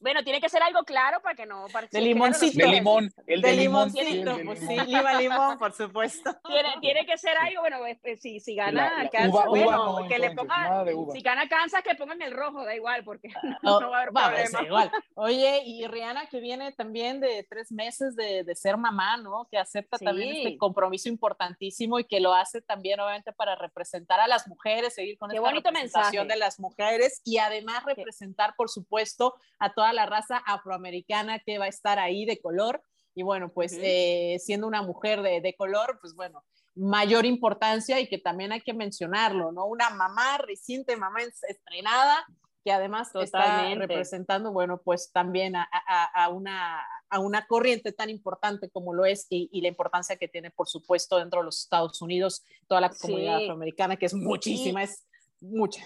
Bueno, 0.00 0.22
tiene 0.22 0.40
que 0.40 0.48
ser 0.48 0.62
algo 0.62 0.82
claro 0.84 1.20
para 1.22 1.34
que 1.34 1.46
no... 1.46 1.66
Para 1.72 1.86
de 1.86 2.00
limoncito. 2.00 2.58
De 2.58 2.66
limón. 2.66 3.10
El 3.26 3.42
de, 3.42 3.50
de 3.50 3.56
limoncito, 3.56 4.04
limón. 4.04 4.38
Sí, 4.38 4.44
pues 4.44 4.58
sí, 4.60 4.76
lima 4.86 5.14
limón, 5.14 5.58
por 5.58 5.72
supuesto. 5.72 6.30
Tiene, 6.46 6.68
tiene 6.80 7.06
que 7.06 7.16
ser 7.16 7.36
algo, 7.36 7.60
bueno, 7.60 7.78
pues, 8.02 8.20
si, 8.20 8.40
si 8.40 8.54
gana 8.54 9.02
la, 9.02 9.08
Kansas, 9.08 9.30
uva, 9.30 9.46
bueno, 9.48 9.92
uva 9.92 10.02
no, 10.02 10.08
que 10.08 10.18
le 10.18 10.30
pongan, 10.32 10.86
si 11.12 11.20
gana 11.20 11.48
Kansas, 11.48 11.82
que 11.82 11.94
pongan 11.94 12.20
el 12.22 12.32
rojo, 12.32 12.64
da 12.64 12.74
igual, 12.74 13.04
porque 13.04 13.28
no, 13.62 13.80
no 13.80 13.90
va 13.90 13.98
a 13.98 14.00
haber 14.02 14.16
va, 14.16 14.26
problema. 14.28 14.58
Pues, 14.58 14.66
igual. 14.66 14.90
Oye, 15.14 15.62
y 15.64 15.86
Rihanna 15.86 16.26
que 16.26 16.40
viene 16.40 16.72
también 16.72 17.20
de 17.20 17.46
tres 17.48 17.70
meses 17.72 18.16
de, 18.16 18.44
de 18.44 18.54
ser 18.54 18.76
mamá, 18.76 19.16
¿no? 19.16 19.46
Que 19.50 19.58
acepta 19.58 19.98
sí. 19.98 20.04
también 20.04 20.36
este 20.36 20.58
compromiso 20.58 21.08
importantísimo 21.08 21.98
y 21.98 22.04
que 22.04 22.20
lo 22.20 22.34
hace 22.34 22.60
también, 22.60 23.00
obviamente, 23.00 23.32
para 23.32 23.54
representar 23.54 24.20
a 24.20 24.28
las 24.28 24.46
mujeres, 24.48 24.94
seguir 24.94 25.18
con 25.18 25.30
Qué 25.30 25.36
esta 25.36 25.50
representación 25.50 26.26
mensaje. 26.26 26.28
de 26.28 26.36
las 26.36 26.60
mujeres 26.60 27.20
y 27.24 27.38
además 27.38 27.84
representar, 27.84 28.54
por 28.56 28.68
supuesto, 28.68 29.34
a 29.58 29.72
toda 29.80 29.94
la 29.94 30.04
raza 30.04 30.36
afroamericana 30.36 31.38
que 31.38 31.56
va 31.56 31.64
a 31.64 31.68
estar 31.68 31.98
ahí 31.98 32.26
de 32.26 32.38
color. 32.38 32.82
Y 33.14 33.22
bueno, 33.22 33.50
pues 33.50 33.72
uh 33.72 33.76
-huh. 33.76 33.82
eh, 33.82 34.36
siendo 34.38 34.66
una 34.66 34.82
mujer 34.82 35.22
de, 35.22 35.40
de, 35.40 35.54
color, 35.54 35.98
pues 36.02 36.14
bueno, 36.14 36.44
mayor 36.74 37.24
importancia 37.24 37.98
y 37.98 38.06
que 38.06 38.18
también 38.18 38.52
hay 38.52 38.60
que 38.60 38.74
mencionarlo, 38.74 39.52
¿no? 39.52 39.64
Una 39.64 39.88
mamá 39.88 40.36
reciente, 40.36 40.98
mamá 40.98 41.20
estrenada, 41.48 42.26
que 42.62 42.72
además 42.72 43.10
Totalmente. 43.10 43.70
está 43.70 43.86
representando, 43.86 44.52
bueno, 44.52 44.82
pues 44.84 45.10
también 45.12 45.56
a, 45.56 45.66
a, 45.72 46.24
a, 46.24 46.28
una, 46.28 46.82
a 47.08 47.18
una 47.18 47.46
corriente 47.46 47.90
tan 47.92 48.10
importante 48.10 48.68
como 48.68 48.92
lo 48.92 49.06
es 49.06 49.26
y, 49.30 49.48
y, 49.50 49.62
la 49.62 49.68
importancia 49.68 50.16
que 50.16 50.28
tiene, 50.28 50.50
por 50.50 50.68
supuesto, 50.68 51.16
dentro 51.16 51.40
de 51.40 51.46
los 51.46 51.62
Estados 51.62 52.02
Unidos, 52.02 52.44
toda 52.68 52.82
la 52.82 52.90
comunidad 52.90 53.38
sí. 53.38 53.44
afroamericana, 53.44 53.96
que 53.96 54.06
es 54.06 54.14
muchísima, 54.14 54.86
sí. 54.86 54.92
es 54.92 55.06
mucha. 55.40 55.82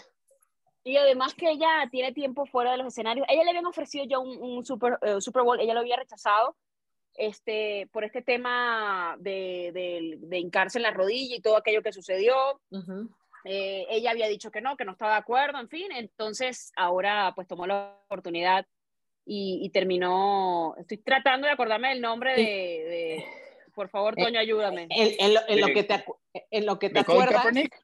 Y 0.87 0.99
además 0.99 1.35
que 1.35 1.51
ella 1.51 1.89
tiene 1.91 2.13
tiempo 2.13 2.45
fuera 2.45 2.73
de 2.73 2.77
los 2.77 2.89
escenarios. 2.89 3.27
Ella 3.31 3.43
le 3.43 3.51
habían 3.51 3.67
ofrecido 3.67 4.05
ya 4.05 4.19
un, 4.19 4.37
un 4.39 4.65
super, 4.67 4.99
uh, 5.03 5.19
super, 5.21 5.43
Bowl, 5.43 5.59
ella 5.59 5.73
lo 5.73 5.81
había 5.81 5.97
rechazado 5.97 6.57
este, 7.15 7.89
por 7.91 8.05
este 8.05 8.21
tema 8.21 9.17
de, 9.19 9.71
de, 9.73 10.17
de 10.19 10.39
hincarse 10.39 10.79
en 10.79 10.83
la 10.83 10.91
rodilla 10.91 11.37
y 11.37 11.41
todo 11.41 11.57
aquello 11.57 11.83
que 11.83 11.93
sucedió. 11.93 12.61
Uh 12.71 12.79
-huh. 12.79 13.09
eh, 13.47 13.87
ella 13.89 14.11
había 14.11 14.29
dicho 14.29 14.51
que 14.51 14.61
no, 14.61 14.77
que 14.77 14.85
no 14.85 14.93
estaba 14.93 15.13
de 15.13 15.19
acuerdo, 15.19 15.59
en 15.59 15.71
fin. 15.71 15.91
Entonces 15.91 16.71
ahora 16.77 17.33
pues 17.35 17.49
tomó 17.49 17.67
la 17.67 17.99
oportunidad 18.05 18.67
y, 19.25 19.61
y 19.63 19.71
terminó. 19.71 20.75
Estoy 20.77 20.99
tratando 20.99 21.47
de 21.47 21.55
acordarme 21.55 21.89
del 21.89 22.03
nombre 22.03 22.35
de. 22.37 22.43
de 22.43 23.25
por 23.75 23.89
favor, 23.89 24.15
Toño, 24.15 24.39
ayúdame. 24.39 24.87
En, 24.91 25.15
en, 25.19 25.35
lo, 25.35 25.41
en 25.49 25.61
lo, 25.61 25.67
que 25.69 25.83
te, 25.83 26.05
en 26.51 26.67
lo 26.67 26.79
que 26.79 26.91
te 26.91 27.01
acuerdas. 27.01 27.43
Kaepernick? 27.43 27.75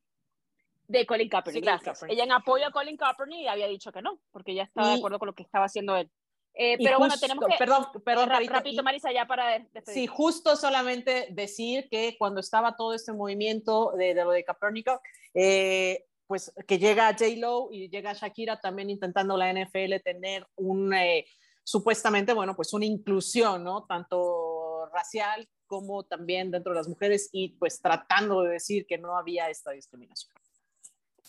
De 0.91 1.07
Colin 1.07 1.29
Kaepernick, 1.29 1.63
sí, 1.63 1.67
gracias. 1.67 2.01
Kaepernick. 2.01 2.15
Ella 2.15 2.25
en 2.25 2.33
apoyo 2.33 2.67
a 2.67 2.71
Colin 2.71 2.97
Kaepernick 2.97 3.49
había 3.49 3.69
dicho 3.69 3.93
que 3.93 4.03
no, 4.03 4.21
porque 4.33 4.55
ya 4.55 4.65
estaba 4.65 4.89
y, 4.89 4.91
de 4.93 4.99
acuerdo 4.99 5.19
con 5.19 5.27
lo 5.27 5.35
que 5.35 5.45
estaba 5.45 5.67
haciendo 5.67 5.97
él. 5.97 6.11
Eh, 6.55 6.77
pero 6.83 6.99
bueno, 6.99 7.15
tenemos 7.19 7.47
que... 7.47 7.55
Perdón, 7.57 7.87
perdón, 8.05 8.29
rapidito, 8.29 8.83
Marisa, 8.83 9.13
ya 9.13 9.25
para 9.27 9.61
despedir. 9.61 9.85
Sí, 9.95 10.07
justo 10.09 10.57
solamente 10.57 11.29
decir 11.31 11.89
que 11.89 12.17
cuando 12.19 12.41
estaba 12.41 12.77
todo 12.77 12.93
este 12.93 13.13
movimiento 13.13 13.93
de, 13.97 14.15
de 14.15 14.25
lo 14.25 14.33
de 14.33 14.45
Kaepernick, 14.45 14.91
eh, 15.35 16.07
pues 16.27 16.53
que 16.67 16.79
llega 16.79 17.13
J-Lo 17.13 17.69
y 17.71 17.89
llega 17.89 18.13
Shakira 18.13 18.61
también 18.61 18.91
intentando 18.91 19.37
la 19.37 19.53
NFL 19.53 20.01
tener 20.05 20.45
un, 20.57 20.93
eh, 20.93 21.25
supuestamente, 21.63 22.33
bueno, 22.33 22.57
pues 22.57 22.73
una 22.73 22.85
inclusión, 22.85 23.63
¿no? 23.63 23.87
Tanto 23.87 24.87
racial 24.93 25.49
como 25.67 26.03
también 26.03 26.51
dentro 26.51 26.73
de 26.73 26.79
las 26.79 26.89
mujeres 26.89 27.29
y 27.33 27.51
pues 27.51 27.81
tratando 27.81 28.43
de 28.43 28.55
decir 28.55 28.87
que 28.87 28.99
no 28.99 29.17
había 29.17 29.49
esta 29.51 29.71
discriminación. 29.71 30.35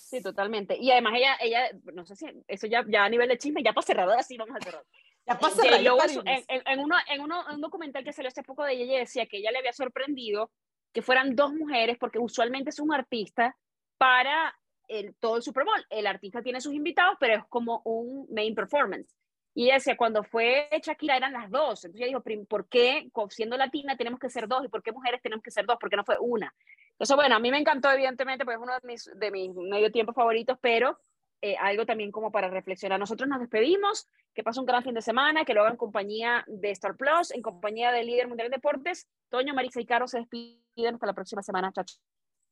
Sí, 0.01 0.21
totalmente. 0.21 0.77
Y 0.77 0.91
además 0.91 1.13
ella, 1.15 1.37
ella 1.39 1.69
no 1.93 2.05
sé 2.05 2.15
si 2.15 2.25
eso 2.47 2.67
ya, 2.67 2.83
ya 2.87 3.05
a 3.05 3.09
nivel 3.09 3.29
de 3.29 3.37
chisme, 3.37 3.63
ya 3.63 3.73
para 3.73 3.85
cerrar, 3.85 4.09
así 4.11 4.37
vamos 4.37 4.55
a 4.59 4.63
cerrar. 4.63 4.83
Ya 5.25 5.39
para 5.39 5.53
cerrar. 5.53 5.79
En, 5.79 6.43
en, 6.47 6.61
en, 6.65 6.79
uno, 6.79 6.95
en, 7.07 7.21
uno, 7.21 7.45
un 7.53 7.61
documental 7.61 8.03
que 8.03 8.11
salió 8.11 8.27
hace 8.27 8.43
poco 8.43 8.63
de 8.63 8.73
ella, 8.73 8.83
ella 8.83 8.99
decía 8.99 9.25
que 9.27 9.37
ella 9.37 9.51
le 9.51 9.59
había 9.59 9.73
sorprendido 9.73 10.51
que 10.91 11.01
fueran 11.01 11.35
dos 11.35 11.53
mujeres, 11.53 11.97
porque 11.97 12.19
usualmente 12.19 12.71
es 12.71 12.79
un 12.79 12.93
artista 12.93 13.55
para 13.97 14.53
el, 14.87 15.15
todo 15.15 15.37
el 15.37 15.43
Super 15.43 15.63
Bowl. 15.63 15.85
El 15.89 16.07
artista 16.07 16.41
tiene 16.41 16.59
sus 16.59 16.73
invitados, 16.73 17.15
pero 17.19 17.35
es 17.35 17.45
como 17.47 17.81
un 17.85 18.27
main 18.33 18.53
performance. 18.53 19.15
Y 19.53 19.65
ella 19.65 19.75
decía, 19.75 19.97
cuando 19.97 20.23
fue 20.23 20.69
Shakira 20.81 21.17
eran 21.17 21.33
las 21.33 21.49
dos. 21.49 21.83
Entonces 21.85 22.07
ella 22.07 22.19
dijo, 22.19 22.45
¿por 22.47 22.67
qué 22.67 23.09
siendo 23.29 23.57
latina 23.57 23.97
tenemos 23.97 24.19
que 24.19 24.29
ser 24.29 24.47
dos? 24.47 24.65
¿Y 24.65 24.69
por 24.69 24.81
qué 24.83 24.91
mujeres 24.91 25.21
tenemos 25.21 25.43
que 25.43 25.51
ser 25.51 25.65
dos? 25.65 25.77
¿Por 25.79 25.89
qué 25.89 25.95
no 25.95 26.05
fue 26.05 26.17
una? 26.19 26.53
Entonces, 27.01 27.15
bueno, 27.15 27.35
a 27.35 27.39
mí 27.39 27.49
me 27.49 27.57
encantó, 27.57 27.89
evidentemente, 27.89 28.45
porque 28.45 28.57
es 28.57 28.61
uno 28.61 28.73
de 28.79 28.87
mis, 28.87 29.09
de 29.15 29.31
mis 29.31 29.55
medio 29.55 29.91
tiempo 29.91 30.13
favoritos, 30.13 30.55
pero 30.61 30.99
eh, 31.41 31.55
algo 31.59 31.83
también 31.83 32.11
como 32.11 32.31
para 32.31 32.47
reflexionar. 32.47 32.99
Nosotros 32.99 33.27
nos 33.27 33.39
despedimos, 33.39 34.07
que 34.35 34.43
pase 34.43 34.59
un 34.59 34.67
gran 34.67 34.83
fin 34.83 34.93
de 34.93 35.01
semana, 35.01 35.43
que 35.43 35.55
lo 35.55 35.61
hagan 35.61 35.73
en 35.73 35.77
compañía 35.77 36.45
de 36.45 36.69
Star 36.69 36.95
Plus, 36.95 37.31
en 37.31 37.41
compañía 37.41 37.91
del 37.91 38.05
líder 38.05 38.27
mundial 38.27 38.51
de 38.51 38.57
deportes. 38.57 39.07
Toño, 39.29 39.55
Marisa 39.55 39.81
y 39.81 39.87
Caro 39.87 40.07
se 40.07 40.19
despiden 40.19 40.93
hasta 40.93 41.07
la 41.07 41.13
próxima 41.13 41.41
semana. 41.41 41.71
Chao, 41.73 41.85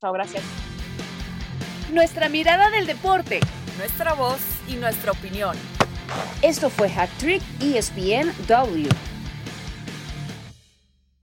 chao, 0.00 0.12
gracias. 0.12 0.42
Nuestra 1.92 2.28
mirada 2.28 2.70
del 2.70 2.88
deporte, 2.88 3.38
nuestra 3.78 4.14
voz 4.14 4.40
y 4.68 4.74
nuestra 4.74 5.12
opinión. 5.12 5.56
Esto 6.42 6.70
fue 6.70 6.88
Hack 6.88 7.10
Trick 7.18 7.42
ESPN 7.60 8.32
W. 8.48 9.09